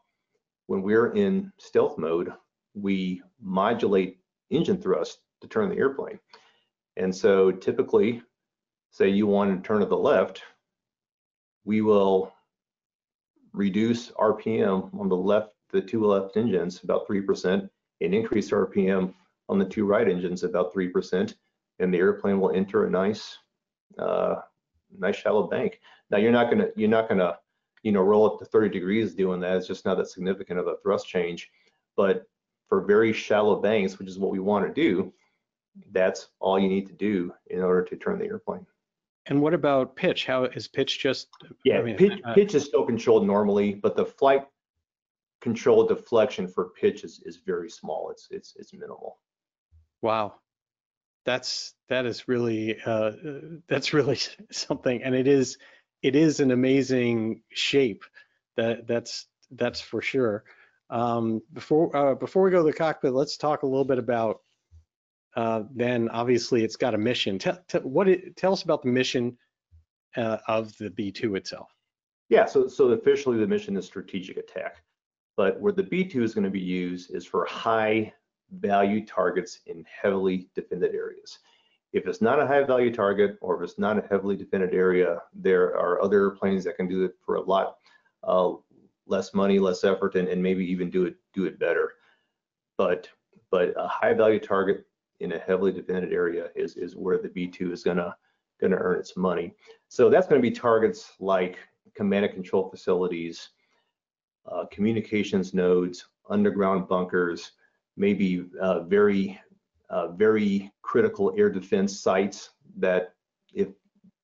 when 0.67 0.81
we're 0.81 1.13
in 1.13 1.51
stealth 1.57 1.97
mode, 1.97 2.33
we 2.73 3.21
modulate 3.39 4.17
engine 4.49 4.81
thrust 4.81 5.19
to 5.41 5.47
turn 5.47 5.69
the 5.69 5.77
airplane, 5.77 6.19
and 6.97 7.15
so 7.15 7.51
typically 7.51 8.21
say 8.91 9.09
you 9.09 9.27
want 9.27 9.51
to 9.51 9.67
turn 9.67 9.81
to 9.81 9.85
the 9.85 9.97
left, 9.97 10.41
we 11.65 11.81
will 11.81 12.31
reduce 13.51 14.11
RPM 14.11 14.93
on 14.97 15.09
the 15.09 15.17
left, 15.17 15.49
the 15.71 15.81
two 15.81 16.05
left 16.05 16.37
engines 16.37 16.81
about 16.83 17.07
3% 17.07 17.69
and 18.01 18.13
increase 18.13 18.51
RPM 18.51 19.13
on 19.49 19.59
the 19.59 19.65
two 19.65 19.85
right 19.85 20.07
engines 20.07 20.43
about 20.43 20.73
3%. 20.73 21.33
And 21.79 21.93
the 21.93 21.97
airplane 21.97 22.39
will 22.39 22.51
enter 22.51 22.85
a 22.85 22.89
nice, 22.89 23.37
uh, 23.99 24.35
nice 24.97 25.17
shallow 25.17 25.47
bank. 25.47 25.81
Now 26.09 26.17
you're 26.17 26.31
not 26.31 26.49
gonna, 26.49 26.67
you're 26.77 26.87
not 26.87 27.09
gonna, 27.09 27.37
you 27.83 27.91
know, 27.91 28.01
roll 28.01 28.25
up 28.25 28.39
to 28.39 28.45
30 28.45 28.69
degrees 28.69 29.13
doing 29.13 29.41
that. 29.41 29.57
It's 29.57 29.67
just 29.67 29.85
not 29.85 29.97
that 29.97 30.07
significant 30.07 30.59
of 30.59 30.67
a 30.67 30.77
thrust 30.81 31.07
change. 31.07 31.49
But 31.97 32.23
for 32.67 32.81
very 32.81 33.13
shallow 33.13 33.61
banks, 33.61 33.99
which 33.99 34.07
is 34.07 34.17
what 34.17 34.31
we 34.31 34.39
want 34.39 34.65
to 34.67 34.73
do, 34.73 35.13
that's 35.91 36.29
all 36.39 36.59
you 36.59 36.67
need 36.67 36.87
to 36.87 36.93
do 36.93 37.33
in 37.47 37.61
order 37.61 37.83
to 37.83 37.95
turn 37.95 38.19
the 38.19 38.25
airplane. 38.25 38.65
And 39.27 39.41
what 39.41 39.53
about 39.53 39.95
pitch? 39.95 40.25
How 40.25 40.45
is 40.45 40.67
pitch 40.67 40.99
just? 40.99 41.27
Yeah, 41.63 41.79
I 41.79 41.81
mean, 41.81 41.97
pitch, 41.97 42.19
uh, 42.23 42.33
pitch 42.33 42.53
is 42.53 42.65
still 42.65 42.85
controlled 42.85 43.25
normally, 43.25 43.73
but 43.73 43.95
the 43.95 44.05
flight 44.05 44.45
control 45.41 45.85
deflection 45.85 46.47
for 46.47 46.69
pitch 46.79 47.03
is, 47.03 47.21
is 47.25 47.37
very 47.37 47.69
small. 47.69 48.09
It's 48.11 48.27
it's 48.29 48.55
it's 48.55 48.73
minimal. 48.73 49.17
Wow, 50.01 50.35
that's 51.25 51.73
that 51.89 52.05
is 52.05 52.27
really 52.27 52.79
uh, 52.85 52.91
uh, 52.91 53.13
that's 53.67 53.93
really 53.97 54.19
something, 54.51 55.01
and 55.03 55.15
it 55.15 55.27
is 55.27 55.57
it 56.03 56.15
is 56.15 56.39
an 56.39 56.51
amazing 56.51 57.41
shape. 57.49 58.03
That 58.57 58.85
that's 58.87 59.27
that's 59.51 59.81
for 59.81 60.01
sure. 60.01 60.43
Um, 60.89 61.41
before 61.53 61.95
uh, 61.95 62.15
before 62.15 62.43
we 62.43 62.51
go 62.51 62.57
to 62.57 62.71
the 62.71 62.77
cockpit, 62.77 63.13
let's 63.13 63.37
talk 63.37 63.63
a 63.63 63.67
little 63.67 63.85
bit 63.85 63.97
about. 63.97 64.41
Uh, 65.35 65.63
then 65.73 66.07
obviously 66.09 66.63
it's 66.63 66.77
got 66.77 66.93
a 66.93 66.97
mission. 66.97 67.37
Tell, 67.37 67.59
tell 67.67 67.81
what 67.81 68.07
it, 68.07 68.37
tell 68.37 68.53
us 68.53 68.63
about 68.63 68.81
the 68.83 68.87
mission 68.87 69.37
uh, 70.15 70.37
of 70.47 70.75
the 70.77 70.89
B2 70.89 71.35
itself. 71.35 71.69
Yeah, 72.29 72.45
so 72.45 72.67
so 72.67 72.89
officially 72.89 73.37
the 73.37 73.47
mission 73.47 73.75
is 73.75 73.85
strategic 73.85 74.37
attack, 74.37 74.77
but 75.35 75.59
where 75.59 75.73
the 75.73 75.83
B2 75.83 76.21
is 76.21 76.33
going 76.33 76.45
to 76.45 76.49
be 76.49 76.59
used 76.59 77.13
is 77.13 77.25
for 77.25 77.45
high 77.45 78.13
value 78.51 79.05
targets 79.05 79.59
in 79.65 79.83
heavily 80.01 80.49
defended 80.55 80.93
areas. 80.93 81.39
If 81.93 82.07
it's 82.07 82.21
not 82.21 82.39
a 82.39 82.47
high 82.47 82.63
value 82.63 82.93
target 82.93 83.37
or 83.41 83.55
if 83.55 83.69
it's 83.69 83.79
not 83.79 83.97
a 83.97 84.07
heavily 84.09 84.35
defended 84.35 84.73
area, 84.73 85.21
there 85.33 85.77
are 85.77 86.01
other 86.01 86.31
planes 86.31 86.63
that 86.65 86.77
can 86.77 86.87
do 86.87 87.03
it 87.03 87.13
for 87.25 87.35
a 87.35 87.41
lot 87.41 87.77
uh, 88.25 88.53
less 89.07 89.33
money, 89.33 89.59
less 89.59 89.83
effort, 89.83 90.15
and, 90.15 90.27
and 90.27 90.41
maybe 90.41 90.65
even 90.65 90.89
do 90.89 91.05
it 91.05 91.15
do 91.33 91.45
it 91.45 91.59
better. 91.59 91.93
But 92.77 93.07
but 93.51 93.73
a 93.77 93.87
high 93.87 94.13
value 94.13 94.39
target 94.39 94.85
in 95.19 95.33
a 95.33 95.39
heavily 95.39 95.71
defended 95.71 96.11
area 96.11 96.49
is 96.55 96.75
is 96.75 96.95
where 96.95 97.17
the 97.17 97.29
B2 97.29 97.71
is 97.71 97.83
gonna 97.83 98.15
gonna 98.59 98.77
earn 98.77 98.99
its 98.99 99.17
money. 99.17 99.53
So 99.87 100.09
that's 100.09 100.27
to 100.27 100.39
be 100.39 100.51
targets 100.51 101.13
like 101.19 101.57
command 101.95 102.25
and 102.25 102.33
control 102.33 102.69
facilities, 102.69 103.49
uh, 104.45 104.65
communications 104.71 105.53
nodes, 105.53 106.05
underground 106.29 106.87
bunkers, 106.87 107.51
maybe 107.97 108.45
uh, 108.61 108.81
very, 108.81 109.39
uh, 109.89 110.09
very 110.09 110.71
critical 110.81 111.33
air 111.37 111.49
defense 111.49 111.99
sites 111.99 112.51
that 112.77 113.13
if 113.53 113.69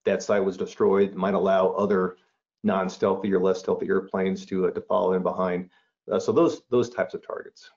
that 0.04 0.22
site 0.24 0.44
was 0.44 0.58
destroyed 0.58 1.14
might 1.14 1.34
allow 1.34 1.70
other 1.70 2.18
non-stealthy 2.64 3.34
or 3.34 3.40
less 3.40 3.60
stealthy 3.60 3.88
airplanes 3.88 4.46
to, 4.46 4.68
uh, 4.68 4.72
to 4.72 4.82
follow 4.82 5.14
in 5.14 5.24
behind. 5.24 5.70
Uh, 6.12 6.20
so 6.20 6.32
those, 6.32 6.62
those 6.70 6.90
types 6.90 7.14
of 7.14 7.26
targets. 7.26 7.70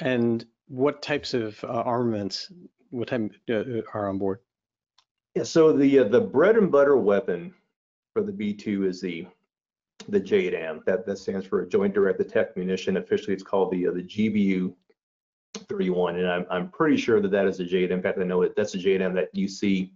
And 0.00 0.44
what 0.68 1.02
types 1.02 1.34
of 1.34 1.62
uh, 1.64 1.68
armaments, 1.68 2.52
what 2.90 3.08
type 3.08 3.32
uh, 3.50 3.62
are 3.92 4.08
on 4.08 4.18
board? 4.18 4.40
Yeah, 5.34 5.44
so 5.44 5.72
the 5.72 6.00
uh, 6.00 6.04
the 6.04 6.20
bread 6.20 6.56
and 6.56 6.72
butter 6.72 6.96
weapon 6.96 7.54
for 8.12 8.22
the 8.22 8.32
B2 8.32 8.86
is 8.86 9.00
the 9.00 9.26
the 10.08 10.20
JDAM. 10.20 10.84
That 10.86 11.06
that 11.06 11.18
stands 11.18 11.46
for 11.46 11.64
Joint 11.66 11.94
Direct 11.94 12.20
Attack 12.20 12.56
Munition. 12.56 12.96
Officially, 12.96 13.34
it's 13.34 13.42
called 13.42 13.70
the 13.70 13.86
uh, 13.86 13.92
the 13.92 14.02
GBU 14.02 14.74
31, 15.68 16.16
and 16.16 16.28
I'm 16.28 16.46
I'm 16.50 16.68
pretty 16.70 16.96
sure 16.96 17.20
that 17.20 17.30
that 17.30 17.46
is 17.46 17.60
a 17.60 17.64
JDAM. 17.64 17.90
In 17.90 18.02
fact, 18.02 18.18
I 18.18 18.24
know 18.24 18.42
it. 18.42 18.56
That's 18.56 18.74
a 18.74 18.78
JDAM 18.78 19.14
that 19.14 19.28
you 19.32 19.46
see. 19.46 19.92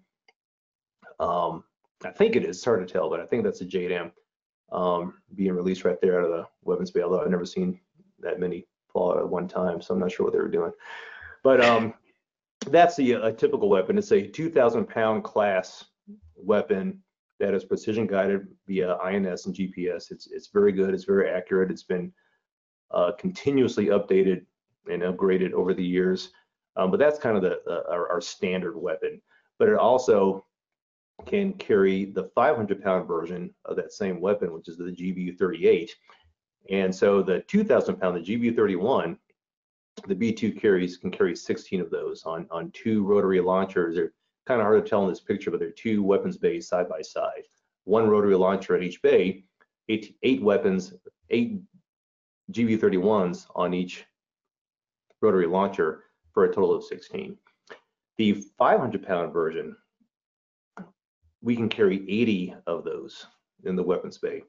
Um, 1.18 1.64
I 2.04 2.10
think 2.10 2.36
it 2.36 2.44
is. 2.44 2.56
It's 2.56 2.64
hard 2.64 2.86
to 2.86 2.92
tell, 2.92 3.08
but 3.10 3.20
I 3.20 3.26
think 3.26 3.44
that's 3.44 3.60
a 3.60 3.66
JDAM 3.66 4.12
um, 4.72 5.14
being 5.34 5.52
released 5.52 5.84
right 5.84 6.00
there 6.00 6.20
out 6.20 6.26
of 6.26 6.30
the 6.30 6.46
weapons 6.62 6.90
bay. 6.90 7.02
Although 7.02 7.22
I've 7.22 7.30
never 7.30 7.46
seen 7.46 7.80
that 8.20 8.40
many 8.40 8.66
fall 8.92 9.18
at 9.18 9.28
one 9.28 9.48
time, 9.48 9.80
so 9.80 9.94
I'm 9.94 10.00
not 10.00 10.12
sure 10.12 10.24
what 10.24 10.32
they 10.32 10.40
were 10.40 10.48
doing. 10.48 10.72
But 11.42 11.64
um, 11.64 11.94
that's 12.66 12.98
a 12.98 13.32
typical 13.32 13.68
weapon. 13.68 13.98
It's 13.98 14.12
a 14.12 14.26
2,000 14.26 14.86
pound 14.86 15.24
class 15.24 15.84
weapon 16.36 17.02
that 17.40 17.54
is 17.54 17.64
precision 17.64 18.06
guided 18.06 18.46
via 18.66 18.96
INS 18.96 19.46
and 19.46 19.54
GPS. 19.54 20.10
It's 20.10 20.28
it's 20.30 20.48
very 20.48 20.72
good. 20.72 20.94
It's 20.94 21.04
very 21.04 21.28
accurate. 21.28 21.70
It's 21.70 21.82
been 21.82 22.12
uh, 22.90 23.12
continuously 23.18 23.86
updated 23.86 24.44
and 24.90 25.02
upgraded 25.02 25.52
over 25.52 25.74
the 25.74 25.84
years. 25.84 26.30
Um, 26.76 26.90
but 26.90 26.98
that's 26.98 27.18
kind 27.18 27.36
of 27.36 27.42
the 27.42 27.60
uh, 27.68 27.82
our, 27.90 28.10
our, 28.10 28.20
standard 28.20 28.76
weapon. 28.76 29.20
But 29.58 29.68
it 29.68 29.76
also 29.76 30.44
can 31.26 31.52
carry 31.54 32.06
the 32.06 32.30
500 32.34 32.82
pound 32.82 33.06
version 33.06 33.50
of 33.64 33.76
that 33.76 33.92
same 33.92 34.20
weapon, 34.20 34.52
which 34.52 34.68
is 34.68 34.76
the 34.76 34.84
GBU 34.84 35.38
38. 35.38 35.94
And 36.70 36.94
so 36.94 37.22
the 37.22 37.40
2,000 37.40 37.96
pound, 37.96 38.16
the 38.16 38.20
GBU 38.20 38.56
31, 38.56 39.18
the 40.06 40.14
B2 40.14 40.60
carries 40.60 40.96
can 40.96 41.10
carry 41.10 41.36
16 41.36 41.80
of 41.80 41.90
those 41.90 42.24
on 42.24 42.46
on 42.50 42.70
two 42.72 43.04
rotary 43.04 43.40
launchers. 43.40 43.94
They're 43.94 44.12
kind 44.46 44.60
of 44.60 44.66
hard 44.66 44.84
to 44.84 44.88
tell 44.88 45.04
in 45.04 45.08
this 45.08 45.20
picture, 45.20 45.50
but 45.50 45.60
they're 45.60 45.70
two 45.70 46.02
weapons 46.02 46.36
bays 46.36 46.68
side 46.68 46.88
by 46.88 47.00
side. 47.00 47.44
One 47.84 48.08
rotary 48.08 48.34
launcher 48.34 48.74
at 48.74 48.82
each 48.82 49.00
bay, 49.02 49.44
eight, 49.88 50.16
eight 50.22 50.42
weapons, 50.42 50.94
eight 51.30 51.60
GBU-31s 52.52 53.46
on 53.54 53.72
each 53.72 54.04
rotary 55.20 55.46
launcher 55.46 56.04
for 56.32 56.44
a 56.44 56.48
total 56.52 56.74
of 56.74 56.84
16. 56.84 57.36
The 58.16 58.44
500 58.58 59.06
pound 59.06 59.32
version, 59.32 59.76
we 61.44 61.54
can 61.54 61.68
carry 61.68 61.96
80 62.10 62.54
of 62.66 62.84
those 62.84 63.26
in 63.64 63.76
the 63.76 63.82
weapons 63.82 64.16
bay. 64.16 64.42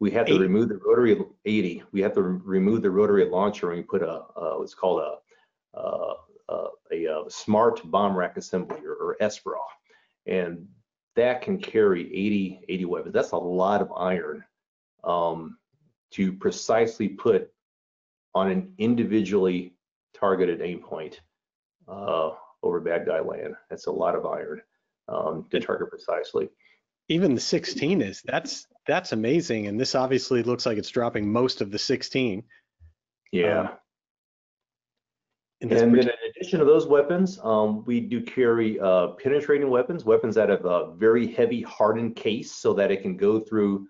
We 0.00 0.12
have 0.12 0.26
to 0.26 0.34
Eight. 0.34 0.40
remove 0.40 0.68
the 0.68 0.78
rotary 0.78 1.20
80. 1.44 1.82
We 1.90 2.00
have 2.00 2.14
to 2.14 2.22
re 2.22 2.40
remove 2.44 2.82
the 2.82 2.90
rotary 2.90 3.24
launcher 3.24 3.70
and 3.70 3.78
we 3.78 3.82
put 3.82 4.02
a 4.02 4.22
uh, 4.36 4.54
what's 4.54 4.74
called 4.74 5.00
a, 5.02 5.76
uh, 5.76 6.14
uh, 6.48 6.68
a, 6.92 7.04
a, 7.06 7.24
smart 7.28 7.80
bomb 7.90 8.16
rack 8.16 8.36
assembly 8.36 8.78
or, 8.86 8.94
or 8.94 9.16
SBRA, 9.20 9.58
and 10.26 10.66
that 11.16 11.42
can 11.42 11.58
carry 11.58 12.02
80 12.06 12.60
80 12.68 12.84
weapons. 12.84 13.14
That's 13.14 13.32
a 13.32 13.36
lot 13.36 13.82
of 13.82 13.92
iron 13.96 14.44
um, 15.02 15.58
to 16.12 16.32
precisely 16.32 17.08
put 17.08 17.50
on 18.36 18.48
an 18.48 18.72
individually 18.78 19.74
targeted 20.14 20.62
aim 20.62 20.78
point 20.78 21.20
uh, 21.88 22.30
over 22.62 22.78
bad 22.78 23.06
guy 23.06 23.18
land. 23.18 23.54
That's 23.68 23.86
a 23.86 23.92
lot 23.92 24.14
of 24.14 24.24
iron 24.24 24.62
um, 25.08 25.46
to 25.50 25.60
target 25.60 25.90
precisely. 25.90 26.48
Even 27.08 27.34
the 27.34 27.40
16 27.40 28.02
is 28.02 28.22
that's 28.24 28.66
that's 28.86 29.12
amazing, 29.12 29.66
and 29.66 29.78
this 29.78 29.94
obviously 29.94 30.42
looks 30.42 30.66
like 30.66 30.78
it's 30.78 30.90
dropping 30.90 31.30
most 31.30 31.60
of 31.60 31.70
the 31.70 31.78
16. 31.78 32.42
Yeah. 33.32 33.60
Um, 33.60 33.68
and 35.60 35.70
then 35.70 35.98
in 35.98 36.08
addition 36.30 36.60
to 36.60 36.64
those 36.64 36.86
weapons, 36.86 37.38
um, 37.42 37.84
we 37.84 38.00
do 38.00 38.22
carry 38.22 38.78
uh, 38.78 39.08
penetrating 39.22 39.68
weapons, 39.68 40.04
weapons 40.04 40.36
that 40.36 40.50
have 40.50 40.64
a 40.64 40.94
very 40.94 41.26
heavy 41.26 41.62
hardened 41.62 42.14
case 42.14 42.52
so 42.52 42.72
that 42.74 42.92
it 42.92 43.02
can 43.02 43.16
go 43.16 43.40
through 43.40 43.88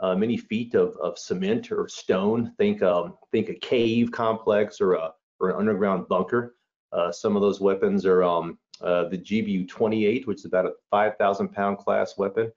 uh, 0.00 0.14
many 0.14 0.38
feet 0.38 0.74
of, 0.74 0.96
of 0.96 1.18
cement 1.18 1.70
or 1.70 1.88
stone. 1.88 2.54
Think 2.56 2.82
um, 2.82 3.18
think 3.32 3.50
a 3.50 3.54
cave 3.54 4.10
complex 4.12 4.80
or 4.80 4.94
a 4.94 5.10
or 5.40 5.50
an 5.50 5.56
underground 5.56 6.08
bunker. 6.08 6.56
Uh, 6.92 7.12
some 7.12 7.36
of 7.36 7.42
those 7.42 7.60
weapons 7.60 8.06
are 8.06 8.22
um, 8.22 8.58
uh, 8.82 9.04
the 9.08 9.18
GBU-28, 9.18 10.26
which 10.26 10.38
is 10.38 10.44
about 10.44 10.66
a 10.66 10.72
5,000 10.90 11.48
pound 11.48 11.78
class 11.78 12.16
weapon, 12.16 12.50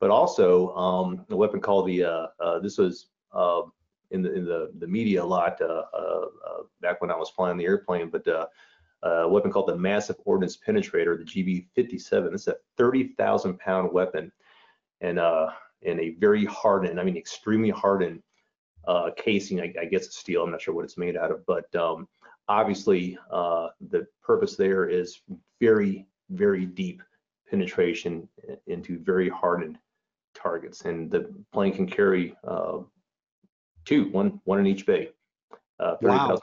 but 0.00 0.10
also 0.10 0.74
um, 0.74 1.24
a 1.30 1.36
weapon 1.36 1.60
called 1.60 1.88
the, 1.88 2.04
uh, 2.04 2.26
uh, 2.40 2.58
this 2.60 2.78
was 2.78 3.08
uh, 3.32 3.62
in 4.10 4.22
the 4.22 4.32
in 4.32 4.44
the, 4.44 4.70
the 4.78 4.86
media 4.86 5.22
a 5.22 5.24
lot 5.24 5.60
uh, 5.60 5.82
back 6.80 7.00
when 7.00 7.10
I 7.10 7.16
was 7.16 7.30
flying 7.30 7.56
the 7.56 7.64
airplane, 7.64 8.10
but 8.10 8.26
a 9.02 9.28
weapon 9.28 9.50
called 9.50 9.68
the 9.68 9.76
Massive 9.76 10.16
Ordnance 10.24 10.56
Penetrator, 10.56 11.18
the 11.18 11.24
GBU-57. 11.24 12.34
It's 12.34 12.46
a 12.46 12.56
30,000 12.78 13.58
pound 13.58 13.92
weapon, 13.92 14.30
and 15.00 15.18
and 15.18 16.00
a 16.00 16.10
very 16.18 16.44
hardened, 16.46 17.00
I 17.00 17.04
mean 17.04 17.16
extremely 17.16 17.70
hardened 17.70 18.22
casing. 19.16 19.60
I, 19.60 19.74
I 19.80 19.84
guess 19.86 20.06
it's 20.06 20.18
steel. 20.18 20.44
I'm 20.44 20.50
not 20.50 20.62
sure 20.62 20.74
what 20.74 20.84
it's 20.84 20.98
made 20.98 21.16
out 21.16 21.32
of, 21.32 21.44
but 21.46 21.74
um, 21.74 22.06
obviously 22.48 23.18
uh, 23.30 23.68
the 23.90 24.06
purpose 24.22 24.56
there 24.56 24.88
is 24.88 25.20
very, 25.60 26.06
very 26.30 26.66
deep 26.66 27.02
penetration 27.50 28.28
into 28.66 28.98
very 28.98 29.28
hardened 29.28 29.78
targets. 30.34 30.82
And 30.82 31.10
the 31.10 31.32
plane 31.52 31.72
can 31.72 31.86
carry 31.86 32.36
uh, 32.46 32.78
two, 33.84 34.10
one, 34.10 34.40
one 34.44 34.58
in 34.58 34.66
each 34.66 34.86
bay. 34.86 35.10
Uh, 35.78 35.96
wow. 36.00 36.38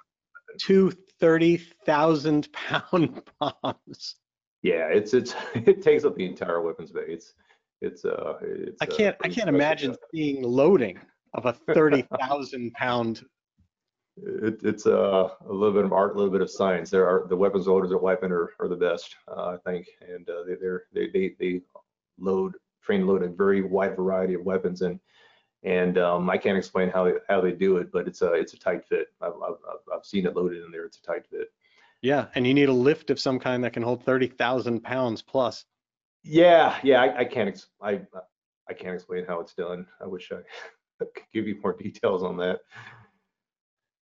Two 0.60 0.92
30,000 1.20 2.52
pound 2.52 3.22
bombs. 3.40 4.16
Yeah, 4.64 4.88
it's 4.90 5.14
it's 5.14 5.34
it 5.56 5.82
takes 5.82 6.04
up 6.04 6.16
the 6.16 6.26
entire 6.26 6.62
weapons 6.62 6.92
bay. 6.92 7.06
It's 7.08 7.34
it's 7.82 8.06
uh 8.06 8.34
it's. 8.42 8.78
I 8.82 8.86
uh, 8.86 8.96
can't, 8.96 9.16
I 9.24 9.28
can't 9.28 9.50
imagine 9.50 9.94
stuff. 9.94 10.10
seeing 10.14 10.44
loading 10.44 11.00
of 11.34 11.46
a 11.46 11.54
30,000 11.74 12.72
pound. 12.74 13.24
It, 14.24 14.60
it's 14.64 14.86
uh, 14.86 15.30
a 15.50 15.52
little 15.54 15.74
bit 15.74 15.86
of 15.86 15.94
art, 15.94 16.14
a 16.14 16.18
little 16.18 16.32
bit 16.32 16.42
of 16.42 16.50
science. 16.50 16.90
There 16.90 17.08
are 17.08 17.28
the 17.28 17.36
weapons 17.36 17.68
loaders 17.68 17.92
at 17.92 18.02
Whiteman 18.02 18.32
are, 18.32 18.52
are 18.60 18.68
the 18.68 18.76
best, 18.76 19.16
uh, 19.28 19.56
I 19.56 19.58
think, 19.70 19.88
and 20.08 20.30
uh, 20.30 20.44
they 20.48 20.56
they're, 20.56 20.84
they 20.94 21.08
they 21.10 21.36
they 21.40 21.62
load 22.20 22.54
train 22.84 23.08
load 23.08 23.24
a 23.24 23.30
very 23.30 23.62
wide 23.62 23.96
variety 23.96 24.34
of 24.34 24.44
weapons 24.44 24.82
and 24.82 25.00
and 25.64 25.98
um, 26.00 26.30
I 26.30 26.38
can't 26.38 26.58
explain 26.58 26.90
how 26.90 27.04
they, 27.06 27.14
how 27.30 27.40
they 27.42 27.52
do 27.52 27.78
it, 27.78 27.92
but 27.92 28.08
it's 28.08 28.22
a 28.22 28.34
it's 28.34 28.54
a 28.54 28.60
tight 28.60 28.86
fit. 28.86 29.08
I've, 29.22 29.34
I've 29.34 29.56
I've- 29.94 30.04
seen 30.04 30.26
it 30.26 30.36
loaded 30.36 30.64
in 30.66 30.72
there. 30.72 30.86
It's 30.86 30.98
a 30.98 31.04
tight 31.04 31.28
fit. 31.30 31.52
Yeah, 32.02 32.28
and 32.34 32.48
you 32.48 32.54
need 32.56 32.70
a 32.70 32.74
lift 32.74 33.12
of 33.12 33.20
some 33.20 33.38
kind 33.40 33.64
that 33.64 33.74
can 33.74 33.84
hold 33.84 34.04
30,000 34.04 34.82
pounds 34.82 35.22
plus. 35.22 35.66
Yeah, 36.24 36.80
yeah, 36.82 37.00
I, 37.02 37.20
I 37.20 37.26
can't 37.26 37.48
ex- 37.50 37.68
I 37.82 38.02
I 38.68 38.74
can't 38.74 38.96
explain 38.96 39.26
how 39.28 39.40
it's 39.40 39.54
done. 39.54 39.86
I 40.02 40.08
wish 40.08 40.32
I 40.32 40.38
could 41.00 41.10
give 41.34 41.48
you 41.48 41.60
more 41.62 41.74
details 41.74 42.24
on 42.24 42.38
that. 42.38 42.62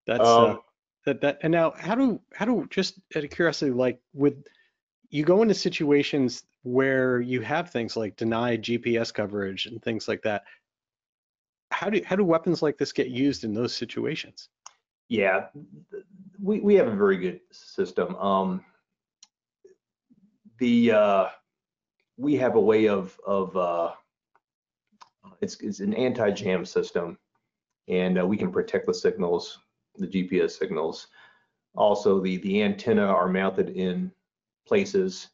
That's 0.08 0.22
uh, 0.22 0.45
Um, 0.51 0.60
that 1.05 1.22
that. 1.22 1.39
And 1.43 1.51
now, 1.51 1.74
how 1.78 1.95
do 1.95 2.20
how 2.34 2.45
do 2.45 2.66
just 2.70 2.99
out 3.16 3.24
of 3.24 3.30
curiosity, 3.30 3.72
like 3.72 3.99
with 4.14 4.43
you 5.10 5.24
go 5.24 5.41
into 5.41 5.53
situations 5.53 6.43
where 6.64 7.22
you 7.22 7.41
have 7.41 7.70
things 7.70 7.95
like 7.95 8.16
denied 8.16 8.64
GPS 8.64 9.14
coverage 9.14 9.68
and 9.68 9.82
things 9.82 10.08
like 10.08 10.24
that. 10.24 10.43
How 11.72 11.89
do 11.89 12.01
how 12.05 12.16
do 12.16 12.24
weapons 12.24 12.62
like 12.62 12.78
this 12.78 12.91
get 12.91 13.08
used 13.08 13.43
in 13.43 13.53
those 13.53 13.76
situations? 13.76 14.49
Yeah, 15.10 15.47
we, 16.41 16.60
we 16.60 16.76
have 16.76 16.88
a 16.88 16.95
very 16.95 17.18
good 17.18 17.39
system. 17.51 18.16
Um, 18.18 18.66
the, 20.60 20.91
uh, 20.91 21.28
we 22.18 22.36
have 22.36 22.55
a 22.55 22.60
way 22.60 22.88
of, 22.89 23.18
of, 23.26 23.55
uh, 23.55 23.91
it's, 25.39 25.60
it's 25.62 25.80
an 25.80 25.93
anti-jam 25.93 26.66
system 26.66 27.18
and 27.88 28.20
uh, 28.20 28.26
we 28.26 28.36
can 28.36 28.51
protect 28.51 28.88
the 28.88 28.93
signals, 28.93 29.60
the 29.97 30.07
GPS 30.07 30.51
signals. 30.57 31.07
Also, 31.75 32.19
the, 32.19 32.37
the 32.37 32.63
antenna 32.63 33.05
are 33.05 33.27
mounted 33.29 33.69
in 33.69 34.11
places. 34.67 35.29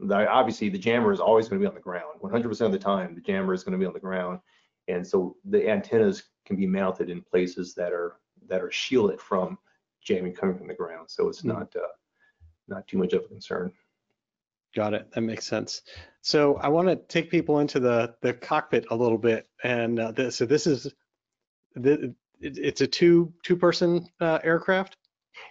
that 0.00 0.28
obviously, 0.28 0.68
the 0.68 0.78
jammer 0.78 1.12
is 1.12 1.20
always 1.20 1.48
going 1.48 1.60
to 1.60 1.64
be 1.64 1.68
on 1.68 1.74
the 1.74 1.80
ground. 1.80 2.20
100% 2.22 2.60
of 2.66 2.72
the 2.72 2.78
time, 2.78 3.14
the 3.14 3.20
jammer 3.20 3.52
is 3.54 3.64
going 3.64 3.72
to 3.72 3.78
be 3.78 3.86
on 3.86 3.94
the 3.94 4.00
ground. 4.00 4.40
And 4.88 5.06
so 5.06 5.36
the 5.44 5.68
antennas 5.68 6.24
can 6.46 6.56
be 6.56 6.66
mounted 6.66 7.10
in 7.10 7.22
places 7.22 7.74
that 7.74 7.92
are 7.92 8.16
that 8.48 8.62
are 8.62 8.70
shielded 8.70 9.20
from 9.20 9.58
jamming 10.02 10.32
coming 10.34 10.56
from 10.56 10.68
the 10.68 10.74
ground. 10.74 11.10
So 11.10 11.28
it's 11.28 11.42
Mhm. 11.42 11.48
not 11.48 11.76
uh, 11.76 11.80
not 12.68 12.86
too 12.86 12.98
much 12.98 13.12
of 13.12 13.24
a 13.24 13.28
concern. 13.28 13.72
Got 14.74 14.94
it. 14.94 15.10
That 15.12 15.22
makes 15.22 15.46
sense. 15.46 15.82
So 16.20 16.56
I 16.56 16.68
want 16.68 16.88
to 16.88 16.96
take 16.96 17.30
people 17.30 17.58
into 17.60 17.80
the 17.80 18.14
the 18.22 18.34
cockpit 18.34 18.86
a 18.90 18.96
little 18.96 19.18
bit, 19.18 19.48
and 19.64 19.98
uh, 19.98 20.12
this, 20.12 20.36
so 20.36 20.46
this 20.46 20.66
is 20.66 20.92
the 21.74 22.14
it, 22.40 22.58
it's 22.58 22.80
a 22.80 22.86
two 22.86 23.32
two 23.42 23.56
person 23.56 24.06
uh, 24.20 24.38
aircraft. 24.42 24.96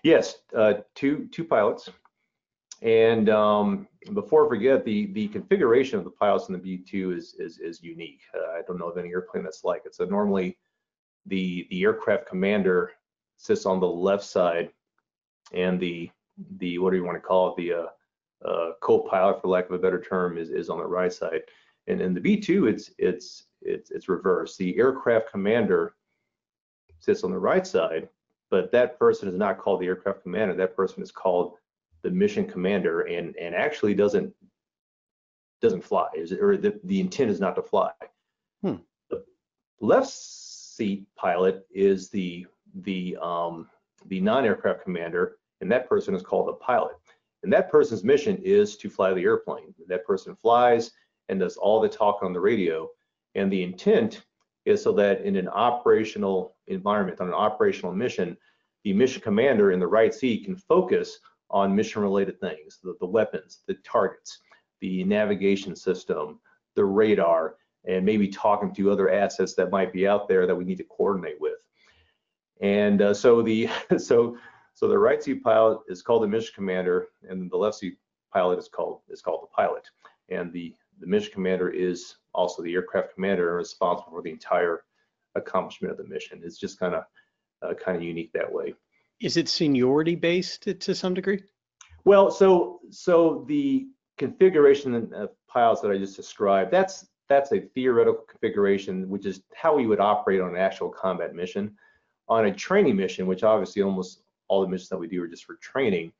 Yes, 0.03 0.37
uh, 0.55 0.75
two 0.95 1.27
two 1.31 1.43
pilots. 1.43 1.89
And 2.81 3.29
um, 3.29 3.87
before 4.13 4.45
I 4.45 4.49
forget, 4.49 4.85
the 4.85 5.07
the 5.13 5.27
configuration 5.29 5.97
of 5.97 6.03
the 6.03 6.11
pilots 6.11 6.49
in 6.49 6.53
the 6.53 6.59
B2 6.59 7.17
is 7.17 7.35
is 7.39 7.59
is 7.59 7.81
unique. 7.81 8.21
Uh, 8.35 8.51
I 8.57 8.61
don't 8.67 8.77
know 8.77 8.89
of 8.89 8.97
any 8.97 9.09
airplane 9.09 9.43
that's 9.43 9.63
like 9.63 9.83
it. 9.85 9.95
So 9.95 10.05
normally, 10.05 10.57
the 11.25 11.67
the 11.71 11.83
aircraft 11.83 12.27
commander 12.27 12.91
sits 13.37 13.65
on 13.65 13.79
the 13.79 13.87
left 13.87 14.23
side, 14.23 14.71
and 15.53 15.79
the 15.79 16.09
the 16.57 16.77
what 16.77 16.91
do 16.91 16.97
you 16.97 17.03
want 17.03 17.17
to 17.17 17.27
call 17.27 17.49
it? 17.49 17.57
The 17.57 17.73
uh, 17.73 18.47
uh, 18.47 18.71
co-pilot, 18.81 19.41
for 19.41 19.47
lack 19.47 19.65
of 19.65 19.71
a 19.71 19.79
better 19.79 20.01
term, 20.01 20.37
is 20.37 20.51
is 20.51 20.69
on 20.69 20.77
the 20.77 20.85
right 20.85 21.11
side. 21.11 21.41
And 21.87 21.99
in 22.01 22.13
the 22.13 22.21
B2, 22.21 22.69
it's 22.69 22.91
it's 22.99 23.45
it's 23.61 23.89
it's 23.89 24.07
reversed. 24.07 24.59
The 24.59 24.77
aircraft 24.77 25.31
commander 25.31 25.95
sits 26.99 27.23
on 27.23 27.31
the 27.31 27.39
right 27.39 27.65
side, 27.65 28.09
but 28.49 28.71
that 28.71 28.97
person 28.99 29.27
is 29.27 29.35
not 29.35 29.57
called 29.57 29.81
the 29.81 29.87
aircraft 29.87 30.23
commander. 30.23 30.55
That 30.55 30.75
person 30.75 31.03
is 31.03 31.11
called 31.11 31.55
the 32.03 32.11
mission 32.11 32.45
commander, 32.45 33.01
and 33.01 33.35
and 33.37 33.55
actually 33.55 33.93
doesn't 33.93 34.33
doesn't 35.61 35.83
fly. 35.83 36.07
Is 36.15 36.31
it, 36.31 36.41
or 36.41 36.57
the 36.57 36.79
the 36.83 36.99
intent 36.99 37.31
is 37.31 37.39
not 37.39 37.55
to 37.55 37.61
fly. 37.61 37.91
Hmm. 38.61 38.75
The 39.09 39.23
left 39.81 40.09
seat 40.09 41.05
pilot 41.15 41.65
is 41.71 42.09
the 42.09 42.45
the 42.81 43.17
um, 43.21 43.67
the 44.07 44.21
non-aircraft 44.21 44.83
commander, 44.83 45.37
and 45.61 45.71
that 45.71 45.89
person 45.89 46.15
is 46.15 46.21
called 46.21 46.49
a 46.49 46.53
pilot. 46.53 46.95
And 47.43 47.53
that 47.53 47.71
person's 47.71 48.03
mission 48.03 48.37
is 48.43 48.77
to 48.77 48.89
fly 48.89 49.13
the 49.13 49.23
airplane. 49.23 49.73
That 49.87 50.05
person 50.05 50.35
flies 50.35 50.91
and 51.29 51.39
does 51.39 51.57
all 51.57 51.79
the 51.79 51.89
talk 51.89 52.23
on 52.23 52.33
the 52.33 52.39
radio. 52.39 52.89
And 53.35 53.51
the 53.51 53.63
intent 53.63 54.25
is 54.65 54.81
so 54.81 54.91
that 54.93 55.21
in 55.21 55.35
an 55.35 55.47
operational 55.47 56.56
environment, 56.67 57.21
on 57.21 57.27
an 57.27 57.33
operational 57.33 57.93
mission, 57.93 58.37
the 58.83 58.93
mission 58.93 59.21
commander 59.21 59.71
in 59.71 59.79
the 59.79 59.87
right 59.87 60.13
seat 60.13 60.45
can 60.45 60.55
focus 60.55 61.19
on 61.49 61.75
mission 61.75 62.01
related 62.01 62.39
things, 62.39 62.79
the, 62.83 62.95
the 62.99 63.05
weapons, 63.05 63.61
the 63.67 63.75
targets, 63.75 64.39
the 64.81 65.03
navigation 65.03 65.75
system, 65.75 66.39
the 66.75 66.83
radar, 66.83 67.55
and 67.87 68.05
maybe 68.05 68.27
talking 68.27 68.73
to 68.73 68.91
other 68.91 69.09
assets 69.09 69.55
that 69.55 69.71
might 69.71 69.93
be 69.93 70.07
out 70.07 70.27
there 70.27 70.45
that 70.45 70.55
we 70.55 70.65
need 70.65 70.77
to 70.77 70.83
coordinate 70.85 71.39
with. 71.39 71.57
And 72.61 73.01
uh, 73.01 73.13
so 73.13 73.41
the 73.41 73.69
so 73.97 74.37
so 74.73 74.87
the 74.87 74.97
right 74.97 75.23
seat 75.23 75.43
pilot 75.43 75.79
is 75.87 76.01
called 76.01 76.23
the 76.23 76.27
mission 76.27 76.53
commander, 76.53 77.07
and 77.27 77.49
the 77.49 77.57
left 77.57 77.77
seat 77.77 77.97
pilot 78.31 78.59
is 78.59 78.67
called 78.67 79.01
is 79.09 79.21
called 79.21 79.43
the 79.43 79.55
pilot. 79.55 79.89
And 80.29 80.51
the 80.51 80.75
the 80.99 81.07
mission 81.07 81.31
commander 81.33 81.69
is 81.69 82.15
also 82.33 82.61
the 82.61 82.73
aircraft 82.73 83.13
commander 83.15 83.49
and 83.49 83.57
responsible 83.57 84.11
for 84.11 84.21
the 84.21 84.31
entire 84.31 84.83
accomplishment 85.37 85.91
of 85.91 85.97
the 85.97 86.03
mission. 86.03 86.41
It's 86.43 86.57
just 86.57 86.79
kind 86.79 86.95
of 86.95 87.03
uh, 87.61 87.73
kind 87.73 87.97
of 87.97 88.03
unique 88.03 88.31
that 88.33 88.51
way. 88.51 88.73
Is 89.19 89.37
it 89.37 89.49
seniority 89.49 90.15
based 90.15 90.63
to, 90.63 90.73
to 90.73 90.93
some 90.93 91.13
degree? 91.13 91.41
Well, 92.05 92.29
so 92.31 92.79
so 92.89 93.45
the 93.47 93.87
configuration 94.17 95.13
of 95.13 95.29
pilots 95.47 95.81
that 95.81 95.91
I 95.91 95.97
just 95.97 96.15
described, 96.15 96.71
that's 96.71 97.07
that's 97.29 97.51
a 97.51 97.59
theoretical 97.59 98.23
configuration, 98.29 99.09
which 99.09 99.25
is 99.25 99.41
how 99.55 99.75
we 99.75 99.87
would 99.87 99.99
operate 99.99 100.41
on 100.41 100.49
an 100.49 100.57
actual 100.57 100.89
combat 100.89 101.35
mission. 101.35 101.75
On 102.29 102.45
a 102.45 102.53
training 102.53 102.95
mission, 102.95 103.25
which 103.25 103.43
obviously 103.43 103.81
almost 103.81 104.21
all 104.49 104.61
the 104.61 104.67
missions 104.67 104.89
that 104.89 104.97
we 104.97 105.07
do 105.07 105.23
are 105.23 105.27
just 105.27 105.45
for 105.45 105.55
training, 105.55 106.11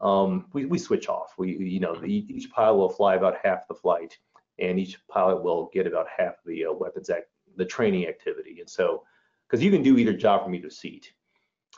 um, 0.00 0.46
we, 0.52 0.64
we 0.64 0.78
switch 0.78 1.08
off. 1.08 1.34
We, 1.38 1.56
you 1.56 1.80
know, 1.80 1.94
the, 1.94 2.08
each 2.08 2.50
pilot 2.50 2.76
will 2.76 2.88
fly 2.88 3.16
about 3.16 3.36
half 3.42 3.66
the 3.68 3.74
flight, 3.74 4.16
and 4.58 4.78
each 4.78 4.98
pilot 5.08 5.42
will 5.42 5.70
get 5.72 5.86
about 5.86 6.06
half 6.16 6.34
the 6.46 6.66
uh, 6.66 6.72
weapons 6.72 7.10
act, 7.10 7.28
the 7.60 7.66
training 7.66 8.06
activity. 8.06 8.58
And 8.60 8.68
so, 8.68 9.04
because 9.46 9.62
you 9.62 9.70
can 9.70 9.82
do 9.82 9.98
either 9.98 10.14
job 10.14 10.42
from 10.42 10.54
either 10.54 10.70
seat. 10.70 11.12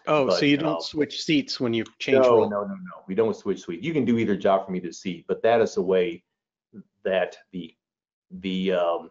Oh, 0.07 0.27
But, 0.27 0.39
so 0.39 0.47
you 0.47 0.57
don't 0.57 0.77
um, 0.77 0.81
switch 0.81 1.23
seats 1.25 1.61
when 1.61 1.75
you 1.75 1.85
change 1.99 2.23
no, 2.23 2.31
role. 2.31 2.51
No, 2.51 2.63
no, 2.63 2.75
no. 2.75 3.05
We 3.07 3.15
don't 3.15 3.37
switch 3.37 3.65
seats. 3.65 3.85
You 3.85 3.93
can 3.93 4.05
do 4.05 4.19
either 4.19 4.37
job 4.37 4.65
from 4.65 4.77
either 4.77 4.93
seat, 4.93 5.25
but 5.29 5.43
that 5.43 5.61
is 5.61 5.75
the 5.75 5.83
way 5.83 6.23
that 7.05 7.37
the 7.53 7.75
the 8.41 8.73
um, 8.73 9.11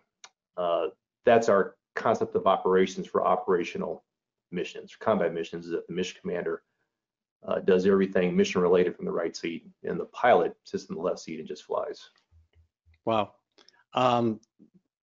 uh, 0.58 0.88
that's 1.26 1.50
our 1.50 1.76
concept 1.96 2.36
of 2.36 2.48
operations 2.48 3.06
for 3.06 3.28
operational 3.28 4.04
missions, 4.52 4.96
combat 5.00 5.34
missions. 5.34 5.66
Is 5.66 5.72
that 5.72 5.88
the 5.88 5.94
mission 5.94 6.18
commander 6.22 6.64
uh, 7.48 7.60
does 7.60 7.86
everything 7.86 8.36
mission 8.36 8.62
related 8.62 8.96
from 8.96 9.06
the 9.06 9.12
right 9.12 9.36
seat, 9.36 9.68
and 9.84 10.00
the 10.00 10.06
pilot 10.06 10.56
sits 10.64 10.86
in 10.86 10.96
the 10.96 11.02
left 11.02 11.20
seat 11.20 11.40
and 11.40 11.48
just 11.48 11.64
flies. 11.64 12.10
Wow. 13.06 13.34
Um, 13.94 14.40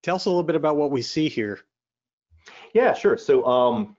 tell 0.02 0.16
us 0.16 0.26
a 0.26 0.30
little 0.30 0.42
bit 0.42 0.56
about 0.56 0.76
what 0.76 0.90
we 0.90 1.02
see 1.02 1.28
here. 1.28 1.60
Yeah, 2.74 2.94
sure. 2.94 3.16
So 3.16 3.44
um, 3.44 3.96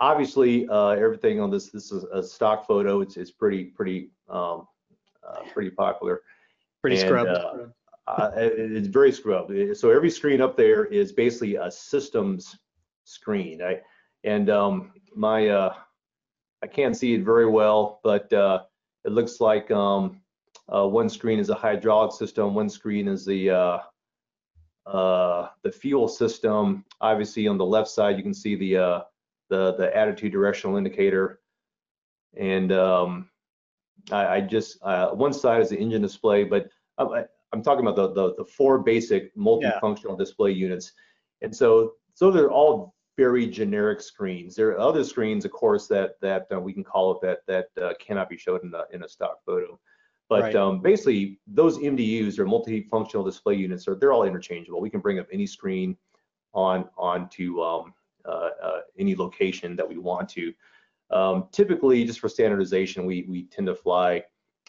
obviously 0.00 0.68
uh, 0.68 0.90
everything 0.90 1.40
on 1.40 1.50
this 1.50 1.70
this 1.70 1.92
is 1.92 2.04
a 2.04 2.22
stock 2.22 2.66
photo. 2.66 3.00
It's 3.00 3.16
it's 3.16 3.30
pretty 3.30 3.64
pretty 3.64 4.10
um, 4.28 4.66
uh, 5.26 5.40
pretty 5.52 5.70
popular. 5.70 6.22
Pretty 6.80 6.98
And, 7.00 7.06
scrubbed. 7.08 7.30
uh, 7.30 7.66
Uh, 8.08 8.32
it's 8.34 8.88
very 8.88 9.12
scrubbed. 9.12 9.52
So 9.76 9.90
every 9.90 10.10
screen 10.10 10.40
up 10.40 10.56
there 10.56 10.86
is 10.86 11.12
basically 11.12 11.54
a 11.54 11.70
systems 11.70 12.58
screen. 13.04 13.62
I, 13.62 13.80
and 14.24 14.50
um, 14.50 14.92
my, 15.14 15.48
uh, 15.48 15.74
I 16.62 16.66
can't 16.66 16.96
see 16.96 17.14
it 17.14 17.22
very 17.24 17.46
well, 17.48 18.00
but 18.02 18.32
uh, 18.32 18.64
it 19.04 19.12
looks 19.12 19.40
like 19.40 19.70
um, 19.70 20.20
uh, 20.68 20.88
one 20.88 21.08
screen 21.08 21.38
is 21.38 21.48
a 21.50 21.54
hydraulic 21.54 22.12
system, 22.12 22.54
one 22.56 22.68
screen 22.68 23.06
is 23.06 23.24
the 23.24 23.50
uh, 24.86 25.48
the 25.62 25.72
fuel 25.72 26.08
system. 26.08 26.84
Obviously, 27.00 27.46
on 27.48 27.58
the 27.58 27.64
left 27.64 27.88
side, 27.88 28.16
you 28.16 28.22
can 28.22 28.34
see 28.34 28.56
the 28.56 28.76
uh, 28.76 29.00
the 29.50 29.74
the 29.76 29.96
attitude 29.96 30.32
directional 30.32 30.76
indicator, 30.76 31.40
and 32.36 32.72
um, 32.72 33.30
I, 34.10 34.26
I 34.26 34.40
just 34.40 34.78
uh, 34.82 35.10
one 35.10 35.32
side 35.32 35.62
is 35.62 35.70
the 35.70 35.78
engine 35.78 36.02
display, 36.02 36.44
but 36.44 36.68
I, 36.98 37.24
I'm 37.52 37.62
talking 37.62 37.86
about 37.86 37.96
the, 37.96 38.12
the, 38.12 38.34
the 38.36 38.44
four 38.44 38.78
basic 38.78 39.34
multifunctional 39.36 40.18
display 40.18 40.52
units. 40.52 40.92
And 41.42 41.54
so, 41.54 41.92
so 42.14 42.30
they're 42.30 42.50
all 42.50 42.94
very 43.16 43.46
generic 43.46 44.00
screens. 44.00 44.56
There 44.56 44.70
are 44.70 44.78
other 44.78 45.04
screens, 45.04 45.44
of 45.44 45.50
course, 45.50 45.86
that, 45.88 46.12
that 46.22 46.46
uh, 46.54 46.58
we 46.60 46.72
can 46.72 46.84
call 46.84 47.12
it 47.12 47.18
that, 47.22 47.40
that 47.46 47.84
uh, 47.84 47.92
cannot 48.00 48.30
be 48.30 48.38
showed 48.38 48.64
in, 48.64 48.70
the, 48.70 48.86
in 48.92 49.04
a 49.04 49.08
stock 49.08 49.38
photo. 49.44 49.78
But 50.32 50.44
Right. 50.44 50.56
um, 50.56 50.80
basically, 50.80 51.38
those 51.46 51.76
MDUs 51.76 52.38
or 52.38 52.46
multifunctional 52.46 53.22
display 53.22 53.54
units 53.54 53.86
are 53.86 53.94
they're 53.94 54.14
all 54.14 54.24
interchangeable. 54.24 54.80
We 54.80 54.88
can 54.88 55.00
bring 55.00 55.18
up 55.18 55.26
any 55.30 55.46
screen 55.46 55.94
on 56.54 56.88
onto 56.96 57.60
um, 57.60 57.92
uh, 58.24 58.48
uh, 58.62 58.80
any 58.98 59.14
location 59.14 59.76
that 59.76 59.86
we 59.86 59.98
want 59.98 60.30
to. 60.30 60.54
Um, 61.10 61.48
typically, 61.52 62.02
just 62.06 62.18
for 62.18 62.30
standardization, 62.30 63.04
we 63.04 63.26
we 63.28 63.42
tend 63.42 63.66
to 63.66 63.74
fly 63.74 64.24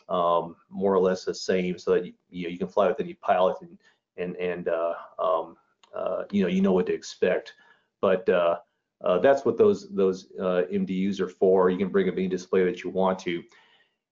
um, 0.09 0.57
more 0.69 0.93
or 0.93 0.99
less 0.99 1.23
the 1.23 1.33
same, 1.33 1.77
so 1.77 1.93
that 1.93 2.05
you, 2.05 2.13
you 2.29 2.43
know 2.43 2.49
you 2.49 2.57
can 2.57 2.67
fly 2.67 2.89
with 2.89 2.99
any 2.99 3.13
pilot 3.13 3.55
and 3.61 3.77
and 4.17 4.35
and 4.35 4.67
uh, 4.67 4.95
um, 5.17 5.55
uh, 5.95 6.23
you 6.29 6.41
know 6.41 6.49
you 6.49 6.61
know 6.61 6.73
what 6.73 6.87
to 6.87 6.93
expect. 6.93 7.53
But 8.01 8.27
uh, 8.27 8.57
uh, 9.01 9.19
that's 9.19 9.45
what 9.45 9.57
those 9.57 9.87
those 9.91 10.27
uh, 10.41 10.63
MDUs 10.69 11.21
are 11.21 11.29
for. 11.29 11.69
You 11.69 11.77
can 11.77 11.87
bring 11.87 12.09
up 12.09 12.15
any 12.15 12.27
display 12.27 12.65
that 12.65 12.83
you 12.83 12.89
want 12.89 13.17
to. 13.19 13.41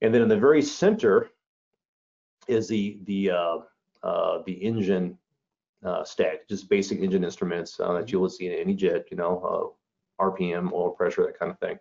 And 0.01 0.13
then 0.13 0.21
in 0.21 0.29
the 0.29 0.37
very 0.37 0.61
center 0.61 1.30
is 2.51 2.67
the 2.67 2.99
the 3.05 3.31
uh, 3.31 3.57
uh, 4.03 4.41
the 4.45 4.53
engine 4.53 5.17
uh, 5.83 6.03
stack, 6.03 6.47
just 6.47 6.69
basic 6.69 6.99
engine 6.99 7.23
instruments 7.23 7.79
uh, 7.79 7.93
that 7.93 8.11
you 8.11 8.19
will 8.19 8.29
see 8.29 8.47
in 8.47 8.53
any 8.53 8.75
jet, 8.75 9.05
you 9.09 9.17
know, 9.17 9.75
uh, 10.19 10.23
RPM, 10.23 10.71
oil 10.71 10.91
pressure, 10.91 11.25
that 11.25 11.39
kind 11.39 11.51
of 11.51 11.59
thing. 11.59 11.79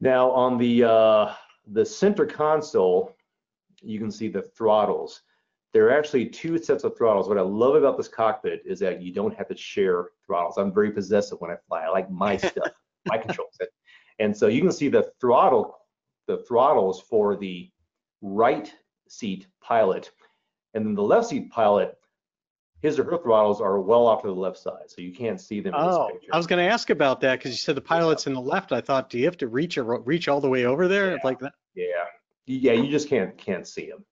Now 0.00 0.30
on 0.30 0.58
the 0.58 0.84
uh, 0.84 1.34
the 1.72 1.84
center 1.84 2.26
console, 2.26 3.14
you 3.82 3.98
can 3.98 4.10
see 4.10 4.28
the 4.28 4.42
throttles. 4.42 5.22
There 5.72 5.86
are 5.86 5.98
actually 5.98 6.26
two 6.26 6.58
sets 6.58 6.84
of 6.84 6.96
throttles. 6.96 7.28
What 7.28 7.38
I 7.38 7.42
love 7.42 7.76
about 7.76 7.96
this 7.96 8.08
cockpit 8.08 8.62
is 8.66 8.78
that 8.80 9.00
you 9.00 9.12
don't 9.12 9.34
have 9.34 9.48
to 9.48 9.56
share 9.56 10.08
throttles. 10.26 10.58
I'm 10.58 10.72
very 10.72 10.90
possessive 10.90 11.40
when 11.40 11.50
I 11.50 11.56
fly. 11.66 11.84
I 11.84 11.88
like 11.88 12.10
my 12.10 12.36
stuff, 12.48 12.72
my 13.06 13.16
controls. 13.16 13.56
And 14.18 14.36
so 14.36 14.48
you 14.48 14.60
can 14.60 14.72
see 14.72 14.88
the 14.88 15.10
throttle, 15.20 15.78
the 16.26 16.38
throttles 16.48 17.00
for 17.00 17.36
the 17.36 17.70
right 18.20 18.72
seat 19.12 19.46
pilot, 19.60 20.10
and 20.74 20.84
then 20.86 20.94
the 20.94 21.02
left 21.02 21.28
seat 21.28 21.50
pilot. 21.50 21.96
His 22.80 22.98
or 22.98 23.04
her 23.04 23.18
throttles 23.18 23.60
are 23.60 23.80
well 23.80 24.08
off 24.08 24.22
to 24.22 24.28
the 24.28 24.34
left 24.34 24.58
side, 24.58 24.88
so 24.88 25.00
you 25.00 25.12
can't 25.12 25.40
see 25.40 25.60
them 25.60 25.72
in 25.72 25.80
Oh, 25.80 26.06
this 26.08 26.14
picture. 26.14 26.30
I 26.32 26.36
was 26.36 26.48
going 26.48 26.64
to 26.66 26.72
ask 26.72 26.90
about 26.90 27.20
that 27.20 27.38
because 27.38 27.52
you 27.52 27.56
said 27.58 27.76
the 27.76 27.80
pilot's 27.80 28.26
in 28.26 28.34
the 28.34 28.40
left. 28.40 28.72
I 28.72 28.80
thought, 28.80 29.08
do 29.08 29.18
you 29.18 29.24
have 29.26 29.36
to 29.36 29.46
reach 29.46 29.76
a, 29.76 29.84
reach 29.84 30.26
all 30.26 30.40
the 30.40 30.48
way 30.48 30.64
over 30.64 30.88
there 30.88 31.12
Yeah. 31.12 31.18
like 31.22 31.38
that? 31.38 31.52
Yeah, 31.76 31.84
yeah, 32.46 32.72
you 32.72 32.90
just 32.90 33.08
can't 33.08 33.38
can't 33.38 33.68
see 33.68 33.88
them. 33.88 34.04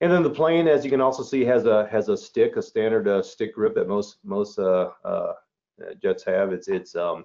And 0.00 0.12
then 0.12 0.22
the 0.22 0.30
plane, 0.30 0.68
as 0.68 0.84
you 0.84 0.90
can 0.90 1.00
also 1.00 1.24
see, 1.24 1.44
has 1.44 1.66
a 1.66 1.88
has 1.88 2.08
a 2.08 2.16
stick, 2.16 2.56
a 2.56 2.62
standard 2.62 3.08
uh, 3.08 3.22
stick 3.22 3.54
grip 3.56 3.74
that 3.74 3.88
most 3.88 4.18
most 4.22 4.56
uh, 4.58 4.90
uh, 5.04 5.32
jets 6.00 6.22
have. 6.24 6.52
It's 6.52 6.68
it's 6.68 6.94
um, 6.94 7.24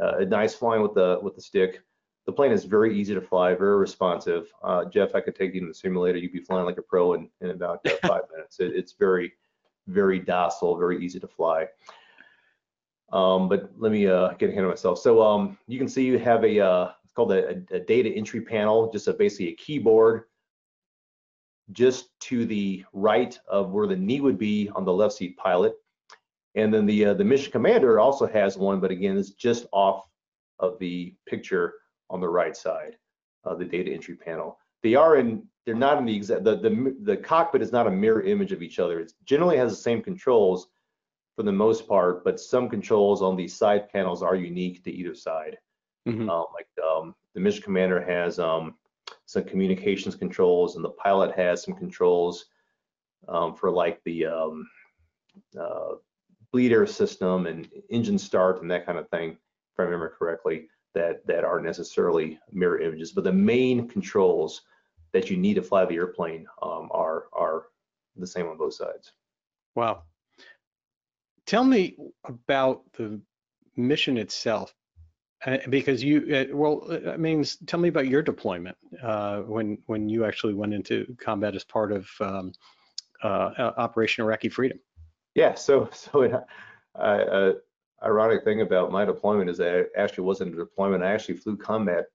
uh, 0.00 0.24
nice 0.28 0.54
flying 0.54 0.82
with 0.82 0.94
the 0.94 1.18
with 1.22 1.34
the 1.34 1.42
stick. 1.42 1.82
The 2.26 2.32
plane 2.32 2.52
is 2.52 2.64
very 2.64 2.98
easy 2.98 3.14
to 3.14 3.20
fly, 3.20 3.54
very 3.54 3.76
responsive. 3.76 4.52
Uh, 4.62 4.86
Jeff, 4.86 5.14
I 5.14 5.20
could 5.20 5.34
take 5.34 5.54
you 5.54 5.60
in 5.60 5.68
the 5.68 5.74
simulator. 5.74 6.18
You'd 6.18 6.32
be 6.32 6.40
flying 6.40 6.64
like 6.64 6.78
a 6.78 6.82
pro 6.82 7.14
in, 7.14 7.28
in 7.40 7.50
about 7.50 7.80
uh, 7.86 7.90
five 8.06 8.22
minutes. 8.32 8.60
It, 8.60 8.74
it's 8.74 8.92
very 8.92 9.32
very 9.86 10.18
docile, 10.18 10.76
very 10.76 11.04
easy 11.04 11.20
to 11.20 11.28
fly. 11.28 11.66
Um, 13.12 13.48
but 13.48 13.70
let 13.76 13.92
me 13.92 14.06
uh, 14.06 14.30
get 14.32 14.50
ahead 14.50 14.64
of 14.64 14.70
myself. 14.70 14.98
So 14.98 15.22
um, 15.22 15.58
you 15.66 15.78
can 15.78 15.88
see 15.88 16.04
you 16.04 16.18
have 16.18 16.44
a 16.44 16.60
uh, 16.60 16.90
it's 17.04 17.12
called 17.12 17.32
a, 17.32 17.62
a 17.70 17.80
data 17.80 18.08
entry 18.08 18.40
panel, 18.40 18.90
just 18.90 19.08
a, 19.08 19.12
basically 19.12 19.48
a 19.48 19.56
keyboard 19.56 20.24
just 21.72 22.08
to 22.20 22.44
the 22.44 22.84
right 22.92 23.38
of 23.48 23.70
where 23.70 23.86
the 23.86 23.96
knee 23.96 24.20
would 24.20 24.38
be 24.38 24.68
on 24.74 24.84
the 24.84 24.92
left 24.92 25.14
seat 25.14 25.36
pilot. 25.36 25.74
And 26.56 26.72
then 26.72 26.86
the 26.86 27.06
uh, 27.06 27.14
the 27.14 27.24
mission 27.24 27.52
commander 27.52 28.00
also 28.00 28.26
has 28.26 28.56
one, 28.56 28.80
but 28.80 28.90
again, 28.90 29.16
it's 29.16 29.30
just 29.30 29.66
off 29.72 30.08
of 30.58 30.78
the 30.78 31.14
picture 31.26 31.74
on 32.10 32.20
the 32.20 32.28
right 32.28 32.56
side 32.56 32.96
of 33.44 33.58
the 33.58 33.64
data 33.64 33.92
entry 33.92 34.16
panel. 34.16 34.58
They 34.82 34.94
are 34.94 35.16
in, 35.16 35.46
they're 35.64 35.74
not 35.74 35.98
in 35.98 36.04
the 36.04 36.14
exact, 36.14 36.44
the, 36.44 36.56
the, 36.56 36.96
the 37.02 37.16
cockpit 37.16 37.62
is 37.62 37.72
not 37.72 37.86
a 37.86 37.90
mirror 37.90 38.22
image 38.22 38.52
of 38.52 38.62
each 38.62 38.78
other. 38.78 39.00
It 39.00 39.12
generally 39.24 39.56
has 39.56 39.72
the 39.72 39.82
same 39.82 40.02
controls 40.02 40.68
for 41.36 41.42
the 41.42 41.52
most 41.52 41.88
part, 41.88 42.22
but 42.24 42.38
some 42.38 42.68
controls 42.68 43.22
on 43.22 43.36
these 43.36 43.56
side 43.56 43.90
panels 43.90 44.22
are 44.22 44.36
unique 44.36 44.84
to 44.84 44.92
either 44.92 45.14
side. 45.14 45.58
Mhm. 46.06 46.30
Um, 46.30 46.46
like 46.52 46.68
um, 46.84 47.14
the 47.34 47.40
mission 47.40 47.62
commander 47.62 48.00
has 48.04 48.38
um, 48.38 48.74
some 49.26 49.44
communications 49.44 50.14
controls, 50.14 50.76
and 50.76 50.84
the 50.84 50.90
pilot 50.90 51.34
has 51.34 51.62
some 51.62 51.74
controls 51.74 52.46
um, 53.28 53.54
for 53.54 53.70
like 53.70 54.02
the 54.04 54.26
um, 54.26 54.68
uh, 55.58 55.94
bleed 56.52 56.72
air 56.72 56.86
system 56.86 57.46
and 57.46 57.68
engine 57.88 58.18
start 58.18 58.62
and 58.62 58.70
that 58.70 58.86
kind 58.86 58.98
of 58.98 59.08
thing, 59.08 59.30
if 59.30 59.80
I 59.80 59.82
remember 59.82 60.14
correctly, 60.16 60.68
that 60.94 61.26
that 61.26 61.44
aren't 61.44 61.64
necessarily 61.64 62.38
mirror 62.52 62.80
images. 62.80 63.12
But 63.12 63.24
the 63.24 63.32
main 63.32 63.88
controls 63.88 64.62
that 65.12 65.30
you 65.30 65.36
need 65.36 65.54
to 65.54 65.62
fly 65.62 65.84
the 65.84 65.94
airplane 65.94 66.46
um, 66.62 66.88
are 66.92 67.26
are 67.32 67.66
the 68.16 68.26
same 68.26 68.46
on 68.46 68.56
both 68.56 68.74
sides. 68.74 69.12
Wow. 69.74 70.02
Tell 71.46 71.64
me 71.64 71.96
about 72.24 72.82
the 72.94 73.20
mission 73.76 74.16
itself. 74.16 74.74
Uh, 75.44 75.58
because 75.68 76.02
you, 76.02 76.34
uh, 76.34 76.56
well, 76.56 76.86
uh, 76.88 77.10
I 77.10 77.16
mean, 77.18 77.44
tell 77.66 77.78
me 77.78 77.90
about 77.90 78.08
your 78.08 78.22
deployment 78.22 78.78
uh, 79.02 79.40
when 79.40 79.76
when 79.86 80.08
you 80.08 80.24
actually 80.24 80.54
went 80.54 80.72
into 80.72 81.14
combat 81.20 81.54
as 81.54 81.64
part 81.64 81.92
of 81.92 82.08
um, 82.20 82.52
uh, 83.22 83.50
uh, 83.58 83.72
Operation 83.76 84.24
Iraqi 84.24 84.48
Freedom. 84.48 84.78
Yeah, 85.34 85.54
so 85.54 85.90
so 85.92 86.22
it, 86.22 86.32
ironic 88.04 88.44
thing 88.44 88.60
about 88.60 88.92
my 88.92 89.04
deployment 89.04 89.50
is 89.50 89.58
that 89.58 89.74
it 89.74 89.90
actually 89.96 90.24
wasn't 90.24 90.54
a 90.54 90.56
deployment. 90.56 91.02
I 91.02 91.12
actually 91.12 91.36
flew 91.36 91.56
combat 91.56 92.06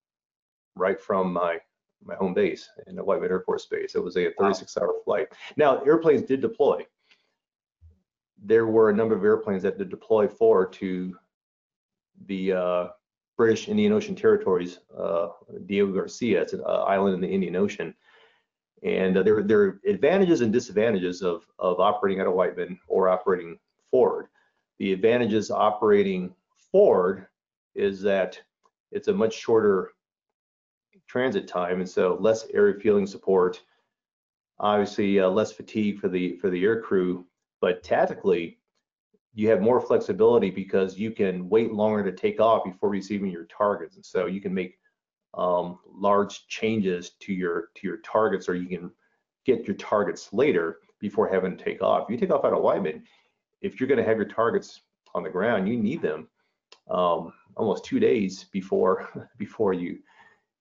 right 0.76 1.00
from 1.00 1.34
my 1.34 1.60
my 2.06 2.16
home 2.16 2.34
base 2.34 2.70
in 2.88 2.96
the 2.96 3.04
Whiteman 3.04 3.30
Air 3.30 3.42
Force 3.42 3.66
Base. 3.66 3.94
It 3.94 4.02
was 4.02 4.16
a 4.16 4.32
36-hour 4.40 4.96
flight. 5.04 5.28
Now 5.58 5.82
airplanes 5.82 6.22
did 6.22 6.40
deploy. 6.40 6.86
There 8.42 8.68
were 8.68 8.90
a 8.90 8.96
number 8.96 9.16
of 9.16 9.24
airplanes 9.26 9.64
that 9.64 9.78
did 9.78 9.90
deploy 9.90 10.26
forward 10.26 10.72
to 10.74 11.14
the 12.28 12.54
uh, 12.54 12.88
British 13.36 13.68
Indian 13.68 13.92
Ocean 13.92 14.16
territories. 14.16 14.80
Uh, 14.98 15.30
Diego 15.66 15.92
Garcia, 15.92 16.42
it's 16.42 16.54
an 16.54 16.62
uh, 16.66 16.84
island 16.84 17.16
in 17.16 17.22
the 17.22 17.28
Indian 17.28 17.58
Ocean. 17.58 17.94
And 18.82 19.18
uh, 19.18 19.24
there, 19.24 19.44
there 19.44 19.62
are 19.62 19.82
advantages 19.86 20.40
and 20.40 20.54
disadvantages 20.54 21.22
of, 21.22 21.46
of 21.58 21.82
operating 21.82 22.22
out 22.22 22.28
of 22.28 22.34
Whiteman 22.34 22.80
or 22.88 23.10
operating 23.10 23.60
forward. 23.92 24.28
The 24.80 24.94
advantages 24.94 25.52
operating 25.52 26.34
forward 26.72 27.28
is 27.76 28.02
that 28.02 28.40
it's 28.92 29.10
a 29.10 29.14
much 29.14 29.34
shorter 29.34 29.92
transit 31.08 31.48
time, 31.48 31.80
and 31.80 31.90
so 31.90 32.18
less 32.20 32.48
air 32.54 32.64
refueling 32.64 33.08
support. 33.08 33.62
Obviously, 34.60 35.20
uh, 35.20 35.30
less 35.30 35.52
fatigue 35.52 36.00
for 36.00 36.08
the 36.08 36.38
for 36.38 36.50
the 36.50 36.64
air 36.64 36.82
crew, 36.82 37.26
but 37.62 37.84
tactically, 37.84 38.60
you 39.34 39.50
have 39.50 39.62
more 39.62 39.82
flexibility 39.82 40.50
because 40.50 40.98
you 40.98 41.12
can 41.12 41.50
wait 41.50 41.72
longer 41.72 42.04
to 42.04 42.12
take 42.12 42.40
off 42.40 42.64
before 42.64 42.90
receiving 42.90 43.32
your 43.32 43.46
targets, 43.46 43.96
and 43.96 44.06
so 44.06 44.26
you 44.28 44.42
can 44.42 44.54
make 44.54 44.78
um, 45.34 45.80
large 45.86 46.48
changes 46.48 47.12
to 47.22 47.34
your 47.34 47.70
to 47.76 47.88
your 47.88 47.98
targets, 47.98 48.48
or 48.48 48.56
you 48.56 48.68
can 48.68 48.92
get 49.46 49.68
your 49.68 49.76
targets 49.78 50.32
later 50.32 50.80
before 51.00 51.28
having 51.28 51.58
to 51.58 51.64
take 51.64 51.82
off. 51.82 52.10
You 52.10 52.18
take 52.18 52.32
off 52.32 52.46
out 52.46 52.54
of 52.54 52.62
Whiteman, 52.62 53.04
if 53.62 53.80
you're 53.80 53.88
going 53.88 53.98
to 53.98 54.04
have 54.04 54.18
your 54.18 54.26
targets 54.28 54.82
on 55.16 55.24
the 55.24 55.30
ground, 55.30 55.68
you 55.68 55.78
need 55.78 56.02
them 56.02 56.28
um, 56.90 57.34
almost 57.56 57.86
two 57.86 58.00
days 58.00 58.46
before 58.52 59.30
before 59.38 59.74
you 59.74 60.00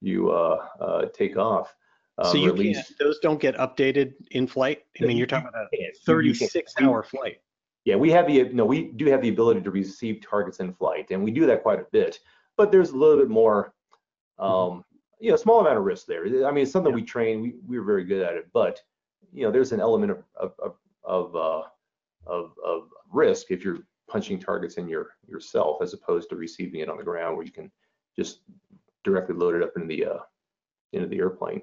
you 0.01 0.31
uh, 0.31 0.59
uh, 0.81 1.07
take 1.13 1.37
off. 1.37 1.75
so 2.23 2.31
Um, 2.31 2.37
you 2.39 2.49
at 2.49 2.55
least- 2.59 2.87
can't, 2.89 2.99
those 2.99 3.19
don't 3.21 3.41
get 3.41 3.57
updated 3.57 4.15
in 4.31 4.47
flight. 4.47 4.85
I 5.01 5.07
mean, 5.07 5.17
you're 5.17 5.27
talking 5.27 5.49
about 5.49 5.67
a 5.73 5.77
can't. 5.77 5.95
You- 6.07 6.21
you 6.23 6.35
can't. 6.35 6.51
36 6.53 6.75
hour 6.81 7.03
flight. 7.03 7.39
Yeah, 7.85 7.97
we 7.97 8.11
have 8.11 8.27
the 8.27 8.45
no, 8.53 8.65
we 8.67 8.93
do 8.93 9.07
have 9.07 9.23
the 9.23 9.29
ability 9.31 9.63
to 9.63 9.71
receive 9.71 10.21
targets 10.21 10.61
in 10.61 10.73
flight, 10.75 11.07
and 11.11 11.23
we 11.25 11.31
do 11.31 11.47
that 11.47 11.63
quite 11.63 11.81
a 11.81 11.87
bit. 11.91 12.19
But 12.57 12.71
there's 12.71 12.91
a 12.91 12.97
little 12.97 13.17
bit 13.17 13.31
more, 13.31 13.73
um, 14.39 14.85
you 15.21 15.31
know, 15.31 15.37
small 15.37 15.61
amount 15.61 15.79
of 15.79 15.85
risk 15.85 16.07
there. 16.07 16.25
I 16.47 16.51
mean, 16.53 16.65
it's 16.65 16.73
something 16.73 16.93
we 16.93 17.03
train. 17.03 17.41
We 17.41 17.55
we're 17.67 17.85
very 17.85 18.05
good 18.05 18.23
at 18.23 18.35
it, 18.35 18.49
but 18.53 18.83
you 19.33 19.45
know, 19.45 19.51
there's 19.51 19.73
an 19.73 19.81
element 19.81 20.13
of 20.13 20.23
of 20.37 20.53
of 20.59 20.75
of, 21.05 21.37
uh, 21.37 21.63
of, 22.29 22.53
of 22.65 22.89
risk 23.13 23.51
if 23.51 23.65
you're 23.65 23.81
punching 24.09 24.41
targets 24.41 24.77
in 24.77 24.89
your 24.89 25.09
yourself 25.27 25.83
as 25.83 25.93
opposed 25.95 26.31
to 26.31 26.37
receiving 26.37 26.81
it 26.81 26.89
on 26.89 26.97
the 26.97 27.05
ground 27.05 27.37
where 27.37 27.45
you 27.45 27.53
can 27.53 27.71
just 28.17 28.41
directly 29.05 29.35
load 29.35 29.55
it 29.55 29.63
up 29.63 29.73
into 29.77 29.89
the 29.89 30.05
uh, 30.05 30.19
into 30.93 31.07
the 31.07 31.19
airplane. 31.19 31.63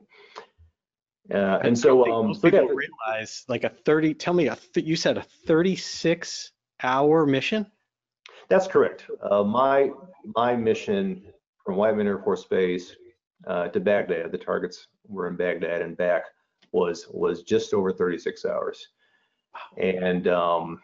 Uh, 1.33 1.59
and 1.63 1.77
so, 1.77 2.05
um, 2.11 2.27
most 2.27 2.43
yeah, 2.43 2.59
realize 2.59 3.45
like 3.47 3.63
a 3.63 3.69
30. 3.69 4.13
Tell 4.13 4.33
me, 4.33 4.47
a 4.47 4.55
th- 4.73 4.85
you 4.85 4.95
said 4.95 5.17
a 5.17 5.25
36 5.47 6.51
hour 6.83 7.25
mission. 7.25 7.65
That's 8.47 8.67
correct. 8.67 9.05
Uh, 9.21 9.43
my 9.43 9.89
my 10.35 10.55
mission 10.55 11.23
from 11.65 11.77
Whiteman 11.77 12.05
Air 12.05 12.19
Force 12.19 12.45
Base 12.45 12.95
uh, 13.47 13.69
to 13.69 13.79
Baghdad, 13.79 14.31
the 14.31 14.37
targets 14.37 14.87
were 15.07 15.27
in 15.27 15.35
Baghdad 15.35 15.81
and 15.81 15.97
back, 15.97 16.23
was 16.71 17.07
was 17.09 17.41
just 17.41 17.73
over 17.73 17.91
36 17.91 18.45
hours. 18.45 18.87
And 19.77 20.27
um, 20.27 20.81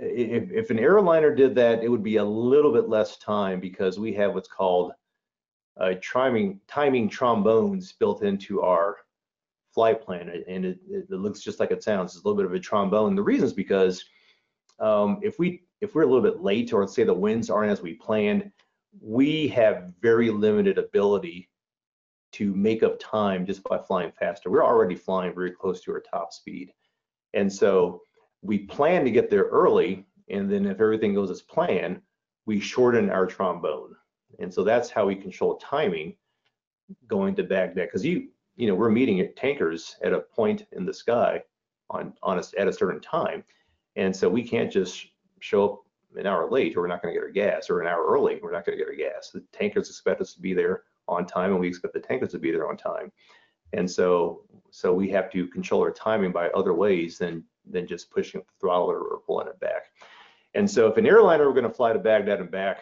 if, 0.00 0.50
if 0.50 0.70
an 0.70 0.78
airliner 0.78 1.34
did 1.34 1.54
that, 1.56 1.82
it 1.82 1.88
would 1.88 2.02
be 2.02 2.16
a 2.16 2.24
little 2.24 2.72
bit 2.72 2.88
less 2.88 3.16
time 3.18 3.60
because 3.60 3.98
we 3.98 4.12
have 4.14 4.34
what's 4.34 4.48
called 4.48 4.92
timing 6.02 6.60
timing 6.68 7.08
trombones 7.08 7.92
built 7.92 8.22
into 8.22 8.62
our 8.62 8.98
flight 9.72 10.02
plan, 10.02 10.28
and 10.48 10.64
it, 10.64 10.78
it, 10.88 11.10
looks 11.10 11.40
just 11.40 11.58
like 11.58 11.70
it 11.70 11.82
sounds. 11.82 12.14
It's 12.14 12.24
a 12.24 12.28
little 12.28 12.36
bit 12.36 12.46
of 12.46 12.54
a 12.54 12.60
trombone. 12.60 13.14
The 13.14 13.22
reason 13.22 13.46
is 13.46 13.52
because 13.52 14.04
um, 14.78 15.18
if 15.22 15.38
we 15.38 15.62
if 15.80 15.94
we're 15.94 16.02
a 16.02 16.06
little 16.06 16.22
bit 16.22 16.42
late, 16.42 16.72
or 16.72 16.86
say 16.86 17.04
the 17.04 17.14
winds 17.14 17.50
aren't 17.50 17.72
as 17.72 17.82
we 17.82 17.94
planned, 17.94 18.50
we 19.00 19.48
have 19.48 19.92
very 20.00 20.30
limited 20.30 20.78
ability 20.78 21.48
to 22.32 22.54
make 22.54 22.82
up 22.82 22.98
time 22.98 23.44
just 23.44 23.62
by 23.64 23.78
flying 23.78 24.12
faster. 24.12 24.50
We're 24.50 24.64
already 24.64 24.94
flying 24.94 25.34
very 25.34 25.50
close 25.50 25.80
to 25.82 25.92
our 25.92 26.00
top 26.00 26.32
speed, 26.32 26.72
and 27.34 27.52
so 27.52 28.02
we 28.42 28.58
plan 28.58 29.04
to 29.04 29.10
get 29.10 29.30
there 29.30 29.44
early, 29.44 30.04
and 30.28 30.50
then 30.50 30.66
if 30.66 30.80
everything 30.80 31.14
goes 31.14 31.30
as 31.30 31.42
planned, 31.42 32.00
we 32.46 32.58
shorten 32.58 33.10
our 33.10 33.26
trombone, 33.26 33.94
and 34.38 34.52
so 34.52 34.64
that's 34.64 34.90
how 34.90 35.06
we 35.06 35.14
control 35.14 35.56
timing 35.56 36.16
going 37.08 37.34
to 37.36 37.42
Baghdad 37.42 37.88
because 37.88 38.04
you 38.04 38.28
you 38.56 38.66
know 38.66 38.74
we're 38.74 38.90
meeting 38.90 39.20
at 39.20 39.36
tankers 39.36 39.96
at 40.02 40.12
a 40.12 40.20
point 40.20 40.66
in 40.72 40.84
the 40.84 40.92
sky 40.92 41.42
on 41.90 42.12
on 42.22 42.38
a, 42.38 42.42
at 42.58 42.68
a 42.68 42.72
certain 42.72 43.00
time, 43.00 43.44
and 43.96 44.14
so 44.14 44.28
we 44.28 44.42
can't 44.42 44.70
just 44.70 45.06
show 45.40 45.64
up 45.64 45.78
an 46.16 46.26
hour 46.26 46.50
late 46.50 46.76
or 46.76 46.82
we're 46.82 46.86
not 46.88 47.02
going 47.02 47.14
to 47.14 47.18
get 47.18 47.24
our 47.24 47.32
gas, 47.32 47.70
or 47.70 47.80
an 47.80 47.86
hour 47.86 48.04
early 48.06 48.38
we're 48.42 48.52
not 48.52 48.66
going 48.66 48.76
to 48.76 48.84
get 48.84 48.90
our 48.90 48.96
gas. 48.96 49.30
The 49.30 49.42
tankers 49.52 49.88
expect 49.88 50.20
us 50.20 50.34
to 50.34 50.40
be 50.40 50.54
there 50.54 50.82
on 51.08 51.26
time, 51.26 51.52
and 51.52 51.60
we 51.60 51.68
expect 51.68 51.94
the 51.94 52.00
tankers 52.00 52.32
to 52.32 52.38
be 52.38 52.50
there 52.50 52.68
on 52.68 52.76
time, 52.76 53.12
and 53.72 53.90
so 53.90 54.42
so 54.70 54.92
we 54.92 55.10
have 55.10 55.30
to 55.30 55.46
control 55.48 55.82
our 55.82 55.90
timing 55.90 56.32
by 56.32 56.48
other 56.50 56.72
ways 56.72 57.18
than 57.18 57.44
than 57.70 57.86
just 57.86 58.10
pushing 58.10 58.40
the 58.40 58.46
throttle 58.60 58.90
or, 58.90 59.20
pulling 59.26 59.46
it 59.46 59.60
back. 59.60 59.84
And 60.54 60.68
so 60.68 60.88
if 60.88 60.96
an 60.96 61.06
airliner 61.06 61.46
were 61.46 61.54
going 61.54 61.68
to 61.68 61.70
fly 61.70 61.92
to 61.92 61.98
Baghdad 61.98 62.40
and 62.40 62.50
back, 62.50 62.80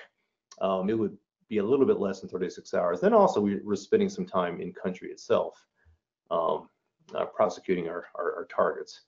um, 0.61 0.88
it 0.88 0.99
would 0.99 1.16
be 1.49 1.59
a 1.59 1.64
little 1.64 1.84
bit 1.84 1.99
less 1.99 2.20
than 2.20 2.30
36 2.30 2.72
hours. 2.74 3.01
Then 3.01 3.12
also 3.12 3.41
we 3.41 3.61
were 3.61 3.76
spending 3.76 4.09
some 4.09 4.24
time 4.24 4.61
in 4.61 4.72
country 4.72 5.11
itself, 5.11 5.66
um, 6.30 6.68
uh, 7.14 7.26
prosecuting 7.26 7.88
our, 7.88 8.07
our, 8.14 8.36
our, 8.36 8.45
targets. 8.47 9.03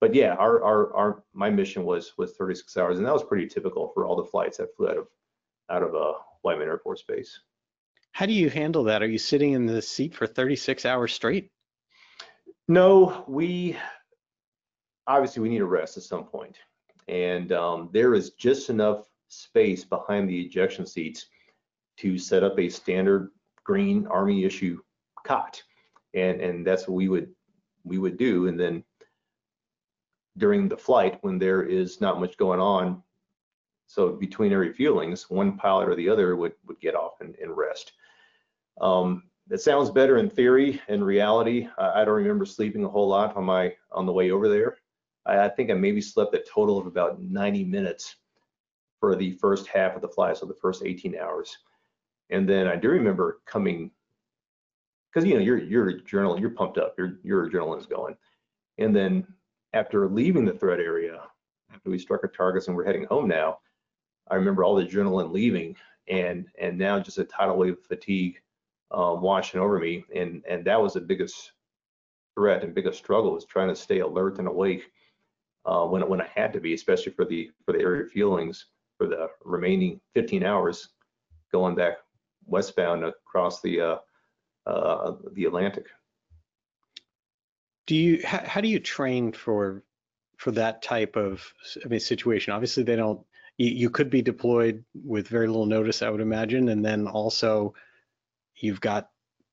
But 0.00 0.14
yeah, 0.14 0.34
our, 0.34 0.62
our, 0.62 0.94
our, 0.94 1.22
my 1.32 1.50
mission 1.50 1.84
was 1.84 2.12
was 2.18 2.34
36 2.36 2.76
hours, 2.76 2.98
and 2.98 3.06
that 3.06 3.12
was 3.12 3.24
pretty 3.24 3.46
typical 3.46 3.88
for 3.94 4.06
all 4.06 4.16
the 4.16 4.24
flights 4.24 4.58
that 4.58 4.76
flew 4.76 4.88
out 4.88 4.98
of 4.98 5.08
out 5.70 5.82
of 5.82 5.94
uh, 5.94 6.12
Whiteman 6.42 6.68
Air 6.68 6.78
Force 6.78 7.02
Base. 7.02 7.40
How 8.16 8.24
do 8.24 8.32
you 8.32 8.48
handle 8.48 8.84
that? 8.84 9.02
Are 9.02 9.06
you 9.06 9.18
sitting 9.18 9.52
in 9.52 9.66
the 9.66 9.82
seat 9.82 10.14
for 10.14 10.26
36 10.26 10.86
hours 10.86 11.12
straight? 11.12 11.50
No, 12.66 13.26
we 13.28 13.76
obviously 15.06 15.42
we 15.42 15.50
need 15.50 15.60
a 15.60 15.66
rest 15.66 15.98
at 15.98 16.02
some 16.02 16.24
point. 16.24 16.56
and 17.08 17.52
um, 17.52 17.90
there 17.92 18.14
is 18.14 18.30
just 18.30 18.70
enough 18.70 19.04
space 19.28 19.84
behind 19.84 20.30
the 20.30 20.40
ejection 20.40 20.86
seats 20.86 21.26
to 21.98 22.16
set 22.16 22.42
up 22.42 22.58
a 22.58 22.70
standard 22.70 23.32
green 23.64 24.06
army 24.06 24.46
issue 24.46 24.80
cot 25.22 25.62
and 26.14 26.40
and 26.40 26.66
that's 26.66 26.88
what 26.88 26.94
we 26.94 27.08
would 27.08 27.28
we 27.84 27.98
would 27.98 28.16
do 28.16 28.48
and 28.48 28.58
then 28.58 28.82
during 30.38 30.68
the 30.68 30.76
flight 30.76 31.18
when 31.20 31.38
there 31.38 31.62
is 31.62 32.00
not 32.00 32.18
much 32.18 32.38
going 32.38 32.60
on 32.60 33.02
so 33.86 34.12
between 34.12 34.54
every 34.54 34.72
refuelings 34.72 35.28
one 35.30 35.58
pilot 35.58 35.86
or 35.86 35.94
the 35.96 36.08
other 36.08 36.34
would 36.34 36.54
would 36.66 36.80
get 36.80 36.94
off 36.94 37.20
and, 37.20 37.34
and 37.42 37.54
rest 37.54 37.92
um, 38.80 39.24
it 39.50 39.60
sounds 39.60 39.90
better 39.90 40.18
in 40.18 40.28
theory 40.28 40.80
in 40.88 41.02
reality. 41.02 41.68
I, 41.78 42.02
I, 42.02 42.04
don't 42.04 42.14
remember 42.14 42.44
sleeping 42.44 42.84
a 42.84 42.88
whole 42.88 43.08
lot 43.08 43.36
on 43.36 43.44
my 43.44 43.72
on 43.92 44.06
the 44.06 44.12
way 44.12 44.30
over 44.30 44.48
there. 44.48 44.78
I, 45.24 45.44
I 45.44 45.48
think 45.48 45.70
i 45.70 45.74
maybe 45.74 46.00
slept 46.00 46.34
a 46.34 46.42
total 46.52 46.78
of 46.78 46.86
about 46.86 47.20
90 47.20 47.64
minutes 47.64 48.16
for 49.00 49.14
the 49.14 49.32
first 49.32 49.66
half 49.66 49.94
of 49.94 50.02
the 50.02 50.08
flight 50.08 50.36
so 50.36 50.46
the 50.46 50.54
first 50.54 50.82
18 50.84 51.16
hours. 51.16 51.56
And 52.30 52.48
then 52.48 52.66
I 52.66 52.76
do 52.76 52.88
remember 52.88 53.40
coming, 53.46 53.90
because 55.12 55.28
you 55.28 55.34
know 55.34 55.40
you're 55.40 55.58
you're 55.58 55.92
adrenaline, 55.92 56.40
you're 56.40 56.50
pumped 56.50 56.78
up, 56.78 56.94
your 56.98 57.18
your 57.22 57.48
adrenaline's 57.48 57.86
going. 57.86 58.16
And 58.78 58.94
then 58.94 59.26
after 59.72 60.08
leaving 60.08 60.44
the 60.44 60.52
threat 60.52 60.80
area, 60.80 61.20
after 61.72 61.90
we 61.90 61.98
struck 61.98 62.22
our 62.24 62.30
targets 62.30 62.66
and 62.66 62.76
we're 62.76 62.84
heading 62.84 63.04
home 63.04 63.28
now, 63.28 63.58
I 64.28 64.34
remember 64.34 64.64
all 64.64 64.74
the 64.74 64.84
adrenaline 64.84 65.32
leaving, 65.32 65.76
and 66.08 66.46
and 66.60 66.76
now 66.76 66.98
just 66.98 67.18
a 67.18 67.24
tidal 67.24 67.56
wave 67.56 67.74
of 67.74 67.86
fatigue 67.86 68.40
um, 68.90 69.20
washing 69.20 69.60
over 69.60 69.78
me, 69.78 70.04
and 70.14 70.42
and 70.48 70.64
that 70.64 70.80
was 70.80 70.94
the 70.94 71.00
biggest 71.00 71.52
threat 72.36 72.62
and 72.62 72.74
biggest 72.74 72.98
struggle 72.98 73.32
was 73.32 73.46
trying 73.46 73.68
to 73.68 73.74
stay 73.74 74.00
alert 74.00 74.38
and 74.38 74.46
awake 74.46 74.90
uh, 75.64 75.84
when 75.84 76.06
when 76.08 76.20
I 76.20 76.28
had 76.34 76.52
to 76.52 76.60
be, 76.60 76.74
especially 76.74 77.12
for 77.12 77.24
the 77.24 77.50
for 77.64 77.72
the 77.72 77.80
air 77.80 78.04
refuelings 78.04 78.64
for 78.98 79.06
the 79.06 79.28
remaining 79.44 80.00
15 80.14 80.42
hours 80.42 80.88
going 81.52 81.74
back 81.74 81.98
westbound 82.46 83.04
across 83.04 83.60
the 83.60 83.80
uh, 83.80 83.96
uh, 84.66 85.12
the 85.32 85.44
Atlantic. 85.44 85.86
Do 87.86 87.94
you 87.94 88.20
how, 88.24 88.42
how, 88.44 88.60
do 88.60 88.68
you 88.68 88.80
train 88.80 89.32
for 89.32 89.82
for 90.38 90.50
that 90.52 90.82
type 90.82 91.16
of 91.16 91.44
I 91.84 91.88
mean 91.88 92.00
situation? 92.00 92.52
Obviously, 92.52 92.82
they 92.82 92.96
don't. 92.96 93.20
You, 93.58 93.70
you 93.70 93.90
could 93.90 94.10
be 94.10 94.22
deployed 94.22 94.84
with 95.04 95.28
very 95.28 95.46
little 95.46 95.66
notice, 95.66 96.02
I 96.02 96.10
would 96.10 96.20
imagine, 96.20 96.68
and 96.68 96.84
then 96.84 97.06
also 97.06 97.74
you've 98.56 98.80
got 98.80 99.10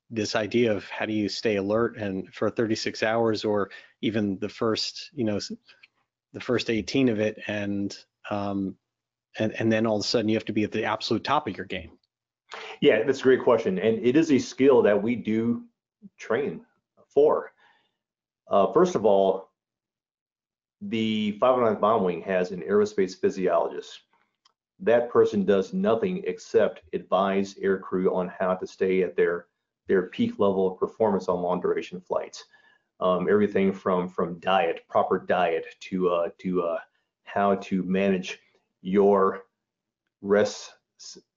this 0.09 0.35
idea 0.35 0.73
of 0.73 0.87
how 0.89 1.05
do 1.05 1.13
you 1.13 1.27
stay 1.27 1.55
alert 1.55 1.97
and 1.97 2.31
for 2.33 2.49
36 2.49 3.01
hours 3.03 3.43
or 3.43 3.69
even 4.01 4.37
the 4.39 4.49
first 4.49 5.09
you 5.13 5.23
know 5.23 5.39
the 6.33 6.39
first 6.39 6.69
18 6.69 7.09
of 7.09 7.19
it 7.19 7.39
and 7.47 7.97
um 8.29 8.75
and 9.39 9.53
and 9.53 9.71
then 9.71 9.87
all 9.87 9.95
of 9.95 10.01
a 10.01 10.07
sudden 10.07 10.29
you 10.29 10.35
have 10.35 10.45
to 10.45 10.53
be 10.53 10.63
at 10.63 10.71
the 10.71 10.85
absolute 10.85 11.23
top 11.23 11.47
of 11.47 11.57
your 11.57 11.65
game 11.65 11.91
yeah, 12.81 13.03
that's 13.03 13.19
a 13.19 13.23
great 13.23 13.43
question. 13.43 13.79
And 13.79 14.05
it 14.05 14.15
is 14.15 14.31
a 14.31 14.39
skill 14.39 14.81
that 14.83 15.01
we 15.01 15.15
do 15.15 15.63
train 16.17 16.61
for. 17.13 17.51
Uh, 18.47 18.71
first 18.71 18.95
of 18.95 19.05
all, 19.05 19.49
the 20.81 21.37
509th 21.41 21.79
Bomb 21.79 22.03
Wing 22.03 22.21
has 22.23 22.51
an 22.51 22.61
aerospace 22.61 23.19
physiologist. 23.19 24.01
That 24.83 25.09
person 25.09 25.45
does 25.45 25.73
nothing 25.73 26.23
except 26.27 26.81
advise 26.93 27.53
aircrew 27.55 28.13
on 28.13 28.27
how 28.27 28.53
to 28.55 28.67
stay 28.67 29.01
at 29.01 29.15
their 29.15 29.47
their 29.87 30.03
peak 30.07 30.39
level 30.39 30.71
of 30.71 30.79
performance 30.79 31.27
on 31.27 31.41
long 31.41 31.61
duration 31.61 31.99
flights. 32.01 32.45
Um, 32.99 33.29
everything 33.29 33.71
from 33.71 34.09
from 34.09 34.39
diet, 34.39 34.81
proper 34.89 35.19
diet, 35.19 35.65
to 35.81 36.09
uh, 36.09 36.29
to 36.39 36.63
uh, 36.63 36.79
how 37.23 37.55
to 37.55 37.83
manage 37.83 38.39
your 38.81 39.45
rest 40.21 40.73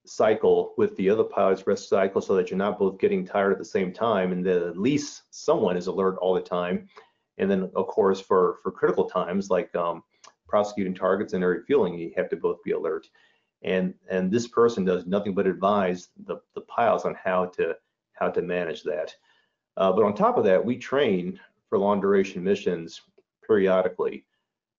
cycle 0.05 0.75
with 0.77 0.97
the 0.97 1.09
other 1.09 1.25
pilot's 1.25 1.67
rest 1.67 1.89
cycle 1.89 2.21
so 2.21 2.35
that 2.35 2.51
you're 2.51 2.59
not 2.59 2.79
both 2.79 2.99
getting 2.99 3.25
tired 3.25 3.53
at 3.53 3.59
the 3.59 3.65
same 3.65 3.93
time 3.93 4.33
and 4.33 4.45
that 4.45 4.63
at 4.63 4.79
least 4.79 5.23
someone 5.31 5.77
is 5.77 5.87
alert 5.87 6.17
all 6.19 6.35
the 6.35 6.41
time. 6.41 6.89
And 7.39 7.51
then 7.51 7.71
of 7.75 7.87
course 7.89 8.21
for, 8.21 8.59
for 8.63 8.71
critical 8.71 9.09
times 9.09 9.51
like 9.51 9.75
um, 9.75 10.03
prosecuting 10.47 10.95
targets 10.95 11.33
and 11.33 11.43
air 11.43 11.51
refueling, 11.51 11.99
you 11.99 12.13
have 12.17 12.29
to 12.31 12.37
both 12.37 12.63
be 12.63 12.71
alert. 12.73 13.09
And 13.67 13.93
and 14.09 14.31
this 14.31 14.49
person 14.49 14.85
does 14.85 15.07
nothing 15.07 15.35
but 15.35 15.47
advise 15.47 16.09
the, 16.25 16.37
the 16.55 16.63
pilots 16.63 17.05
on 17.05 17.15
how 17.23 17.47
to 17.57 17.77
how 18.13 18.31
to 18.31 18.41
manage 18.41 18.83
that. 18.85 19.15
Uh, 19.77 19.93
but 19.93 20.05
on 20.05 20.15
top 20.15 20.39
of 20.39 20.45
that, 20.45 20.65
we 20.65 20.77
train 20.79 21.39
for 21.69 21.79
long 21.79 22.01
duration 22.01 22.43
missions 22.43 23.03
periodically. 23.47 24.25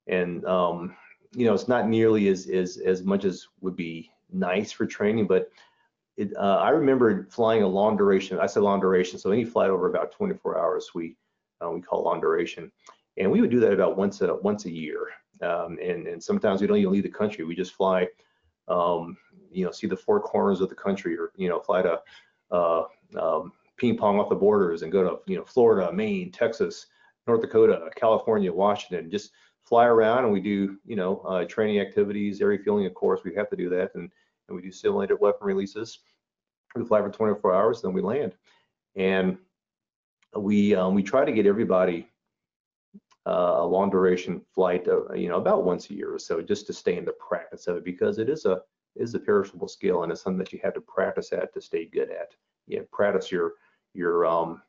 And 0.07 0.43
um, 0.45 0.95
you 1.35 1.45
know, 1.45 1.53
it's 1.53 1.67
not 1.67 1.87
nearly 1.87 2.29
as 2.29 2.47
as 2.47 2.77
as 2.77 3.03
much 3.03 3.25
as 3.25 3.47
would 3.61 3.75
be 3.75 4.09
nice 4.31 4.71
for 4.71 4.85
training, 4.85 5.27
but 5.27 5.49
it, 6.17 6.35
uh, 6.35 6.57
I 6.57 6.69
remember 6.69 7.27
flying 7.29 7.63
a 7.63 7.67
long 7.67 7.95
duration. 7.95 8.39
I 8.39 8.47
said 8.47 8.63
long 8.63 8.79
duration, 8.79 9.19
so 9.19 9.31
any 9.31 9.45
flight 9.45 9.69
over 9.69 9.87
about 9.87 10.11
24 10.11 10.57
hours, 10.57 10.89
we 10.95 11.15
uh, 11.63 11.69
we 11.69 11.81
call 11.81 12.03
long 12.03 12.19
duration, 12.19 12.71
and 13.17 13.31
we 13.31 13.41
would 13.41 13.51
do 13.51 13.59
that 13.59 13.73
about 13.73 13.97
once 13.97 14.21
a 14.21 14.35
once 14.35 14.65
a 14.65 14.71
year. 14.71 15.07
Um, 15.41 15.77
and 15.81 16.07
and 16.07 16.23
sometimes 16.23 16.61
we 16.61 16.67
don't 16.67 16.77
even 16.77 16.91
leave 16.91 17.03
the 17.03 17.09
country. 17.09 17.45
We 17.45 17.55
just 17.55 17.73
fly, 17.73 18.07
um, 18.67 19.17
you 19.51 19.65
know, 19.65 19.71
see 19.71 19.87
the 19.87 19.97
four 19.97 20.19
corners 20.19 20.61
of 20.61 20.69
the 20.69 20.75
country, 20.75 21.17
or 21.17 21.31
you 21.35 21.49
know, 21.49 21.59
fly 21.59 21.81
to 21.81 22.01
uh, 22.51 22.83
um, 23.19 23.51
ping 23.77 23.97
pong 23.97 24.19
off 24.19 24.29
the 24.29 24.35
borders 24.35 24.81
and 24.81 24.91
go 24.91 25.03
to 25.03 25.31
you 25.31 25.37
know 25.37 25.45
Florida, 25.45 25.91
Maine, 25.91 26.31
Texas, 26.31 26.87
North 27.27 27.41
Dakota, 27.41 27.89
California, 27.95 28.51
Washington, 28.51 29.11
just 29.11 29.31
fly 29.67 29.85
around 29.85 30.23
and 30.23 30.31
we 30.31 30.39
do, 30.39 30.77
you 30.85 30.95
know, 30.95 31.17
uh, 31.27 31.43
training 31.43 31.79
activities, 31.79 32.39
air 32.41 32.47
refueling, 32.47 32.85
of 32.85 32.93
course, 32.93 33.21
we 33.25 33.35
have 33.35 33.49
to 33.49 33.57
do 33.57 33.67
that. 33.69 33.93
And, 33.95 34.09
and 34.47 34.55
we 34.55 34.61
do 34.61 34.71
simulated 34.71 35.17
weapon 35.19 35.45
releases. 35.45 35.99
We 36.73 36.85
fly 36.85 37.01
for 37.01 37.09
24 37.09 37.53
hours, 37.53 37.81
then 37.81 37.91
we 37.91 38.01
land. 38.01 38.33
And 38.95 39.37
we, 40.35 40.73
um, 40.73 40.95
we 40.95 41.03
try 41.03 41.25
to 41.25 41.33
get 41.33 41.45
everybody 41.45 42.07
a 43.27 43.65
long 43.65 43.89
duration 43.89 44.41
flight, 44.53 44.87
uh, 44.87 45.11
you 45.13 45.29
know, 45.29 45.37
about 45.37 45.63
once 45.63 45.89
a 45.89 45.93
year 45.93 46.13
or 46.13 46.19
so, 46.19 46.41
just 46.41 46.67
to 46.67 46.73
stay 46.73 46.97
in 46.97 47.05
the 47.05 47.13
practice 47.13 47.67
of 47.67 47.77
it 47.77 47.83
because 47.83 48.19
it 48.19 48.29
is 48.29 48.45
a 48.45 48.61
is 48.95 49.13
a 49.13 49.19
perishable 49.19 49.67
skill 49.67 50.03
and 50.03 50.11
it's 50.11 50.21
something 50.21 50.39
that 50.39 50.51
you 50.51 50.59
have 50.63 50.73
to 50.73 50.81
practice 50.81 51.31
at 51.31 51.53
to 51.53 51.61
stay 51.61 51.85
good 51.85 52.09
at. 52.09 52.31
You 52.67 52.79
know, 52.79 52.85
practice 52.91 53.31
your 53.31 53.53
your 53.93 54.25
um, 54.25 54.61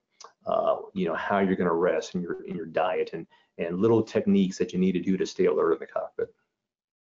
uh, 0.46 0.76
you 0.94 1.06
know 1.06 1.14
how 1.14 1.38
you're 1.38 1.56
going 1.56 1.68
to 1.68 1.74
rest 1.74 2.14
and 2.14 2.22
your 2.22 2.42
in 2.44 2.56
your 2.56 2.66
diet 2.66 3.10
and 3.12 3.26
and 3.58 3.80
little 3.80 4.02
techniques 4.02 4.58
that 4.58 4.72
you 4.72 4.78
need 4.78 4.92
to 4.92 5.00
do 5.00 5.16
to 5.16 5.26
stay 5.26 5.46
alert 5.46 5.74
in 5.74 5.78
the 5.80 5.86
cockpit. 5.86 6.28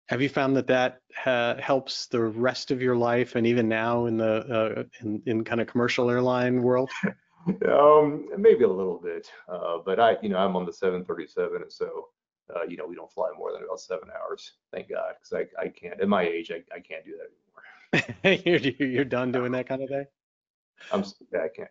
Have 0.09 0.21
you 0.21 0.29
found 0.29 0.57
that 0.57 0.67
that 0.67 1.01
uh, 1.25 1.57
helps 1.57 2.07
the 2.07 2.21
rest 2.21 2.71
of 2.71 2.83
your 2.83 2.97
life 2.97 3.37
and 3.37 3.47
even 3.47 3.69
now 3.69 4.07
in 4.07 4.19
the 4.19 4.35
uh, 4.35 4.83
in, 5.01 5.23
in 5.27 5.45
kind 5.45 5.61
of 5.61 5.67
commercial 5.67 6.11
airline 6.11 6.63
world? 6.63 6.91
Um, 7.69 8.29
maybe 8.39 8.65
a 8.65 8.69
little 8.69 8.99
bit, 8.99 9.31
uh, 9.49 9.79
but 9.85 10.01
I, 10.01 10.17
you 10.23 10.29
know, 10.31 10.39
I'm 10.39 10.57
on 10.57 10.65
the 10.65 10.73
737, 10.73 11.63
and 11.63 11.73
so, 11.73 12.09
uh, 12.55 12.63
you 12.63 12.77
know, 12.77 12.87
we 12.87 12.95
don't 12.95 13.13
fly 13.13 13.31
more 13.37 13.53
than 13.53 13.63
about 13.65 13.81
seven 13.81 14.09
hours. 14.11 14.53
Thank 14.73 14.89
God, 14.89 15.15
because 15.19 15.47
I, 15.59 15.63
I 15.63 15.69
can't. 15.69 16.01
At 16.01 16.09
my 16.09 16.23
age, 16.23 16.51
I, 16.51 16.63
I 16.75 16.81
can't 16.81 17.05
do 17.05 17.19
that 17.19 18.33
anymore. 18.33 18.73
you're, 18.81 18.89
you're 18.89 19.05
done 19.05 19.31
doing 19.31 19.53
that 19.53 19.69
kind 19.69 19.83
of 19.83 19.89
thing. 19.89 20.07
I'm, 20.91 21.05
yeah, 21.33 21.41
I 21.41 21.49
can't. 21.49 21.71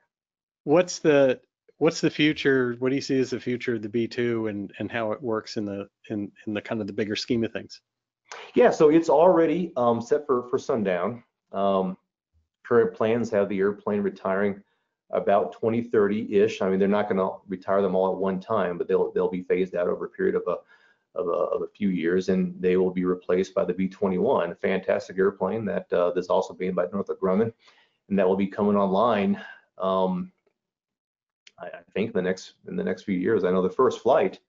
What's 0.63 0.99
the 0.99 1.39
what's 1.77 2.01
the 2.01 2.09
future? 2.09 2.75
What 2.79 2.89
do 2.89 2.95
you 2.95 3.01
see 3.01 3.19
as 3.19 3.31
the 3.31 3.39
future 3.39 3.75
of 3.75 3.81
the 3.81 3.89
B2 3.89 4.49
and 4.49 4.71
and 4.79 4.91
how 4.91 5.11
it 5.11 5.21
works 5.21 5.57
in 5.57 5.65
the 5.65 5.87
in 6.09 6.31
in 6.47 6.53
the 6.53 6.61
kind 6.61 6.81
of 6.81 6.87
the 6.87 6.93
bigger 6.93 7.15
scheme 7.15 7.43
of 7.43 7.51
things? 7.51 7.81
Yeah, 8.55 8.69
so 8.69 8.89
it's 8.89 9.09
already 9.09 9.73
um, 9.75 10.01
set 10.01 10.25
for 10.25 10.47
for 10.49 10.57
sundown. 10.57 11.23
Um, 11.51 11.97
current 12.65 12.95
plans 12.95 13.29
have 13.31 13.49
the 13.49 13.59
airplane 13.59 14.01
retiring 14.01 14.63
about 15.13 15.55
2030-ish. 15.61 16.61
I 16.61 16.69
mean, 16.69 16.79
they're 16.79 16.87
not 16.87 17.07
going 17.07 17.17
to 17.17 17.35
retire 17.47 17.81
them 17.81 17.95
all 17.95 18.11
at 18.11 18.17
one 18.17 18.39
time, 18.39 18.77
but 18.77 18.87
they'll 18.87 19.11
they'll 19.11 19.29
be 19.29 19.43
phased 19.43 19.75
out 19.75 19.87
over 19.87 20.05
a 20.05 20.09
period 20.09 20.35
of 20.35 20.43
a 20.47 20.57
of 21.15 21.27
a, 21.27 21.31
of 21.31 21.61
a 21.61 21.67
few 21.67 21.89
years, 21.89 22.29
and 22.29 22.59
they 22.59 22.75
will 22.75 22.89
be 22.89 23.05
replaced 23.05 23.53
by 23.53 23.63
the 23.63 23.73
B-21, 23.73 24.51
a 24.51 24.55
fantastic 24.55 25.17
airplane 25.17 25.63
that 25.65 25.91
uh, 25.93 26.11
that's 26.11 26.27
also 26.27 26.55
being 26.55 26.73
by 26.73 26.87
Northrop 26.91 27.19
Grumman, 27.19 27.53
and 28.09 28.17
that 28.17 28.27
will 28.27 28.35
be 28.35 28.47
coming 28.47 28.75
online. 28.75 29.39
Um, 29.77 30.31
I, 31.59 31.67
I, 31.67 31.81
think 31.93 32.13
the 32.13 32.21
next 32.21 32.53
in 32.67 32.75
the 32.75 32.83
next 32.83 33.03
few 33.03 33.17
years. 33.17 33.43
I 33.43 33.51
know 33.51 33.61
the 33.61 33.69
first 33.69 34.01
flight 34.01 34.39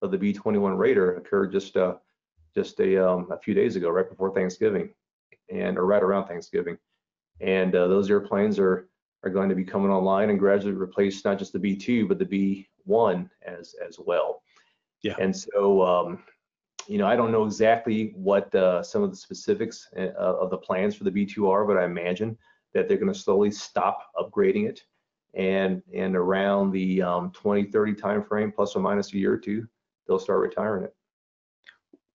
of 0.00 0.10
the 0.10 0.18
B-21 0.18 0.78
Raider 0.78 1.16
occurred 1.16 1.52
just 1.52 1.76
uh, 1.76 1.96
just 2.54 2.80
a 2.80 2.96
um, 2.96 3.28
a 3.30 3.38
few 3.38 3.52
days 3.52 3.76
ago, 3.76 3.90
right 3.90 4.08
before 4.08 4.32
Thanksgiving, 4.32 4.88
and 5.50 5.76
or 5.76 5.84
right 5.84 6.02
around 6.02 6.26
Thanksgiving, 6.26 6.78
and 7.40 7.74
uh, 7.74 7.88
those 7.88 8.10
airplanes 8.10 8.58
are 8.58 8.88
are 9.24 9.30
going 9.30 9.48
to 9.48 9.54
be 9.54 9.64
coming 9.64 9.90
online 9.90 10.30
and 10.30 10.38
gradually 10.38 10.74
replace 10.74 11.24
not 11.24 11.38
just 11.38 11.52
the 11.52 11.58
B2 11.58 12.08
but 12.08 12.18
the 12.18 12.64
B1 12.86 13.28
as 13.44 13.74
as 13.86 13.98
well. 13.98 14.42
Yeah. 15.02 15.14
And 15.20 15.36
so, 15.36 15.82
um, 15.82 16.22
you 16.88 16.98
know, 16.98 17.06
I 17.06 17.16
don't 17.16 17.32
know 17.32 17.44
exactly 17.44 18.12
what 18.16 18.52
uh, 18.54 18.82
some 18.82 19.02
of 19.02 19.10
the 19.10 19.16
specifics 19.16 19.88
uh, 19.96 20.12
of 20.18 20.50
the 20.50 20.56
plans 20.56 20.94
for 20.94 21.04
the 21.04 21.10
B2 21.10 21.48
are, 21.48 21.64
but 21.64 21.76
I 21.76 21.84
imagine 21.84 22.36
that 22.74 22.88
they're 22.88 22.98
going 22.98 23.12
to 23.12 23.18
slowly 23.18 23.50
stop 23.50 24.10
upgrading 24.18 24.68
it, 24.68 24.82
and 25.34 25.82
and 25.94 26.16
around 26.16 26.72
the 26.72 27.02
um, 27.02 27.30
2030 27.32 27.94
timeframe, 27.94 28.54
plus 28.54 28.74
or 28.74 28.80
minus 28.80 29.12
a 29.12 29.18
year 29.18 29.32
or 29.32 29.38
two, 29.38 29.66
they'll 30.06 30.18
start 30.18 30.40
retiring 30.40 30.84
it. 30.84 30.95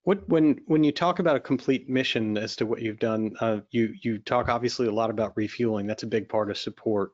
What 0.03 0.27
when 0.27 0.59
when 0.65 0.83
you 0.83 0.91
talk 0.91 1.19
about 1.19 1.35
a 1.35 1.39
complete 1.39 1.87
mission 1.87 2.37
as 2.37 2.55
to 2.55 2.65
what 2.65 2.81
you've 2.81 2.99
done, 2.99 3.35
uh, 3.39 3.59
you 3.69 3.93
you 4.01 4.17
talk 4.17 4.49
obviously 4.49 4.87
a 4.87 4.91
lot 4.91 5.11
about 5.11 5.37
refueling. 5.37 5.85
That's 5.85 6.03
a 6.03 6.07
big 6.07 6.27
part 6.27 6.49
of 6.49 6.57
support. 6.57 7.11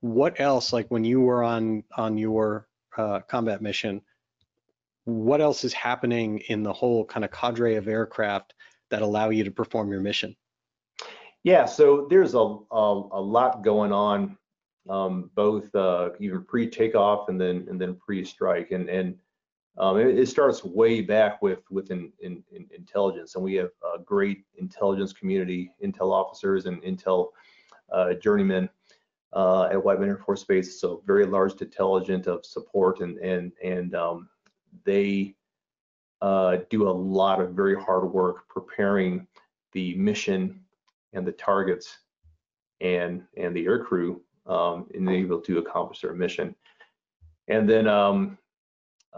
What 0.00 0.38
else, 0.38 0.72
like 0.72 0.88
when 0.88 1.04
you 1.04 1.20
were 1.22 1.42
on 1.42 1.84
on 1.96 2.18
your 2.18 2.68
uh, 2.98 3.20
combat 3.20 3.62
mission, 3.62 4.02
what 5.04 5.40
else 5.40 5.64
is 5.64 5.72
happening 5.72 6.40
in 6.48 6.62
the 6.62 6.72
whole 6.72 7.04
kind 7.04 7.24
of 7.24 7.30
cadre 7.30 7.76
of 7.76 7.88
aircraft 7.88 8.52
that 8.90 9.00
allow 9.00 9.30
you 9.30 9.44
to 9.44 9.50
perform 9.50 9.90
your 9.90 10.02
mission? 10.02 10.36
Yeah, 11.44 11.64
so 11.64 12.06
there's 12.10 12.34
a 12.34 12.38
a, 12.38 13.08
a 13.12 13.22
lot 13.22 13.64
going 13.64 13.92
on, 13.92 14.36
um, 14.90 15.30
both 15.34 15.74
uh, 15.74 16.10
even 16.20 16.44
pre-takeoff 16.44 17.30
and 17.30 17.40
then 17.40 17.66
and 17.70 17.80
then 17.80 17.94
pre-strike, 17.94 18.70
and 18.70 18.90
and 18.90 19.16
um, 19.78 19.98
it, 19.98 20.18
it, 20.18 20.28
starts 20.28 20.64
way 20.64 21.00
back 21.00 21.40
with 21.40 21.60
with 21.70 21.90
in, 21.90 22.12
in, 22.20 22.42
in 22.52 22.68
intelligence, 22.74 23.34
and 23.34 23.44
we 23.44 23.54
have 23.54 23.70
a 23.94 23.98
great 24.02 24.44
intelligence 24.56 25.12
community, 25.12 25.72
intel 25.82 26.12
officers 26.12 26.66
and 26.66 26.82
intel 26.82 27.28
uh, 27.90 28.14
journeymen 28.14 28.68
uh, 29.32 29.64
at 29.64 29.82
Whiteman 29.82 30.10
Air 30.10 30.18
Force 30.18 30.44
Base. 30.44 30.78
So 30.80 31.02
very 31.06 31.24
large 31.24 31.56
contingent 31.56 32.26
of 32.26 32.44
support, 32.44 33.00
and 33.00 33.18
and 33.18 33.52
and 33.64 33.94
um, 33.94 34.28
they 34.84 35.34
uh, 36.20 36.58
do 36.68 36.88
a 36.88 36.90
lot 36.90 37.40
of 37.40 37.50
very 37.50 37.80
hard 37.80 38.04
work 38.12 38.48
preparing 38.48 39.26
the 39.72 39.94
mission 39.94 40.60
and 41.14 41.26
the 41.26 41.32
targets 41.32 41.98
and 42.82 43.22
and 43.38 43.56
the 43.56 43.64
air 43.64 43.82
crew 43.82 44.22
um, 44.46 44.86
and 44.94 45.08
able 45.08 45.40
to 45.40 45.58
accomplish 45.58 46.00
their 46.02 46.14
mission. 46.14 46.54
And 47.48 47.68
then 47.68 47.88
um, 47.88 48.38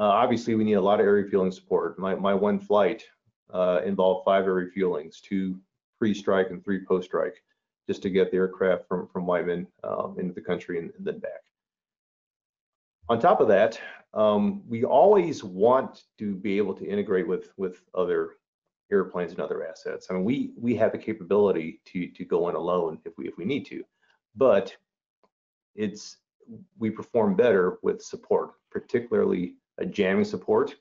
obviously, 0.02 0.54
we 0.54 0.64
need 0.64 0.74
a 0.74 0.80
lot 0.80 1.00
of 1.00 1.06
air 1.06 1.12
refueling 1.14 1.52
support. 1.52 1.98
My, 1.98 2.14
my 2.14 2.34
one 2.34 2.58
flight 2.58 3.04
uh, 3.52 3.80
involved 3.84 4.24
five 4.24 4.44
air 4.44 4.54
refuelings, 4.54 5.20
two 5.20 5.58
pre-strike 5.98 6.50
and 6.50 6.62
three 6.64 6.84
post-strike, 6.84 7.42
just 7.86 8.02
to 8.02 8.10
get 8.10 8.30
the 8.30 8.36
aircraft 8.36 8.88
from, 8.88 9.06
from 9.08 9.26
Whiteman 9.26 9.66
um, 9.84 10.16
into 10.18 10.32
the 10.34 10.40
country 10.40 10.78
and, 10.78 10.90
and, 10.96 11.06
then 11.06 11.18
back. 11.18 11.42
On 13.08 13.20
top 13.20 13.40
of 13.40 13.48
that, 13.48 13.78
um, 14.14 14.62
we 14.68 14.84
always 14.84 15.44
want 15.44 16.04
to 16.18 16.34
be 16.34 16.56
able 16.56 16.74
to 16.74 16.86
integrate 16.86 17.28
with, 17.28 17.52
with 17.56 17.82
other 17.94 18.30
airplanes 18.90 19.32
and 19.32 19.40
other 19.40 19.66
assets. 19.66 20.08
I 20.10 20.14
mean, 20.14 20.24
we, 20.24 20.52
we 20.56 20.74
have 20.76 20.92
the 20.92 20.98
capability 20.98 21.80
to, 21.86 22.08
to 22.08 22.24
go 22.24 22.48
in 22.48 22.54
alone 22.54 22.98
if 23.04 23.12
we, 23.18 23.28
if 23.28 23.36
we 23.36 23.44
need 23.44 23.66
to, 23.66 23.84
but 24.34 24.74
it's, 25.74 26.18
we 26.78 26.90
perform 26.90 27.34
better 27.34 27.78
with 27.82 28.02
support, 28.02 28.52
particularly 28.70 29.54
jamming 29.90 30.24
support. 30.24 30.74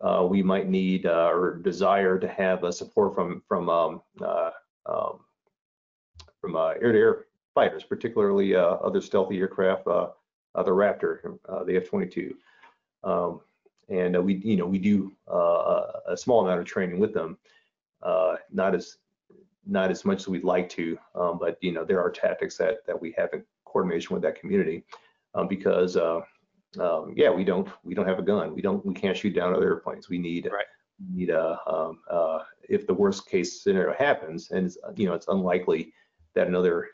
Uh, 0.00 0.26
we 0.28 0.42
might 0.42 0.68
need 0.68 1.06
uh, 1.06 1.30
or 1.32 1.56
desire 1.62 2.18
to 2.18 2.28
have 2.28 2.64
a 2.64 2.72
support 2.72 3.14
from 3.14 3.42
from 3.46 3.68
um, 3.68 4.02
uh, 4.20 4.50
um, 4.86 5.20
from 6.40 6.56
uh, 6.56 6.70
air-to-air 6.82 7.26
fighters, 7.54 7.84
particularly 7.84 8.54
uh, 8.54 8.60
other 8.60 9.00
stealthy 9.00 9.38
aircraft, 9.38 9.86
uh, 9.86 10.08
the 10.56 10.70
Raptor, 10.70 11.38
the 11.66 11.76
F-22, 11.76 12.34
um, 13.04 13.40
and 13.88 14.22
we 14.24 14.34
you 14.34 14.56
know 14.56 14.66
we 14.66 14.78
do 14.78 15.12
a 15.28 16.16
small 16.16 16.44
amount 16.44 16.60
of 16.60 16.66
training 16.66 16.98
with 16.98 17.14
them, 17.14 17.38
not 18.02 18.74
as 18.74 18.98
not 19.68 19.90
as 19.90 20.04
much 20.04 20.20
as 20.20 20.28
we'd 20.28 20.44
like 20.44 20.68
to, 20.70 20.98
um, 21.14 21.38
but 21.38 21.58
you 21.60 21.72
know 21.72 21.84
there 21.84 22.00
are 22.00 22.10
tactics 22.10 22.56
that 22.58 22.84
that 22.86 23.00
we 23.00 23.14
have 23.16 23.30
in 23.32 23.44
coordination 23.64 24.14
with 24.14 24.22
that 24.22 24.38
community 24.38 24.84
um, 25.34 25.48
because 25.48 25.96
um, 26.78 27.14
yeah, 27.16 27.30
we 27.30 27.44
don't 27.44 27.68
we 27.84 27.94
don't 27.94 28.06
have 28.06 28.18
a 28.18 28.22
gun. 28.22 28.54
We 28.54 28.62
don't 28.62 28.84
we 28.84 28.94
can't 28.94 29.16
shoot 29.16 29.34
down 29.34 29.54
other 29.54 29.66
airplanes. 29.66 30.08
We 30.08 30.18
need 30.18 30.48
right. 30.52 30.64
need 31.12 31.30
a 31.30 31.58
um, 31.66 32.00
uh, 32.10 32.40
if 32.68 32.86
the 32.86 32.94
worst 32.94 33.28
case 33.28 33.62
scenario 33.62 33.94
happens, 33.94 34.50
and 34.50 34.66
it's, 34.66 34.78
you 34.96 35.06
know 35.06 35.14
it's 35.14 35.28
unlikely 35.28 35.92
that 36.34 36.46
another 36.46 36.88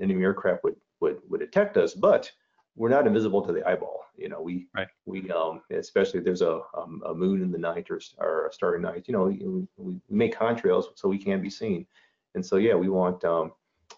enemy 0.00 0.22
aircraft 0.22 0.64
would 0.64 0.76
would 1.00 1.20
would 1.28 1.40
detect 1.40 1.76
us, 1.76 1.94
but 1.94 2.30
we're 2.74 2.90
not 2.90 3.06
invisible 3.06 3.42
to 3.42 3.52
the 3.52 3.66
eyeball. 3.66 4.04
You 4.16 4.28
know, 4.28 4.40
we 4.40 4.66
right. 4.74 4.88
we 5.04 5.30
um 5.30 5.62
especially 5.70 6.18
if 6.18 6.24
there's 6.24 6.42
a 6.42 6.60
um, 6.76 7.02
a 7.06 7.14
moon 7.14 7.42
in 7.42 7.50
the 7.50 7.58
night 7.58 7.90
or 7.90 8.00
or 8.18 8.48
a 8.48 8.52
starry 8.52 8.80
night. 8.80 9.04
You 9.06 9.14
know, 9.14 9.24
we, 9.24 9.66
we 9.76 10.00
make 10.08 10.36
contrails 10.36 10.84
so 10.94 11.08
we 11.08 11.18
can 11.18 11.40
be 11.40 11.50
seen, 11.50 11.86
and 12.34 12.44
so 12.44 12.56
yeah, 12.56 12.74
we 12.74 12.88
want 12.88 13.24
um 13.24 13.52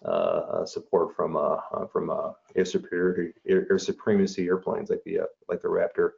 uh, 0.05 0.65
support 0.65 1.15
from 1.15 1.35
uh, 1.35 1.57
uh, 1.73 1.85
from 1.87 2.11
air 2.55 2.65
superiority, 2.65 3.33
air, 3.47 3.67
air, 3.69 3.77
supremacy 3.77 4.47
airplanes 4.47 4.89
like 4.89 5.03
the 5.03 5.19
like 5.47 5.61
the 5.61 5.67
Raptor, 5.67 6.11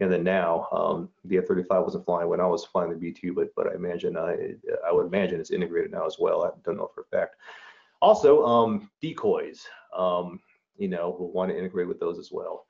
and 0.00 0.12
then 0.12 0.24
now 0.24 0.66
um, 0.72 1.08
the 1.24 1.38
F-35 1.38 1.84
wasn't 1.84 2.04
flying 2.04 2.28
when 2.28 2.40
I 2.40 2.46
was 2.46 2.64
flying 2.64 2.90
the 2.90 2.96
B-2, 2.96 3.34
but 3.34 3.54
but 3.54 3.68
I 3.68 3.74
imagine 3.74 4.16
I 4.16 4.54
I 4.86 4.92
would 4.92 5.06
imagine 5.06 5.40
it's 5.40 5.50
integrated 5.50 5.92
now 5.92 6.06
as 6.06 6.16
well. 6.18 6.44
I 6.44 6.50
don't 6.64 6.76
know 6.76 6.90
for 6.94 7.02
a 7.02 7.16
fact. 7.16 7.36
Also, 8.00 8.44
um, 8.44 8.90
decoys, 9.00 9.66
um, 9.96 10.40
you 10.76 10.88
know, 10.88 11.16
we'll 11.18 11.30
want 11.30 11.50
to 11.50 11.58
integrate 11.58 11.88
with 11.88 11.98
those 11.98 12.18
as 12.18 12.30
well, 12.32 12.66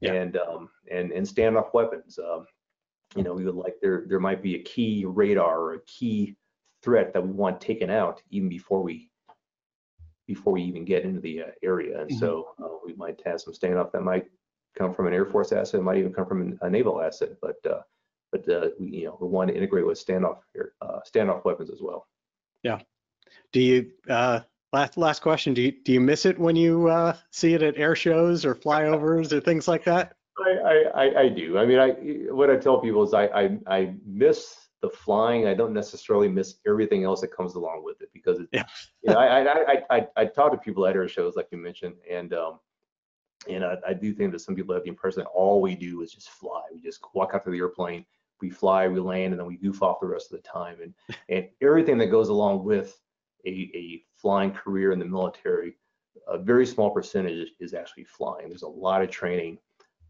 yeah. 0.00 0.12
and 0.12 0.36
um, 0.36 0.70
and 0.90 1.12
and 1.12 1.26
standoff 1.26 1.74
weapons. 1.74 2.18
Um, 2.18 2.46
you 3.14 3.22
know, 3.22 3.34
we 3.34 3.44
would 3.44 3.54
like 3.54 3.76
there 3.80 4.04
there 4.06 4.20
might 4.20 4.42
be 4.42 4.56
a 4.56 4.62
key 4.62 5.04
radar 5.06 5.60
or 5.60 5.74
a 5.74 5.80
key 5.86 6.36
threat 6.82 7.12
that 7.12 7.26
we 7.26 7.32
want 7.32 7.60
taken 7.60 7.90
out 7.90 8.22
even 8.30 8.48
before 8.48 8.82
we 8.82 9.10
before 10.26 10.54
we 10.54 10.62
even 10.62 10.84
get 10.84 11.04
into 11.04 11.20
the 11.20 11.42
uh, 11.42 11.46
area. 11.62 12.00
And 12.00 12.10
mm-hmm. 12.10 12.18
so 12.18 12.48
uh, 12.62 12.68
we 12.84 12.94
might 12.94 13.20
have 13.24 13.40
some 13.40 13.54
standoff 13.54 13.92
that 13.92 14.02
might 14.02 14.26
come 14.76 14.92
from 14.92 15.06
an 15.06 15.14
Air 15.14 15.24
Force 15.24 15.52
asset, 15.52 15.82
might 15.82 15.98
even 15.98 16.12
come 16.12 16.26
from 16.26 16.58
a 16.62 16.70
naval 16.70 17.00
asset, 17.00 17.30
but 17.40 17.56
uh, 17.68 17.80
but 18.32 18.48
uh, 18.48 18.68
we, 18.78 18.88
you 18.88 19.04
know 19.06 19.18
we 19.20 19.28
want 19.28 19.48
to 19.48 19.56
integrate 19.56 19.86
with 19.86 20.04
standoff 20.04 20.38
uh, 20.82 20.98
standoff 21.06 21.44
weapons 21.44 21.70
as 21.70 21.80
well. 21.80 22.06
Yeah. 22.62 22.80
Do 23.52 23.60
you 23.60 23.90
uh, 24.08 24.40
last 24.72 24.96
last 24.96 25.22
question? 25.22 25.54
Do 25.54 25.62
you 25.62 25.72
do 25.84 25.92
you 25.92 26.00
miss 26.00 26.26
it 26.26 26.38
when 26.38 26.56
you 26.56 27.12
see 27.30 27.54
it 27.54 27.62
at 27.62 27.76
air 27.76 27.96
shows 27.96 28.44
or 28.44 28.54
flyovers 28.54 29.32
or 29.32 29.40
things 29.40 29.68
like 29.68 29.84
that? 29.84 30.14
I, 30.38 30.84
I, 30.94 31.20
I 31.22 31.28
do. 31.28 31.56
I 31.58 31.64
mean, 31.64 31.78
I 31.78 31.90
what 32.32 32.50
I 32.50 32.56
tell 32.56 32.80
people 32.80 33.02
is 33.02 33.14
I 33.14 33.26
I, 33.26 33.58
I 33.66 33.94
miss 34.04 34.65
the 34.82 34.90
flying, 34.90 35.46
I 35.46 35.54
don't 35.54 35.72
necessarily 35.72 36.28
miss 36.28 36.56
everything 36.66 37.04
else 37.04 37.20
that 37.22 37.34
comes 37.34 37.54
along 37.54 37.82
with 37.84 38.00
it 38.00 38.10
because 38.12 38.38
it, 38.40 38.48
yeah. 38.52 38.64
you 39.02 39.12
know, 39.12 39.18
I, 39.18 39.42
I, 39.42 39.82
I, 39.90 40.06
I, 40.16 40.24
talk 40.26 40.52
to 40.52 40.58
people 40.58 40.86
at 40.86 40.94
air 40.94 41.08
shows 41.08 41.34
like 41.34 41.48
you 41.50 41.58
mentioned, 41.58 41.94
and 42.10 42.34
um, 42.34 42.60
and 43.48 43.64
I, 43.64 43.76
I 43.88 43.94
do 43.94 44.12
think 44.12 44.32
that 44.32 44.40
some 44.40 44.54
people 44.54 44.74
have 44.74 44.84
the 44.84 44.90
impression 44.90 45.20
that 45.20 45.28
all 45.28 45.60
we 45.60 45.74
do 45.74 46.02
is 46.02 46.12
just 46.12 46.28
fly. 46.28 46.62
We 46.72 46.80
just 46.80 47.00
walk 47.14 47.30
out 47.34 47.44
to 47.44 47.50
the 47.50 47.58
airplane, 47.58 48.04
we 48.40 48.50
fly, 48.50 48.86
we 48.86 49.00
land, 49.00 49.32
and 49.32 49.40
then 49.40 49.46
we 49.46 49.56
goof 49.56 49.82
off 49.82 50.00
the 50.00 50.06
rest 50.06 50.32
of 50.32 50.42
the 50.42 50.48
time, 50.48 50.76
and 50.82 50.94
and 51.28 51.48
everything 51.62 51.98
that 51.98 52.06
goes 52.06 52.28
along 52.28 52.64
with 52.64 53.00
a, 53.46 53.70
a 53.74 54.02
flying 54.16 54.50
career 54.50 54.92
in 54.92 54.98
the 54.98 55.04
military 55.04 55.76
a 56.28 56.38
very 56.38 56.66
small 56.66 56.90
percentage 56.90 57.48
is 57.60 57.74
actually 57.74 58.04
flying. 58.04 58.48
There's 58.48 58.62
a 58.62 58.68
lot 58.68 59.02
of 59.02 59.10
training, 59.10 59.58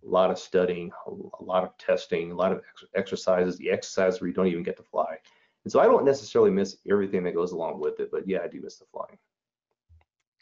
a 0.07 0.11
lot 0.11 0.31
of 0.31 0.39
studying, 0.39 0.91
a 1.07 1.43
lot 1.43 1.65
of 1.65 1.77
testing, 1.79 2.33
a 2.33 2.35
lot 2.35 2.53
of 2.53 2.59
ex 2.59 2.85
exercises, 2.95 3.59
the 3.59 3.71
exercise 3.71 4.21
where 4.21 4.29
you 4.29 4.35
don't 4.35 4.47
even 4.47 4.63
get 4.63 4.77
to 4.77 4.83
fly. 4.83 5.17
And 5.65 5.73
so 5.73 5.81
I 5.81 5.87
don't 5.87 6.05
necessarily 6.05 6.51
miss 6.51 6.77
everything 6.89 7.25
that 7.25 7.35
goes 7.35 7.53
along 7.53 7.81
with 7.81 7.99
it, 7.99 8.11
but 8.13 8.29
yeah, 8.29 8.39
I 8.45 8.49
do 8.49 8.61
miss 8.61 8.77
the 8.77 8.85
flying. 8.93 9.19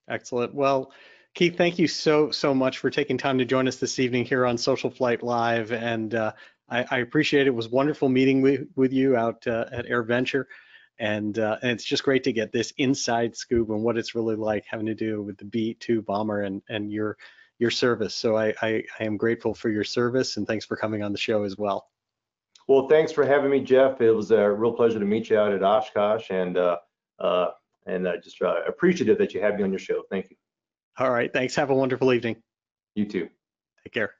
Excellent. 0.09 0.55
Well, 0.55 0.93
Keith, 1.35 1.57
thank 1.57 1.79
you 1.79 1.89
so, 1.89 2.31
so 2.31 2.55
much 2.55 2.79
for 2.79 2.91
taking 2.91 3.17
time 3.17 3.39
to 3.39 3.45
join 3.45 3.67
us 3.67 3.77
this 3.77 3.99
evening 3.99 4.27
here 4.27 4.45
on 4.45 4.57
SocialFlight 4.57 5.23
Live. 5.23 5.73
And 5.73 6.15
uh, 6.15 6.33
I, 6.69 6.85
I, 6.91 6.99
appreciate 6.99 7.43
it. 7.43 7.49
It 7.49 7.55
was 7.55 7.69
wonderful 7.69 8.09
meeting 8.09 8.43
with, 8.43 8.69
with 8.77 8.93
you 8.93 9.17
out 9.17 9.47
uh, 9.47 9.65
at 9.73 9.87
AirVenture. 9.87 10.45
And, 10.99 11.39
uh, 11.39 11.57
and 11.63 11.73
it's 11.73 11.85
just 11.85 12.05
great 12.05 12.23
to 12.25 12.33
get 12.33 12.53
this 12.53 12.73
inside 12.77 13.35
scoop 13.35 13.71
on 13.71 13.83
what 13.83 13.97
it's 13.97 14.15
really 14.15 14.37
like 14.37 14.65
having 14.69 14.87
to 14.87 14.95
do 14.95 15.23
with 15.23 15.39
the 15.39 15.45
B-2 15.45 16.05
bomber 16.05 16.43
and, 16.43 16.63
and 16.69 16.93
your, 16.93 17.17
your 17.59 17.71
service. 17.71 18.15
So 18.15 18.37
I, 18.37 18.55
I, 18.63 18.85
I 18.99 19.05
am 19.05 19.17
grateful 19.17 19.55
for 19.55 19.69
your 19.69 19.85
service 19.85 20.37
and 20.37 20.47
thanks 20.47 20.65
for 20.65 20.77
coming 20.77 21.03
on 21.03 21.13
the 21.13 21.19
show 21.19 21.45
as 21.45 21.57
well. 21.57 21.89
Well, 22.67 22.89
thanks 22.89 23.13
for 23.13 23.25
having 23.25 23.51
me, 23.51 23.61
Jeff. 23.61 24.01
It 24.01 24.11
was 24.11 24.31
a 24.31 24.51
real 24.51 24.73
pleasure 24.73 24.99
to 24.99 25.05
meet 25.05 25.31
you 25.31 25.39
out 25.39 25.53
at 25.53 25.63
Oshkosh 25.63 26.31
and 26.31 26.57
uh, 26.57 26.79
uh, 27.19 27.49
and 27.87 28.07
uh, 28.07 28.17
just 28.23 28.41
uh, 28.41 28.63
appreciative 28.67 29.19
that 29.19 29.35
you 29.35 29.41
had 29.41 29.57
me 29.57 29.63
on 29.65 29.71
your 29.71 29.79
show. 29.79 30.03
Thank 30.11 30.31
you. 30.31 30.37
All 30.99 31.11
right. 31.11 31.31
Thanks. 31.33 31.55
Have 31.57 31.71
a 31.71 31.75
wonderful 31.75 32.13
evening. 32.13 32.37
You 32.95 33.05
too. 33.05 33.29
Take 33.85 33.93
care. 33.93 34.15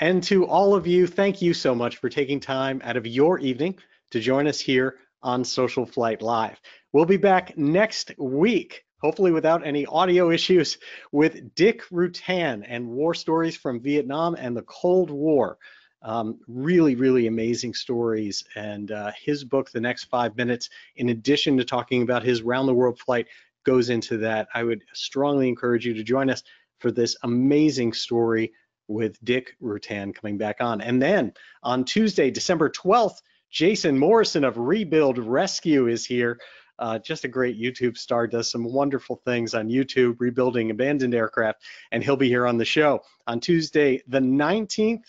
And 0.00 0.22
to 0.24 0.44
all 0.46 0.74
of 0.74 0.88
you, 0.88 1.06
thank 1.06 1.40
you 1.40 1.54
so 1.54 1.74
much 1.74 1.98
for 1.98 2.08
taking 2.08 2.40
time 2.40 2.80
out 2.84 2.96
of 2.96 3.06
your 3.06 3.38
evening 3.38 3.78
to 4.10 4.18
join 4.18 4.48
us 4.48 4.58
here 4.58 4.96
on 5.22 5.44
SocialFlight 5.44 6.20
Live. 6.20 6.60
We'll 6.92 7.04
be 7.04 7.16
back 7.16 7.56
next 7.56 8.12
week, 8.18 8.84
hopefully 9.04 9.32
without 9.32 9.66
any 9.66 9.84
audio 9.84 10.30
issues, 10.38 10.78
with 11.12 11.54
Dick 11.54 11.82
Rutan 11.92 12.64
and 12.66 12.88
war 12.88 13.12
stories 13.12 13.54
from 13.54 13.78
Vietnam 13.82 14.34
and 14.34 14.56
the 14.56 14.62
Cold 14.62 15.10
War. 15.10 15.58
Um, 16.00 16.40
really, 16.48 16.94
really 16.94 17.26
amazing 17.26 17.74
stories. 17.74 18.44
And 18.56 18.90
uh, 18.90 19.12
his 19.22 19.44
book, 19.44 19.70
The 19.70 19.80
Next 19.80 20.04
Five 20.04 20.36
Minutes, 20.36 20.70
in 20.96 21.10
addition 21.10 21.58
to 21.58 21.64
talking 21.64 22.00
about 22.00 22.22
his 22.22 22.42
round 22.42 22.66
the 22.66 22.74
world 22.74 22.98
flight, 22.98 23.26
goes 23.66 23.90
into 23.90 24.16
that. 24.18 24.48
I 24.54 24.64
would 24.64 24.82
strongly 24.94 25.48
encourage 25.48 25.84
you 25.84 25.92
to 25.94 26.02
join 26.02 26.30
us 26.30 26.42
for 26.78 26.90
this 26.90 27.14
amazing 27.22 27.92
story 27.92 28.52
with 28.88 29.22
Dick 29.22 29.54
Rutan 29.62 30.14
coming 30.14 30.38
back 30.38 30.56
on. 30.60 30.80
And 30.80 31.00
then 31.00 31.34
on 31.62 31.84
Tuesday, 31.84 32.30
December 32.30 32.70
12th, 32.70 33.20
Jason 33.50 33.98
Morrison 33.98 34.44
of 34.44 34.58
Rebuild 34.58 35.18
Rescue 35.18 35.88
is 35.88 36.04
here. 36.06 36.38
Uh, 36.78 36.98
just 36.98 37.24
a 37.24 37.28
great 37.28 37.60
YouTube 37.60 37.96
star, 37.96 38.26
does 38.26 38.50
some 38.50 38.64
wonderful 38.64 39.20
things 39.24 39.54
on 39.54 39.68
YouTube, 39.68 40.16
rebuilding 40.18 40.70
abandoned 40.70 41.14
aircraft, 41.14 41.62
and 41.92 42.02
he'll 42.02 42.16
be 42.16 42.28
here 42.28 42.46
on 42.46 42.58
the 42.58 42.64
show. 42.64 43.00
On 43.26 43.40
Tuesday, 43.40 44.02
the 44.08 44.20
19th, 44.20 45.04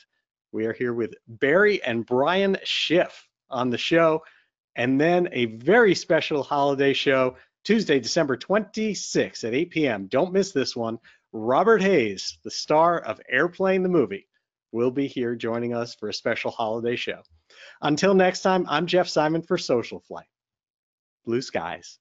we 0.51 0.66
are 0.66 0.74
here 0.74 0.93
with 0.93 1.16
Barry 1.28 1.84
and 1.84 2.05
Brian 2.05 2.57
Schiff 2.63 3.28
on 3.49 3.70
the 3.70 3.78
show. 3.78 4.24
And 4.76 4.99
then 4.99 5.30
a 5.32 5.45
very 5.45 5.95
special 5.95 6.43
holiday 6.43 6.93
show, 6.93 7.38
Tuesday, 7.63 7.99
December 7.99 8.38
26th 8.38 9.43
at 9.43 9.53
8 9.53 9.70
p.m. 9.72 10.07
Don't 10.07 10.34
miss 10.34 10.51
this 10.51 10.76
one. 10.76 10.99
Robert 11.32 11.82
Hays, 11.82 12.38
the 12.43 12.51
star 12.51 12.99
of 12.99 13.20
Airplane 13.30 13.84
the 13.84 13.89
movie, 13.89 14.28
will 14.72 14.91
be 14.91 15.07
here 15.07 15.36
joining 15.36 15.74
us 15.74 15.95
for 15.95 16.09
a 16.09 16.13
special 16.13 16.51
holiday 16.51 16.95
show. 16.95 17.22
Until 17.82 18.13
next 18.13 18.41
time, 18.41 18.66
I'm 18.70 18.88
Jeff 18.88 19.07
Simon 19.07 19.41
for 19.41 19.57
SocialFlight. 19.57 20.28
Blue 21.26 21.41
skies. 21.41 21.99